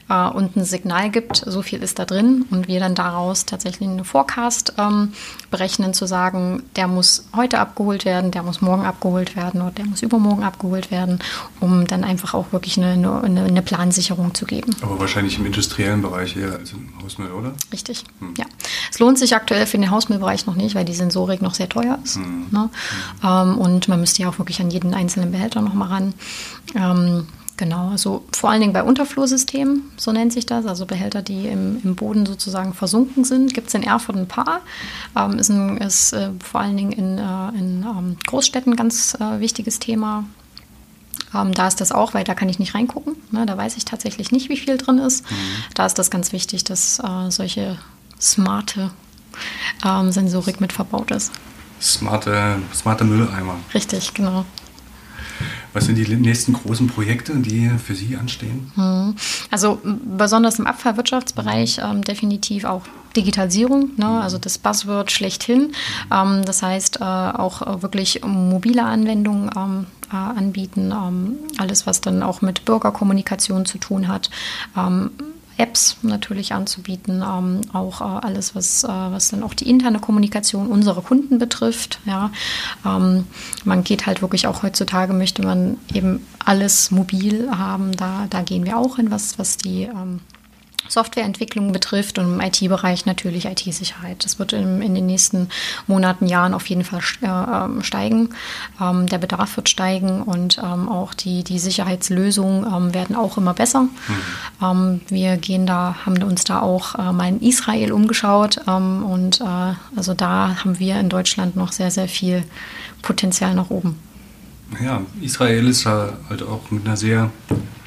äh, 0.09 0.29
und 0.29 0.57
ein 0.57 0.65
Signal 0.65 1.11
gibt, 1.11 1.37
so 1.37 1.63
viel 1.63 1.83
ist 1.83 1.99
da 1.99 2.05
drin 2.05 2.45
und 2.51 2.69
wir 2.69 2.81
dann 2.81 2.95
daraus 2.95 3.47
tatsächlich 3.47 3.89
eine 3.89 4.05
Forecast 4.05 4.75
ähm, 4.79 5.13
berechnen, 5.51 5.95
zu 5.95 6.07
sagen, 6.07 6.63
der 6.77 6.89
muss 6.89 7.27
heute 7.37 7.59
abgeholt 7.59 8.05
werden, 8.05 8.31
der 8.31 8.43
muss 8.43 8.61
morgen 8.61 8.85
abgeholt 8.85 9.37
werden 9.37 9.63
oder 9.63 9.73
der 9.73 9.85
muss 9.85 10.03
übermorgen 10.03 10.43
abgeholt 10.43 10.91
werden, 10.91 11.19
um 11.61 11.87
dann 11.87 12.05
einfach 12.05 12.35
auch 12.35 12.53
wirklich 12.53 12.79
eine, 12.79 12.93
eine, 13.23 13.45
eine 13.45 13.63
Plansicherung 13.63 14.35
zu 14.35 14.47
geben. 14.47 14.75
Aber 14.83 14.99
wahrscheinlich 14.99 15.39
im 15.39 15.47
industriellen 15.47 16.03
Bereich 16.03 16.37
eher 16.37 16.53
als 16.53 16.73
im 16.73 16.89
Hausmüll, 17.03 17.31
oder? 17.31 17.53
Richtig, 17.73 18.05
hm. 18.21 18.35
ja. 18.37 18.47
Es 18.91 18.99
lohnt 18.99 19.19
sich 19.19 19.35
aktuell 19.35 19.67
für 19.67 19.79
den 19.79 19.91
Hausmüllbereich 19.91 20.47
noch 20.47 20.55
nicht, 20.55 20.75
weil 20.75 20.85
die 20.85 20.95
Sensorik 20.95 21.43
noch 21.43 21.55
sehr 21.55 21.69
teuer 21.69 21.99
ist. 22.03 22.17
Hm. 22.17 22.47
Ne? 22.51 22.71
Hm. 23.21 23.29
Ähm, 23.31 23.59
und 23.59 23.89
man 23.89 24.01
müsste 24.01 24.23
ja 24.23 24.29
auch 24.29 24.39
wirklich 24.39 24.61
an 24.61 24.71
jeden 24.71 24.95
einzelnen 24.95 25.12
einzelnen 25.13 25.33
Behälter 25.33 25.61
nochmal 25.61 25.89
ran. 25.89 26.15
Ähm, 26.75 27.27
genau, 27.57 27.91
also 27.91 28.25
vor 28.33 28.51
allen 28.51 28.61
Dingen 28.61 28.73
bei 28.73 28.83
Unterflursystemen, 28.83 29.83
so 29.97 30.13
nennt 30.13 30.33
sich 30.33 30.47
das, 30.47 30.67
also 30.67 30.87
Behälter, 30.87 31.23
die 31.23 31.47
im, 31.49 31.81
im 31.85 31.95
Boden 31.95 32.25
sozusagen 32.25 32.73
versunken 32.73 33.25
sind, 33.25 33.53
gibt 33.53 33.69
es 33.69 33.75
in 33.75 33.83
Erfurt 33.83 34.17
ein 34.17 34.29
paar. 34.29 34.61
Ähm, 35.17 35.39
ist, 35.39 35.51
ein, 35.51 35.77
ist 35.79 36.13
äh, 36.13 36.31
vor 36.43 36.61
allen 36.61 36.77
Dingen 36.77 36.93
in, 36.93 37.19
äh, 37.19 37.49
in 37.59 37.83
ähm, 37.83 38.17
Großstädten 38.27 38.73
ein 38.73 38.77
ganz 38.77 39.15
äh, 39.21 39.41
wichtiges 39.41 39.79
Thema. 39.79 40.25
Ähm, 41.35 41.53
da 41.53 41.69
ist 41.69 41.81
das 41.81 41.93
auch, 41.93 42.15
weil 42.15 42.25
da 42.25 42.35
kann 42.35 42.49
ich 42.49 42.59
nicht 42.59 42.75
reingucken. 42.75 43.17
Ne? 43.31 43.45
Da 43.47 43.57
weiß 43.57 43.77
ich 43.77 43.85
tatsächlich 43.85 44.33
nicht, 44.33 44.49
wie 44.49 44.57
viel 44.57 44.79
drin 44.79 44.99
ist. 44.99 45.31
Mhm. 45.31 45.37
Da 45.75 45.87
ist 45.87 45.99
das 45.99 46.11
ganz 46.11 46.33
wichtig, 46.33 46.65
dass 46.65 46.99
äh, 47.01 47.31
solche 47.31 47.79
smarte 48.21 48.91
ähm, 49.85 50.11
Sensorik 50.13 50.61
mit 50.61 50.73
verbaut 50.73 51.11
ist. 51.11 51.33
Smarte, 51.81 52.59
smarte 52.73 53.05
Mülleimer. 53.05 53.57
Richtig, 53.75 54.15
genau. 54.15 54.45
Was 55.73 55.87
sind 55.87 55.97
die 55.97 56.07
nächsten 56.17 56.53
großen 56.53 56.87
Projekte, 56.87 57.35
die 57.37 57.71
für 57.85 57.95
Sie 57.95 58.17
anstehen? 58.17 58.71
Hm. 58.75 59.15
Also 59.51 59.81
besonders 59.83 60.59
im 60.59 60.67
Abfallwirtschaftsbereich 60.67 61.81
ähm, 61.83 62.03
definitiv 62.03 62.65
auch 62.65 62.83
Digitalisierung, 63.17 63.91
ne? 63.97 64.07
Mhm. 64.07 64.23
also 64.23 64.39
das 64.39 64.59
Buzzword 64.59 65.11
schlechthin. 65.11 65.73
Ähm, 66.13 66.45
das 66.45 66.63
heißt 66.63 67.01
äh, 67.01 67.05
auch 67.05 67.83
wirklich 67.83 68.23
mobile 68.25 68.85
Anwendungen 68.85 69.51
ähm, 69.57 69.87
äh, 70.11 70.17
anbieten, 70.17 70.93
ähm, 70.93 71.35
alles 71.59 71.87
was 71.87 72.01
dann 72.01 72.23
auch 72.23 72.43
mit 72.43 72.65
Bürgerkommunikation 72.65 73.67
zu 73.67 73.79
tun 73.79 74.09
hat 74.09 74.31
ähm, 74.77 75.11
Apps 75.57 75.97
natürlich 76.03 76.53
anzubieten, 76.53 77.23
ähm, 77.23 77.61
auch 77.73 78.01
äh, 78.01 78.05
alles, 78.05 78.55
was, 78.55 78.85
äh, 78.85 78.89
was 78.89 79.29
dann 79.29 79.43
auch 79.43 79.55
die 79.55 79.69
interne 79.69 79.99
Kommunikation 79.99 80.69
unserer 80.69 81.03
Kunden 81.03 81.39
betrifft. 81.39 82.01
Ja. 82.05 82.31
Ähm, 82.85 83.27
man 83.65 83.85
geht 83.85 84.07
halt 84.07 84.23
wirklich 84.23 84.47
auch 84.47 84.63
heutzutage, 84.63 85.13
möchte 85.13 85.43
man 85.43 85.79
eben 85.93 86.27
alles 86.45 86.91
mobil 86.91 87.51
haben, 87.51 87.93
da, 87.93 88.27
da 88.31 88.43
gehen 88.43 88.65
wir 88.65 88.79
auch 88.79 88.97
hin, 88.97 89.11
was, 89.11 89.39
was 89.39 89.57
die 89.57 89.83
ähm, 89.83 90.21
Softwareentwicklung 90.93 91.73
betrifft 91.73 92.19
und 92.19 92.35
im 92.35 92.41
IT-Bereich 92.41 93.07
natürlich 93.07 93.47
IT-Sicherheit. 93.47 94.25
Das 94.25 94.39
wird 94.39 94.53
in, 94.53 94.83
in, 94.83 94.95
den 94.95 95.07
nächsten 95.07 95.49
Monaten, 95.87 96.27
Jahren 96.27 96.53
auf 96.53 96.67
jeden 96.67 96.85
Fall 96.85 97.01
äh, 97.23 97.27
ähm, 97.27 97.83
steigen. 97.83 98.31
Ähm, 98.81 99.07
der 99.07 99.19
Bedarf 99.19 99.57
wird 99.57 99.71
steigen 99.71 100.23
und 100.23 100.59
ähm, 100.59 100.89
auch 100.89 101.15
die, 101.15 101.45
die 101.45 101.59
Sicherheitslösungen 101.59 102.93
werden 102.95 103.17
auch 103.17 103.39
immer 103.39 103.55
besser. 103.55 103.83
Mhm. 104.61 105.01
Wir 105.09 105.37
gehen 105.37 105.67
da, 105.67 105.97
haben 106.05 106.23
uns 106.23 106.45
da 106.45 106.61
auch 106.61 106.95
äh, 106.95 107.13
mal 107.13 107.29
in 107.29 107.41
Israel 107.41 107.93
umgeschaut 107.93 108.59
und 108.67 109.41
äh, 109.41 109.75
also 109.97 110.15
da 110.15 110.57
haben 110.63 110.79
wir 110.79 111.01
in 111.01 111.09
Deutschland 111.09 111.57
noch 111.57 111.73
sehr, 111.73 111.91
sehr 111.91 112.09
viel 112.09 112.45
Potenzial 113.03 113.55
nach 113.55 113.71
oben. 113.71 113.99
Ja, 114.83 115.03
Israel 115.21 115.69
ist 115.69 115.87
halt 115.87 116.43
auch 116.43 116.71
mit 116.71 116.87
einer 116.87 116.97
sehr 116.97 117.31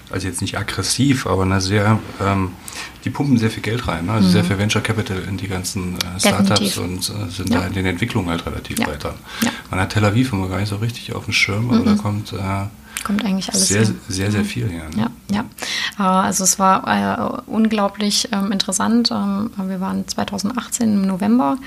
also 0.10 0.28
jetzt 0.28 0.41
nicht 0.41 0.58
aggressiv, 0.58 1.28
aber 1.28 1.44
eine 1.44 1.62
sehr, 1.62 2.00
ähm, 2.22 2.52
die 3.04 3.10
pumpen 3.10 3.38
sehr 3.38 3.50
viel 3.50 3.63
Geld 3.63 3.88
rein, 3.88 4.06
ne? 4.06 4.13
also 4.13 4.28
mhm. 4.28 4.32
sehr 4.32 4.44
viel 4.44 4.58
Venture 4.58 4.82
Capital 4.82 5.18
in 5.28 5.38
die 5.38 5.48
ganzen 5.48 5.96
äh, 5.96 6.20
Startups 6.20 6.78
und 6.78 7.00
äh, 7.00 7.30
sind 7.30 7.50
ja. 7.50 7.62
da 7.62 7.68
in 7.68 7.74
den 7.74 7.86
Entwicklungen 7.86 8.30
halt 8.30 8.46
relativ 8.46 8.80
ja. 8.80 8.88
weiter. 8.88 9.15
Ja. 9.41 9.50
Man 9.72 9.80
hat 9.80 9.91
Tel 9.91 10.06
Aviv 10.06 10.32
immer 10.34 10.48
gar 10.48 10.60
nicht 10.60 10.70
so 10.70 10.78
richtig 10.78 11.13
auf 11.13 11.26
dem 11.26 11.34
Schirm, 11.34 11.70
aber 11.70 11.80
mhm. 11.80 11.86
da 11.86 11.96
kommt, 11.96 12.34
äh, 12.34 13.04
kommt 13.04 13.26
eigentlich 13.26 13.50
alles 13.50 13.68
sehr, 13.68 13.80
her. 13.80 13.86
sehr, 13.86 13.96
sehr, 14.08 14.32
sehr 14.32 14.46
viel 14.46 14.70
her. 14.70 14.86
Ne? 14.96 15.10
Ja, 15.30 15.46
ja. 15.98 16.22
also 16.22 16.44
es 16.44 16.60
war 16.60 17.44
unglaublich 17.48 18.30
ähm, 18.32 18.52
interessant. 18.52 19.12
Ähm, 19.12 19.52
wir 19.58 19.82
waren 19.82 20.08
2018 20.08 20.94
im 20.94 21.02
November, 21.08 21.58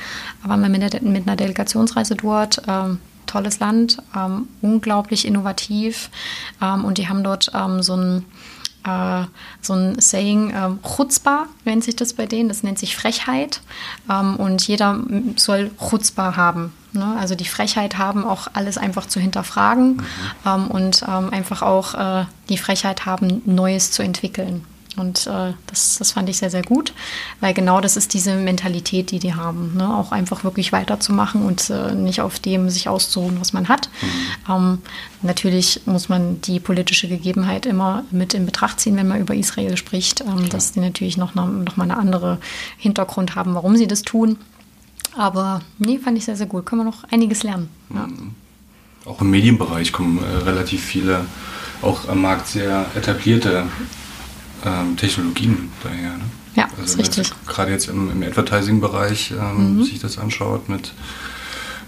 waren 0.45 0.61
wir 0.61 0.69
mit, 0.69 1.03
mit 1.03 1.27
einer 1.27 1.37
Delegationsreise 1.37 2.15
dort 2.17 2.63
ähm, 2.67 2.99
tolles 3.29 3.61
Land, 3.61 3.99
ähm, 4.17 4.49
unglaublich 4.61 5.27
innovativ 5.27 6.11
ähm, 6.61 6.85
und 6.85 6.99
die 6.99 7.09
haben 7.09 7.23
dort 7.23 7.51
ähm, 7.55 7.83
so 7.83 7.95
ein 7.95 8.25
äh, 8.85 9.25
so 9.61 9.75
ein 9.75 10.01
Saying, 10.01 10.51
äh, 10.51 10.71
Chutzpah 10.87 11.47
nennt 11.65 11.85
sich 11.85 11.97
das 11.97 12.15
bei 12.15 12.27
denen, 12.27 12.49
das 12.49 12.63
nennt 12.63 12.79
sich 12.79 12.97
Frechheit 12.97 13.61
ähm, 14.11 14.37
und 14.37 14.67
jeder 14.67 15.01
soll 15.37 15.71
Chutzpah 15.79 16.37
haben. 16.37 16.73
Ne? 16.93 17.17
Also 17.19 17.35
die 17.35 17.45
Frechheit 17.45 17.99
haben, 17.99 18.25
auch 18.25 18.49
alles 18.53 18.79
einfach 18.79 19.07
zu 19.07 19.21
hinterfragen 19.21 19.97
mhm. 19.97 20.03
ähm, 20.47 20.67
und 20.69 21.03
ähm, 21.07 21.31
einfach 21.31 21.63
auch 21.63 21.95
äh, 21.95 22.25
die 22.49 22.59
Frechheit 22.59 23.05
haben, 23.05 23.43
Neues 23.45 23.91
zu 23.91 24.03
entwickeln. 24.03 24.65
Und 24.99 25.27
äh, 25.27 25.53
das, 25.67 25.99
das 25.99 26.13
fand 26.13 26.29
ich 26.29 26.39
sehr, 26.39 26.51
sehr 26.51 26.63
gut, 26.63 26.93
weil 27.41 27.55
genau 27.55 27.81
das 27.81 27.97
ist 27.97 28.15
diese 28.15 28.35
Mentalität, 28.35 29.11
die 29.11 29.19
die 29.19 29.35
haben. 29.35 29.77
Ne? 29.77 29.89
Auch 29.97 30.13
einfach 30.13 30.45
wirklich 30.45 30.73
weiterzumachen 30.73 31.43
und 31.43 31.71
äh, 31.71 31.95
nicht 31.95 32.21
auf 32.21 32.39
dem 32.39 32.71
sich 32.71 32.89
auszuruhen, 32.89 33.41
was 33.41 33.53
man 33.53 33.69
hat. 33.69 33.89
Mhm. 34.03 34.53
Ähm, 34.53 34.79
natürlich 35.23 35.83
muss 35.87 36.09
man 36.09 36.41
die 36.43 36.61
politische 36.61 37.09
Gegebenheit 37.09 37.67
immer 37.67 38.05
mit 38.11 38.35
in 38.35 38.47
Betracht 38.47 38.81
ziehen, 38.81 38.97
wenn 38.97 39.09
man 39.09 39.21
über 39.21 39.35
Israel 39.35 39.77
spricht, 39.77 40.21
ähm, 40.23 40.49
dass 40.49 40.73
die 40.73 40.81
natürlich 40.81 41.17
noch, 41.17 41.35
noch 41.35 41.77
mal 41.77 41.85
eine 41.85 41.97
andere 41.97 42.39
Hintergrund 42.77 43.35
haben, 43.35 43.55
warum 43.55 43.77
sie 43.77 43.87
das 43.87 44.03
tun. 44.03 44.37
Aber 45.17 45.63
nee, 45.79 45.99
fand 45.99 46.19
ich 46.19 46.25
sehr, 46.25 46.37
sehr 46.37 46.47
gut. 46.47 46.67
Können 46.67 46.83
wir 46.83 46.85
noch 46.85 47.05
einiges 47.11 47.43
lernen. 47.43 47.69
Ja. 47.95 48.07
Mhm. 48.07 48.35
Auch 49.05 49.21
im 49.21 49.31
Medienbereich 49.31 49.93
kommen 49.93 50.19
äh, 50.23 50.37
relativ 50.45 50.85
viele, 50.85 51.25
auch 51.83 52.09
am 52.09 52.21
Markt 52.21 52.49
sehr 52.49 52.87
etablierte 52.95 53.67
ähm, 54.65 54.97
Technologien 54.97 55.71
daher. 55.83 56.17
Ne? 56.17 56.25
Ja, 56.55 56.69
also 56.79 56.83
ist 56.83 56.99
richtig. 56.99 57.31
Gerade 57.47 57.71
jetzt 57.71 57.89
im, 57.89 58.11
im 58.11 58.23
Advertising-Bereich 58.23 59.33
ähm, 59.33 59.77
mhm. 59.77 59.85
sich 59.85 60.01
das 60.01 60.19
anschaut 60.19 60.69
mit, 60.69 60.93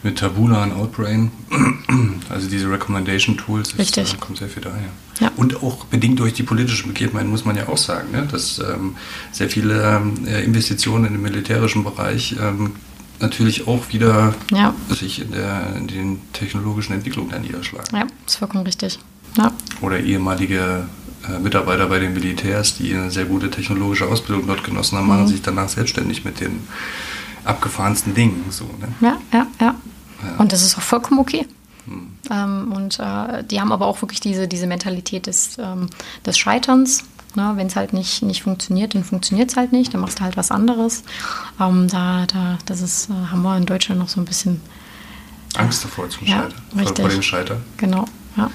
mit 0.03 0.19
Tabula 0.19 0.63
und 0.63 0.73
Outbrain, 0.73 1.33
also 2.29 2.49
diese 2.49 2.71
Recommendation-Tools. 2.71 3.75
Äh, 3.79 4.05
kommt 4.21 4.39
sehr 4.39 4.49
viel 4.49 4.63
daher. 4.63 4.91
Ja. 5.19 5.33
Und 5.37 5.63
auch 5.63 5.87
bedingt 5.87 6.21
durch 6.21 6.35
die 6.35 6.45
politische 6.45 6.87
Begebenheit, 6.87 7.27
muss 7.27 7.45
man 7.45 7.57
ja 7.57 7.69
auch 7.69 7.79
sagen, 7.79 8.13
ne? 8.13 8.29
dass 8.31 8.59
ähm, 8.61 8.97
sehr 9.33 9.51
viele 9.51 10.01
äh, 10.27 10.45
Investitionen 10.45 11.07
in 11.07 11.13
den 11.15 11.23
militärischen 11.23 11.83
Bereich 11.83 12.37
ähm, 12.41 12.73
natürlich 13.21 13.67
auch 13.67 13.93
wieder 13.93 14.35
ja. 14.51 14.75
sich 14.89 15.21
in, 15.21 15.33
der, 15.33 15.75
in 15.77 15.87
den 15.87 16.21
technologischen 16.33 16.95
Entwicklungen 16.95 17.31
dann 17.31 17.43
niederschlagen. 17.43 17.97
Ja, 17.97 18.07
ist 18.27 18.37
vollkommen 18.37 18.65
richtig. 18.65 18.99
Ja. 19.37 19.53
Oder 19.81 20.01
ehemalige 20.01 20.89
Mitarbeiter 21.43 21.87
bei 21.87 21.99
den 21.99 22.13
Militärs, 22.15 22.77
die 22.77 22.95
eine 22.95 23.11
sehr 23.11 23.25
gute 23.25 23.51
technologische 23.51 24.07
Ausbildung 24.07 24.47
dort 24.47 24.65
genossen 24.65 24.97
haben, 24.97 25.05
mhm. 25.05 25.11
machen 25.11 25.29
sich 25.29 25.43
danach 25.43 25.69
selbstständig 25.69 26.25
mit 26.25 26.41
den 26.41 26.67
abgefahrensten 27.45 28.15
Dingen. 28.15 28.45
So, 28.51 28.65
ne? 28.65 28.89
ja, 29.01 29.19
ja, 29.33 29.47
ja, 29.61 29.75
ja. 30.23 30.37
Und 30.39 30.53
das 30.53 30.63
ist 30.63 30.77
auch 30.77 30.83
vollkommen 30.83 31.21
okay. 31.21 31.47
Mhm. 31.87 32.09
Ähm, 32.31 32.73
und 32.73 32.99
äh, 33.01 33.45
die 33.45 33.61
haben 33.61 33.73
aber 33.73 33.87
auch 33.87 34.03
wirklich 34.03 34.21
diese, 34.21 34.49
diese 34.49 34.67
Mentalität 34.67 35.27
des, 35.27 35.59
ähm, 35.59 35.89
des 36.25 36.39
Scheiterns. 36.39 37.05
Ne? 37.35 37.53
Wenn 37.55 37.69
es 37.69 37.77
halt 37.77 37.93
nicht, 37.93 38.23
nicht 38.23 38.43
funktioniert, 38.43 38.95
dann 38.95 39.05
funktioniert 39.05 39.51
es 39.51 39.57
halt 39.57 39.73
nicht, 39.73 39.95
dann 39.95 40.01
machst 40.01 40.21
du 40.21 40.25
halt 40.25 40.37
was 40.37 40.51
anderes. 40.51 41.05
Ähm, 41.61 41.87
da, 41.89 42.27
da, 42.27 42.59
das 42.67 42.81
ist, 42.81 43.11
äh, 43.11 43.13
haben 43.31 43.43
wir 43.43 43.57
in 43.57 43.67
Deutschland 43.67 44.01
noch 44.01 44.09
so 44.09 44.21
ein 44.21 44.25
bisschen 44.25 44.61
Angst 45.57 45.85
davor 45.85 46.09
zum 46.09 46.27
ja, 46.27 46.49
Scheitern. 46.75 46.97
Vor 46.97 47.09
dem 47.09 47.23
Scheitern. 47.23 47.63
Genau, 47.77 48.05
ja 48.37 48.51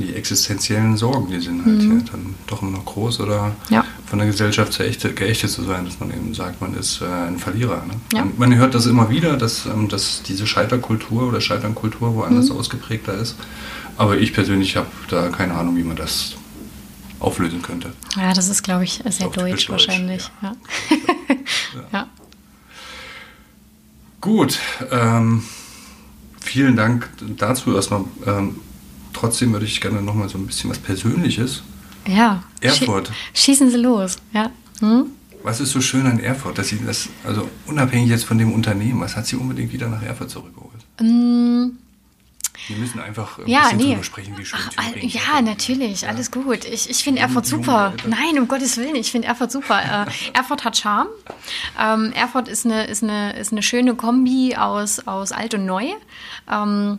die 0.00 0.14
existenziellen 0.14 0.96
Sorgen, 0.96 1.30
die 1.30 1.40
sind 1.40 1.64
halt 1.64 1.78
mhm. 1.78 1.80
hier 1.80 2.04
dann 2.10 2.34
doch 2.46 2.62
immer 2.62 2.72
noch 2.72 2.84
groß 2.84 3.20
oder 3.20 3.52
ja. 3.70 3.84
von 4.06 4.18
der 4.18 4.28
Gesellschaft 4.28 4.76
geächtet, 4.78 5.50
zu 5.50 5.62
sein, 5.64 5.84
dass 5.84 6.00
man 6.00 6.10
eben 6.10 6.34
sagt, 6.34 6.60
man 6.60 6.74
ist 6.74 7.00
äh, 7.00 7.06
ein 7.06 7.38
Verlierer. 7.38 7.84
Ne? 7.86 7.94
Ja. 8.12 8.26
Man, 8.36 8.54
hört 8.54 8.74
das 8.74 8.86
immer 8.86 9.10
wieder, 9.10 9.36
dass, 9.36 9.66
ähm, 9.66 9.88
dass 9.88 10.22
diese 10.22 10.46
Scheiterkultur 10.46 11.28
oder 11.28 11.40
Scheiternkultur 11.40 12.14
woanders 12.14 12.50
mhm. 12.50 12.56
ausgeprägter 12.56 13.14
ist. 13.14 13.36
Aber 13.96 14.16
ich 14.16 14.32
persönlich 14.32 14.76
habe 14.76 14.88
da 15.08 15.28
keine 15.28 15.54
Ahnung, 15.54 15.76
wie 15.76 15.84
man 15.84 15.96
das 15.96 16.34
auflösen 17.20 17.62
könnte. 17.62 17.92
Ja, 18.16 18.32
das 18.32 18.48
ist, 18.48 18.62
glaube 18.62 18.84
ich, 18.84 19.02
sehr 19.08 19.28
deutsch, 19.28 19.36
deutsch, 19.36 19.70
wahrscheinlich. 19.70 20.30
Ja. 20.42 20.56
ja. 21.92 22.08
Gut. 24.20 24.58
Ähm, 24.90 25.42
vielen 26.40 26.76
Dank 26.76 27.08
dazu 27.36 27.74
erstmal. 27.74 28.04
Ähm, 28.26 28.56
trotzdem 29.22 29.52
würde 29.52 29.66
ich 29.66 29.80
gerne 29.80 30.02
noch 30.02 30.14
mal 30.14 30.28
so 30.28 30.36
ein 30.36 30.46
bisschen 30.46 30.68
was 30.68 30.80
Persönliches. 30.80 31.62
Ja. 32.08 32.42
Erfurt. 32.60 33.12
Schießen 33.34 33.70
Sie 33.70 33.76
los, 33.76 34.16
ja. 34.32 34.50
Hm? 34.80 35.06
Was 35.44 35.60
ist 35.60 35.70
so 35.70 35.80
schön 35.80 36.06
an 36.06 36.18
Erfurt, 36.18 36.58
dass 36.58 36.68
Sie 36.68 36.80
das, 36.84 37.08
also 37.24 37.48
unabhängig 37.66 38.10
jetzt 38.10 38.24
von 38.24 38.36
dem 38.36 38.52
Unternehmen, 38.52 39.00
was 39.00 39.14
hat 39.14 39.26
Sie 39.26 39.36
unbedingt 39.36 39.72
wieder 39.72 39.88
nach 39.88 40.02
Erfurt 40.02 40.30
zurückgeholt? 40.30 40.80
Mm. 41.00 41.78
Wir 42.68 42.76
müssen 42.76 43.00
einfach 43.00 43.38
ein 43.38 43.46
ja, 43.48 43.62
bisschen 43.62 43.78
nee. 43.78 43.90
drüber 43.90 44.04
sprechen, 44.04 44.38
wie 44.38 44.44
schön 44.44 44.58
Ach, 44.76 44.96
Ja, 44.96 45.20
Erfurt 45.38 45.44
natürlich, 45.44 46.02
ja. 46.02 46.08
alles 46.08 46.30
gut. 46.30 46.64
Ich, 46.64 46.90
ich 46.90 47.02
finde 47.02 47.20
Erfurt 47.20 47.46
super. 47.46 47.94
Nein, 48.06 48.38
um 48.38 48.46
Gottes 48.46 48.76
Willen, 48.76 48.94
ich 48.96 49.10
finde 49.10 49.28
Erfurt 49.28 49.52
super. 49.52 50.06
Äh, 50.06 50.10
Erfurt 50.36 50.64
hat 50.64 50.76
Charme. 50.76 51.08
Ähm, 51.80 52.12
Erfurt 52.12 52.48
ist 52.48 52.64
eine, 52.64 52.86
ist, 52.86 53.02
eine, 53.02 53.36
ist 53.36 53.52
eine 53.52 53.62
schöne 53.62 53.94
Kombi 53.94 54.56
aus, 54.56 55.06
aus 55.06 55.32
alt 55.32 55.54
und 55.54 55.66
neu. 55.66 55.86
Ähm, 56.50 56.98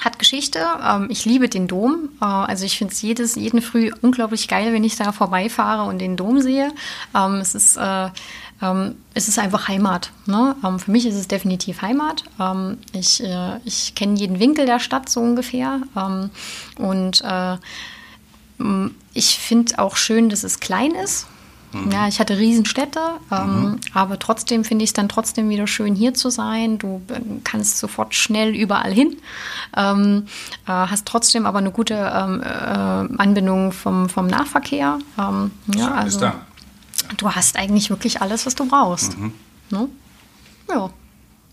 hat 0.00 0.18
Geschichte. 0.18 0.64
Ähm, 0.84 1.08
ich 1.10 1.24
liebe 1.24 1.48
den 1.48 1.68
Dom. 1.68 2.10
Äh, 2.20 2.24
also 2.24 2.64
ich 2.64 2.78
finde 2.78 2.92
es 2.92 3.02
jedes, 3.02 3.34
jeden 3.34 3.62
Früh 3.62 3.90
unglaublich 4.02 4.48
geil, 4.48 4.72
wenn 4.72 4.84
ich 4.84 4.96
da 4.96 5.12
vorbeifahre 5.12 5.88
und 5.88 5.98
den 5.98 6.16
Dom 6.16 6.40
sehe. 6.40 6.72
Ähm, 7.14 7.34
es 7.34 7.54
ist 7.54 7.76
äh, 7.76 8.08
ähm, 8.60 8.96
es 9.14 9.28
ist 9.28 9.38
einfach 9.38 9.68
Heimat. 9.68 10.10
Ne? 10.26 10.56
Ähm, 10.64 10.78
für 10.78 10.90
mich 10.90 11.06
ist 11.06 11.14
es 11.14 11.28
definitiv 11.28 11.82
Heimat. 11.82 12.24
Ähm, 12.40 12.78
ich 12.92 13.22
äh, 13.22 13.58
ich 13.64 13.94
kenne 13.94 14.18
jeden 14.18 14.40
Winkel 14.40 14.66
der 14.66 14.80
Stadt 14.80 15.08
so 15.08 15.20
ungefähr. 15.20 15.80
Ähm, 15.96 16.30
und 16.76 17.22
äh, 17.22 17.56
ich 19.14 19.38
finde 19.38 19.78
auch 19.78 19.96
schön, 19.96 20.28
dass 20.28 20.42
es 20.42 20.58
klein 20.58 20.92
ist. 20.92 21.28
Mhm. 21.72 21.90
Ja, 21.90 22.08
ich 22.08 22.18
hatte 22.18 22.38
Riesenstädte, 22.38 23.00
ähm, 23.30 23.62
mhm. 23.62 23.80
aber 23.92 24.18
trotzdem 24.18 24.64
finde 24.64 24.84
ich 24.84 24.90
es 24.90 24.94
dann 24.94 25.08
trotzdem 25.08 25.48
wieder 25.50 25.66
schön, 25.66 25.94
hier 25.94 26.14
zu 26.14 26.30
sein. 26.30 26.78
Du 26.78 27.02
äh, 27.08 27.20
kannst 27.44 27.78
sofort 27.78 28.14
schnell 28.14 28.54
überall 28.54 28.92
hin, 28.92 29.16
ähm, 29.76 30.26
äh, 30.66 30.70
hast 30.70 31.06
trotzdem 31.06 31.46
aber 31.46 31.58
eine 31.58 31.70
gute 31.70 31.94
ähm, 31.94 32.42
äh, 32.42 32.46
Anbindung 32.46 33.72
vom, 33.72 34.08
vom 34.08 34.26
Nahverkehr. 34.26 34.98
Ähm, 35.18 35.50
ja, 35.74 35.92
also, 35.92 36.20
da. 36.20 36.34
Du 37.16 37.30
hast 37.30 37.56
eigentlich 37.56 37.90
wirklich 37.90 38.20
alles, 38.20 38.46
was 38.46 38.54
du 38.54 38.66
brauchst. 38.66 39.18
Mhm. 39.18 39.32
Ne? 39.70 39.88
Ja. 40.70 40.90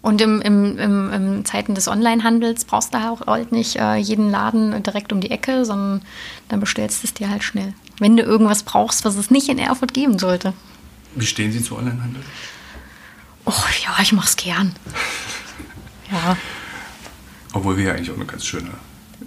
Und 0.02 0.22
im, 0.22 0.40
im, 0.42 0.78
im, 0.78 1.12
im 1.12 1.46
Zeiten 1.46 1.74
des 1.74 1.88
Onlinehandels 1.88 2.66
brauchst 2.66 2.94
du 2.94 3.00
auch 3.00 3.26
halt 3.26 3.52
nicht 3.52 3.78
äh, 3.78 3.96
jeden 3.96 4.30
Laden 4.30 4.84
direkt 4.84 5.12
um 5.12 5.20
die 5.20 5.32
Ecke, 5.32 5.66
sondern 5.66 6.04
dann 6.48 6.60
bestellst 6.60 7.02
du 7.02 7.08
es 7.08 7.14
dir 7.16 7.30
halt 7.30 7.44
schnell. 7.44 7.74
Wenn 8.00 8.18
du 8.18 8.24
irgendwas 8.24 8.64
brauchst, 8.64 9.06
was 9.06 9.16
es 9.16 9.32
nicht 9.32 9.50
in 9.50 9.58
Erfurt 9.58 9.94
geben 9.94 10.20
sollte. 10.20 10.54
Wie 11.16 11.26
stehen 11.26 11.52
Sie 11.52 11.64
zu 11.64 11.78
Onlinehandel? 11.78 12.22
Oh 13.46 13.54
ja, 13.84 13.96
ich 14.02 14.12
mach's 14.12 14.36
gern. 14.36 14.76
ja. 16.12 16.36
Obwohl 17.54 17.78
wir 17.78 17.86
ja 17.86 17.94
eigentlich 17.94 18.12
auch 18.12 18.16
eine 18.16 18.26
ganz 18.26 18.46
schöne 18.46 18.72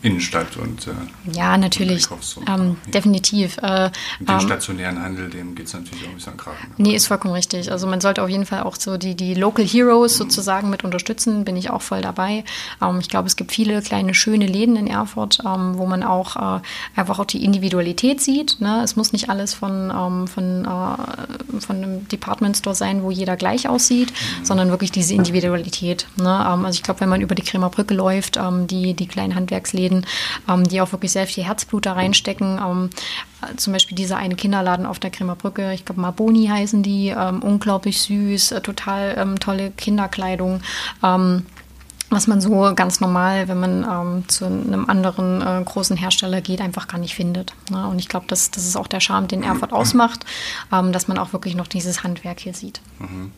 Innenstadt 0.03 0.57
und 0.57 0.87
äh, 0.87 0.93
ja 1.33 1.57
natürlich 1.57 2.07
ähm, 2.47 2.77
definitiv 2.93 3.59
äh, 3.59 3.91
den 4.21 4.29
ähm, 4.29 4.41
stationären 4.41 5.03
Handel 5.03 5.29
dem 5.31 5.55
geht 5.55 5.67
es 5.67 5.73
natürlich 5.73 6.05
auch 6.05 6.09
ein 6.09 6.15
bisschen 6.15 6.33
an 6.33 6.39
Kragen. 6.39 6.57
Nee, 6.77 6.95
ist 6.95 7.07
vollkommen 7.07 7.35
richtig. 7.35 7.71
Also 7.71 7.87
man 7.87 8.01
sollte 8.01 8.23
auf 8.23 8.29
jeden 8.29 8.47
Fall 8.47 8.63
auch 8.63 8.77
so 8.77 8.97
die, 8.97 9.15
die 9.15 9.35
Local 9.35 9.65
Heroes 9.65 10.15
mhm. 10.15 10.25
sozusagen 10.25 10.71
mit 10.71 10.85
unterstützen, 10.85 11.45
bin 11.45 11.57
ich 11.57 11.71
auch 11.71 11.83
voll 11.83 12.01
dabei. 12.01 12.45
Ähm, 12.83 12.99
ich 13.01 13.09
glaube, 13.09 13.27
es 13.27 13.37
gibt 13.37 13.53
viele 13.53 13.81
kleine 13.83 14.15
schöne 14.15 14.47
Läden 14.47 14.77
in 14.77 14.87
Erfurt, 14.87 15.39
ähm, 15.45 15.79
wo 15.79 15.87
man 15.87 16.03
auch 16.03 16.59
äh, 16.59 16.61
einfach 16.97 17.19
auch 17.19 17.25
die 17.25 17.45
Individualität 17.45 18.21
sieht. 18.21 18.61
Ne? 18.61 18.83
Es 18.83 18.97
muss 18.97 19.13
nicht 19.13 19.31
alles 19.31 19.55
von, 19.55 19.91
ähm, 19.95 20.27
von, 20.27 20.65
äh, 20.65 21.61
von 21.61 21.77
einem 21.77 22.09
Department 22.09 22.57
Store 22.57 22.77
sein, 22.77 23.03
wo 23.03 23.11
jeder 23.11 23.37
gleich 23.37 23.69
aussieht, 23.69 24.11
mhm. 24.11 24.45
sondern 24.45 24.71
wirklich 24.71 24.93
diese 24.93 25.15
Individualität. 25.15 26.07
Ne? 26.17 26.47
Also 26.47 26.71
ich 26.71 26.83
glaube, 26.83 27.01
wenn 27.01 27.09
man 27.09 27.21
über 27.21 27.35
die 27.35 27.43
Kremer 27.43 27.71
Brücke 27.71 27.95
läuft, 27.95 28.39
die, 28.67 28.95
die 28.95 29.07
kleinen 29.07 29.35
Handwerksläden 29.35 29.88
Läden, 29.89 30.07
ähm, 30.49 30.65
die 30.65 30.81
auch 30.81 30.93
wirklich 30.93 31.13
sehr 31.13 31.27
viel 31.27 31.45
Herzblut 31.45 31.87
da 31.87 31.95
reinstecken. 31.95 32.59
Ähm, 32.59 32.91
zum 33.57 33.73
Beispiel 33.73 33.97
dieser 33.97 34.17
eine 34.17 34.35
Kinderladen 34.35 34.87
auf 34.87 34.99
der 34.99 35.11
Kremer 35.11 35.37
Brücke, 35.37 35.73
ich 35.73 35.85
glaube 35.85 36.01
Marboni 36.01 36.47
heißen 36.47 36.83
die, 36.83 37.09
ähm, 37.09 37.43
unglaublich 37.43 38.01
süß, 38.03 38.53
äh, 38.53 38.61
total 38.61 39.17
ähm, 39.19 39.39
tolle 39.39 39.71
Kinderkleidung 39.71 40.61
ähm, 41.03 41.47
was 42.11 42.27
man 42.27 42.41
so 42.41 42.73
ganz 42.75 43.01
normal, 43.01 43.49
wenn 43.49 43.61
man 43.61 43.85
ähm, 43.85 44.29
zu 44.29 44.47
einem 44.47 44.89
anderen 44.89 45.43
äh, 45.43 45.63
großen 45.63 45.95
Hersteller 45.95 46.41
geht, 46.41 46.63
einfach 46.63 46.89
gar 46.89 46.97
nicht 46.97 47.15
findet. 47.15 47.53
Ne? 47.71 47.87
Und 47.87 47.99
ich 47.99 48.09
glaube, 48.09 48.25
das, 48.29 48.51
das 48.51 48.67
ist 48.67 48.77
auch 48.77 48.87
der 48.87 49.01
Charme, 49.01 49.29
den 49.29 49.43
Erfurt 49.43 49.75
ausmacht, 49.75 50.25
ähm, 50.73 50.91
dass 50.93 51.07
man 51.07 51.19
auch 51.19 51.35
wirklich 51.35 51.55
noch 51.55 51.67
dieses 51.67 52.05
Handwerk 52.05 52.41
hier 52.41 52.55
sieht. 52.55 52.81
Mhm. 52.99 53.31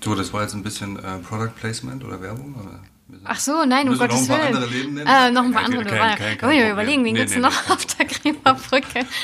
So, 0.00 0.14
das 0.14 0.32
war 0.32 0.42
jetzt 0.42 0.54
ein 0.54 0.62
bisschen 0.62 0.96
äh, 0.96 1.18
Product 1.28 1.56
Placement 1.58 2.04
oder 2.04 2.20
Werbung? 2.20 2.54
Oder? 2.54 2.78
Ach 3.24 3.38
so, 3.38 3.64
nein, 3.64 3.88
um 3.88 3.98
Gottes 3.98 4.28
Willen. 4.28 4.36
Äh, 4.36 4.50
noch 4.50 4.54
ein 4.54 4.62
paar 4.62 4.64
andere 4.64 4.66
Läden. 4.66 4.98
Äh, 4.98 5.30
noch 5.30 5.44
ein 5.44 5.52
paar 5.52 5.64
andere. 5.64 5.84
Kein, 5.84 6.16
kein, 6.16 6.38
kein, 6.38 6.50
wir 6.50 6.72
überlegen, 6.72 7.04
wen 7.04 7.12
nee, 7.12 7.20
gibt 7.20 7.30
es 7.30 7.36
nee, 7.36 7.42
noch 7.42 7.70
auf 7.70 7.84
der 7.86 8.06
Kremer 8.06 8.54
Brücke? 8.54 9.06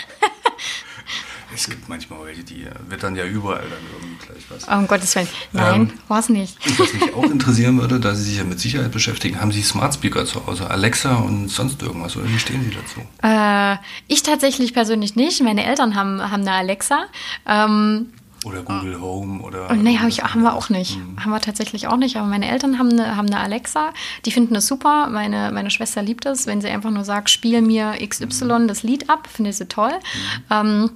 gibt 1.70 1.88
manchmal 1.88 2.26
welche, 2.26 2.44
die 2.44 2.66
wird 2.88 3.02
dann 3.02 3.16
ja 3.16 3.24
überall 3.24 3.62
dann 3.62 3.78
irgendwie 3.92 4.26
gleich 4.26 4.44
was. 4.50 4.68
Oh, 4.68 4.78
um 4.78 4.86
Gottes 4.86 5.14
Willen. 5.16 5.28
Nein, 5.52 5.80
ähm, 5.82 5.92
war 6.08 6.18
es 6.18 6.28
nicht. 6.28 6.58
Was 6.78 6.92
mich 6.92 7.14
auch 7.14 7.24
interessieren 7.24 7.80
würde, 7.80 8.00
da 8.00 8.14
Sie 8.14 8.24
sich 8.24 8.38
ja 8.38 8.44
mit 8.44 8.60
Sicherheit 8.60 8.92
beschäftigen, 8.92 9.40
haben 9.40 9.52
Sie 9.52 9.62
Smart 9.62 9.94
Speaker 9.94 10.26
zu 10.26 10.46
Hause, 10.46 10.68
Alexa 10.70 11.16
und 11.16 11.48
sonst 11.48 11.80
irgendwas 11.82 12.16
oder 12.16 12.28
wie 12.28 12.38
stehen 12.38 12.62
Sie 12.62 12.70
dazu? 12.70 13.00
Äh, 13.22 13.76
ich 14.08 14.22
tatsächlich 14.22 14.74
persönlich 14.74 15.16
nicht. 15.16 15.42
Meine 15.42 15.64
Eltern 15.64 15.94
haben, 15.94 16.20
haben 16.30 16.42
eine 16.42 16.52
Alexa. 16.52 17.06
Ähm, 17.46 18.12
oder 18.44 18.62
Google 18.62 19.00
Home 19.00 19.42
oder. 19.42 19.72
Nee, 19.74 19.98
hab 19.98 20.08
ich, 20.08 20.22
haben 20.22 20.42
wir 20.42 20.54
auch 20.54 20.70
nicht. 20.70 20.96
Mhm. 20.96 21.22
Haben 21.22 21.30
wir 21.30 21.40
tatsächlich 21.40 21.88
auch 21.88 21.96
nicht. 21.96 22.16
Aber 22.16 22.26
meine 22.26 22.50
Eltern 22.50 22.78
haben 22.78 22.90
eine, 22.90 23.16
haben 23.16 23.26
eine 23.26 23.40
Alexa. 23.40 23.92
Die 24.24 24.32
finden 24.32 24.54
das 24.54 24.66
super. 24.66 25.08
Meine, 25.08 25.50
meine 25.52 25.70
Schwester 25.70 26.02
liebt 26.02 26.24
es, 26.26 26.46
wenn 26.46 26.60
sie 26.60 26.68
einfach 26.68 26.90
nur 26.90 27.04
sagt, 27.04 27.28
spiel 27.28 27.60
mir 27.60 27.98
XY 28.06 28.44
mhm. 28.44 28.68
das 28.68 28.82
Lied 28.82 29.10
ab. 29.10 29.28
Finde 29.30 29.52
sie 29.52 29.66
toll. 29.66 29.92
Mhm. 29.92 30.42
Ähm, 30.50 30.90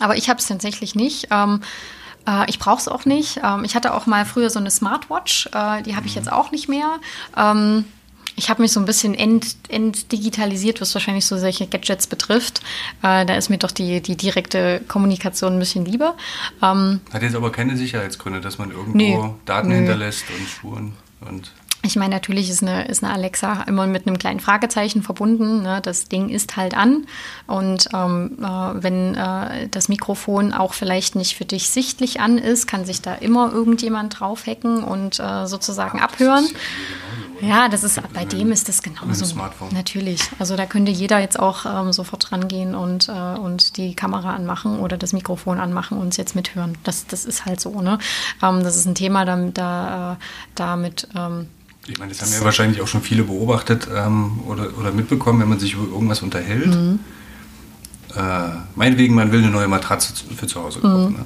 aber 0.00 0.16
ich 0.16 0.30
habe 0.30 0.38
es 0.38 0.46
tatsächlich 0.46 0.94
nicht. 0.94 1.28
Ähm, 1.30 1.60
äh, 2.26 2.48
ich 2.48 2.58
brauche 2.58 2.78
es 2.78 2.88
auch 2.88 3.04
nicht. 3.04 3.40
Ähm, 3.44 3.64
ich 3.64 3.74
hatte 3.74 3.94
auch 3.94 4.06
mal 4.06 4.24
früher 4.24 4.50
so 4.50 4.58
eine 4.58 4.70
Smartwatch. 4.70 5.50
Äh, 5.52 5.82
die 5.82 5.96
habe 5.96 6.06
ich 6.06 6.14
mhm. 6.14 6.22
jetzt 6.22 6.32
auch 6.32 6.50
nicht 6.50 6.68
mehr. 6.68 6.98
Ähm, 7.36 7.84
ich 8.40 8.48
habe 8.48 8.62
mich 8.62 8.72
so 8.72 8.80
ein 8.80 8.86
bisschen 8.86 9.14
ent, 9.14 9.54
entdigitalisiert, 9.68 10.80
was 10.80 10.94
wahrscheinlich 10.94 11.26
so 11.26 11.36
solche 11.36 11.66
Gadgets 11.66 12.06
betrifft. 12.06 12.62
Äh, 13.02 13.26
da 13.26 13.36
ist 13.36 13.50
mir 13.50 13.58
doch 13.58 13.70
die, 13.70 14.00
die 14.00 14.16
direkte 14.16 14.80
Kommunikation 14.88 15.52
ein 15.52 15.58
bisschen 15.58 15.84
lieber. 15.84 16.16
Ähm, 16.62 17.00
Hat 17.12 17.20
jetzt 17.20 17.34
aber 17.34 17.52
keine 17.52 17.76
Sicherheitsgründe, 17.76 18.40
dass 18.40 18.56
man 18.56 18.70
irgendwo 18.70 18.96
nee, 18.96 19.18
Daten 19.44 19.68
nö. 19.68 19.74
hinterlässt 19.74 20.24
und 20.30 20.48
Spuren 20.48 20.92
und 21.20 21.52
ich 21.82 21.96
meine, 21.96 22.14
natürlich 22.14 22.50
ist 22.50 22.62
eine, 22.62 22.86
ist 22.86 23.02
eine 23.02 23.12
Alexa 23.12 23.62
immer 23.62 23.86
mit 23.86 24.06
einem 24.06 24.18
kleinen 24.18 24.40
Fragezeichen 24.40 25.02
verbunden. 25.02 25.62
Ne? 25.62 25.80
Das 25.82 26.08
Ding 26.08 26.28
ist 26.28 26.56
halt 26.56 26.76
an. 26.76 27.06
Und 27.46 27.88
ähm, 27.94 28.38
äh, 28.40 28.44
wenn 28.44 29.14
äh, 29.14 29.68
das 29.68 29.88
Mikrofon 29.88 30.52
auch 30.52 30.74
vielleicht 30.74 31.14
nicht 31.16 31.36
für 31.36 31.46
dich 31.46 31.70
sichtlich 31.70 32.20
an 32.20 32.36
ist, 32.36 32.66
kann 32.66 32.84
sich 32.84 33.00
da 33.00 33.14
immer 33.14 33.50
irgendjemand 33.52 34.20
draufhacken 34.20 34.84
und 34.84 35.20
äh, 35.20 35.46
sozusagen 35.46 36.00
abhören. 36.00 36.46
Ja, 37.40 37.68
das 37.68 37.84
ist 37.84 38.00
bei 38.12 38.26
dem 38.26 38.52
ist 38.52 38.68
das 38.68 38.82
genauso. 38.82 39.24
Smartphone. 39.24 39.70
Natürlich. 39.72 40.20
Also 40.38 40.56
da 40.56 40.66
könnte 40.66 40.92
jeder 40.92 41.18
jetzt 41.18 41.40
auch 41.40 41.64
ähm, 41.64 41.92
sofort 41.92 42.30
rangehen 42.32 42.74
und, 42.74 43.08
äh, 43.08 43.12
und 43.12 43.78
die 43.78 43.94
Kamera 43.94 44.34
anmachen 44.34 44.78
oder 44.80 44.98
das 44.98 45.14
Mikrofon 45.14 45.58
anmachen 45.58 45.96
und 45.98 46.08
es 46.08 46.16
jetzt 46.18 46.34
mithören. 46.34 46.76
Das, 46.84 47.06
das 47.06 47.24
ist 47.24 47.46
halt 47.46 47.60
so. 47.60 47.80
Ne? 47.80 47.98
Ähm, 48.42 48.62
das 48.62 48.76
ist 48.76 48.84
ein 48.86 48.94
Thema, 48.94 49.24
da, 49.24 49.36
da, 49.36 50.12
äh, 50.12 50.16
damit 50.54 51.08
ähm, 51.16 51.48
ich 51.86 51.98
meine, 51.98 52.12
das 52.12 52.22
haben 52.22 52.32
ja 52.32 52.44
wahrscheinlich 52.44 52.80
auch 52.80 52.86
schon 52.86 53.02
viele 53.02 53.24
beobachtet 53.24 53.88
ähm, 53.94 54.40
oder, 54.46 54.76
oder 54.78 54.92
mitbekommen, 54.92 55.40
wenn 55.40 55.48
man 55.48 55.58
sich 55.58 55.74
über 55.74 55.92
irgendwas 55.92 56.22
unterhält. 56.22 56.74
Mhm. 56.74 57.00
Äh, 58.14 58.20
meinetwegen, 58.74 59.14
man 59.14 59.32
will 59.32 59.40
eine 59.42 59.50
neue 59.50 59.68
Matratze 59.68 60.12
für 60.36 60.46
zu 60.46 60.62
Hause 60.62 60.80
kaufen. 60.80 61.12
Mhm. 61.12 61.18
Ne? 61.18 61.24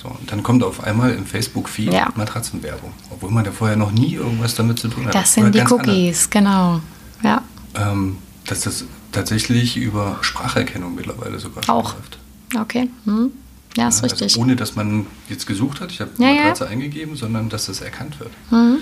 So, 0.00 0.08
und 0.08 0.30
dann 0.30 0.44
kommt 0.44 0.62
auf 0.62 0.84
einmal 0.84 1.12
im 1.12 1.26
Facebook-Feed 1.26 1.92
ja. 1.92 2.12
Matratzenwerbung, 2.14 2.92
obwohl 3.10 3.30
man 3.30 3.44
da 3.44 3.50
vorher 3.50 3.76
noch 3.76 3.90
nie 3.90 4.14
irgendwas 4.14 4.54
damit 4.54 4.78
zu 4.78 4.88
tun 4.88 5.06
hat. 5.06 5.14
Das 5.14 5.34
sind 5.34 5.52
die 5.52 5.60
Cookies, 5.60 6.30
genau. 6.30 6.80
Ja. 7.24 7.42
Ähm, 7.74 8.18
dass 8.46 8.60
das 8.60 8.84
tatsächlich 9.10 9.76
über 9.76 10.18
Spracherkennung 10.20 10.94
mittlerweile 10.94 11.40
sogar 11.40 11.68
auch. 11.68 11.94
läuft. 11.94 12.18
Okay. 12.56 12.88
Hm. 13.04 13.32
Ja, 13.76 13.88
ist 13.88 13.98
ja, 13.98 14.02
also 14.04 14.24
richtig. 14.24 14.40
ohne 14.40 14.54
dass 14.54 14.76
man 14.76 15.06
jetzt 15.28 15.46
gesucht 15.46 15.80
hat, 15.80 15.90
ich 15.90 16.00
habe 16.00 16.10
ja, 16.18 16.32
Matratze 16.32 16.64
ja. 16.64 16.70
eingegeben, 16.70 17.16
sondern 17.16 17.48
dass 17.48 17.66
das 17.66 17.80
erkannt 17.80 18.20
wird. 18.20 18.30
Mhm. 18.50 18.78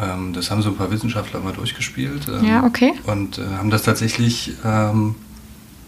Ähm, 0.00 0.32
das 0.32 0.50
haben 0.50 0.62
so 0.62 0.70
ein 0.70 0.76
paar 0.76 0.90
Wissenschaftler 0.90 1.40
mal 1.40 1.52
durchgespielt. 1.52 2.28
Ähm, 2.28 2.44
ja, 2.44 2.64
okay. 2.64 2.92
Und 3.06 3.38
äh, 3.38 3.42
haben 3.56 3.70
das 3.70 3.82
tatsächlich 3.82 4.52
ähm, 4.64 5.14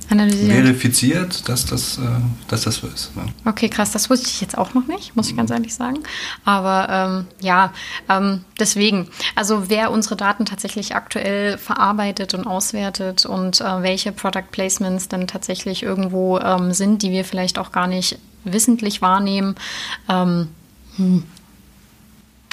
verifiziert, 0.09 1.49
dass 1.49 1.65
das, 1.65 1.99
äh, 1.99 2.03
dass 2.49 2.63
das 2.63 2.77
so 2.77 2.87
ist. 2.87 3.17
Ne? 3.17 3.27
Okay, 3.45 3.69
krass. 3.69 3.93
Das 3.93 4.11
wusste 4.11 4.29
ich 4.29 4.41
jetzt 4.41 4.59
auch 4.59 4.75
noch 4.75 4.87
nicht, 4.87 5.17
muss 5.17 5.31
ich 5.31 5.37
ganz 5.37 5.51
ehrlich 5.51 5.75
sagen. 5.75 6.01
Aber 6.45 6.89
ähm, 6.91 7.27
ja, 7.41 7.73
ähm, 8.09 8.45
deswegen. 8.59 9.09
Also 9.35 9.71
wer 9.71 9.91
unsere 9.91 10.17
Daten 10.17 10.45
tatsächlich 10.45 10.95
aktuell 10.95 11.57
verarbeitet 11.57 12.35
und 12.35 12.47
auswertet 12.47 13.25
und 13.25 13.61
äh, 13.61 13.83
welche 13.83 14.13
Product 14.13 14.51
Placements 14.51 15.09
dann 15.09 15.27
tatsächlich 15.27 15.83
irgendwo 15.83 16.39
ähm, 16.39 16.73
sind, 16.73 17.03
die 17.03 17.11
wir 17.11 17.25
vielleicht 17.25 17.59
auch 17.59 17.73
gar 17.73 17.87
nicht 17.87 18.19
wissentlich 18.45 19.01
wahrnehmen. 19.01 19.55
Hm. 20.09 21.23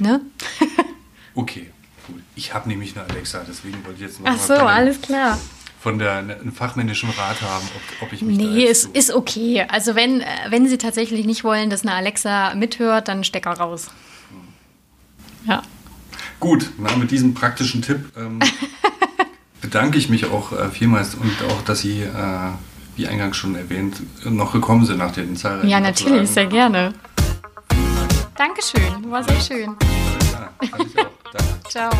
Ne? 0.02 0.22
Okay, 1.36 1.70
gut. 2.08 2.22
Ich 2.36 2.54
habe 2.54 2.68
nämlich 2.70 2.98
eine 2.98 3.08
Alexa, 3.10 3.42
deswegen 3.48 3.84
wollte 3.86 3.96
ich 3.96 4.02
jetzt 4.08 4.20
noch 4.20 4.30
Ach 4.32 4.38
so, 4.40 4.54
alles 4.54 5.02
klar. 5.02 5.38
Von 5.82 5.98
der 5.98 6.18
einen 6.18 6.52
fachmännischen 6.52 7.10
Rat 7.12 7.42
haben, 7.42 7.66
ob, 8.02 8.08
ob 8.08 8.14
ich 8.14 8.22
mich 8.22 8.38
Nee, 8.38 8.66
es 8.68 8.82
so 8.82 8.90
ist 8.92 9.14
okay. 9.14 9.66
Also 9.70 9.96
wenn, 9.96 10.20
äh, 10.20 10.26
wenn 10.50 10.68
Sie 10.68 10.78
tatsächlich 10.78 11.26
nicht 11.26 11.44
wollen, 11.46 11.70
dass 11.70 11.84
eine 11.84 11.94
Alexa 11.94 12.54
mithört, 12.56 13.08
dann 13.08 13.24
Stecker 13.24 13.52
raus. 13.52 13.88
Ja. 15.46 15.62
Gut, 16.42 16.70
na, 16.78 16.94
mit 16.98 17.12
diesem 17.12 17.34
praktischen 17.34 17.82
Tipp 17.82 18.12
ähm, 18.18 18.40
bedanke 19.62 19.98
ich 19.98 20.10
mich 20.10 20.26
auch 20.26 20.52
äh, 20.52 20.70
vielmals 20.70 21.16
und 21.16 21.32
auch, 21.50 21.62
dass 21.62 21.80
Sie, 21.80 22.02
äh, 22.02 22.08
wie 22.98 23.08
eingangs 23.08 23.38
schon 23.38 23.56
erwähnt, 23.56 24.02
noch 24.26 24.52
gekommen 24.52 24.86
sind 24.86 24.98
nach 24.98 25.12
den 25.14 25.38
zahlreichen 25.38 25.70
Ja, 25.70 25.80
natürlich, 25.80 26.12
Ablagen. 26.12 26.28
sehr 26.28 26.46
gerne. 26.48 26.94
Dankeschön, 28.36 29.10
war 29.12 29.24
sehr 29.24 29.40
schön. 29.40 29.76
Ich 30.62 30.74
auch. 30.74 31.10
Danke. 31.32 31.70
Ciao. 31.70 31.92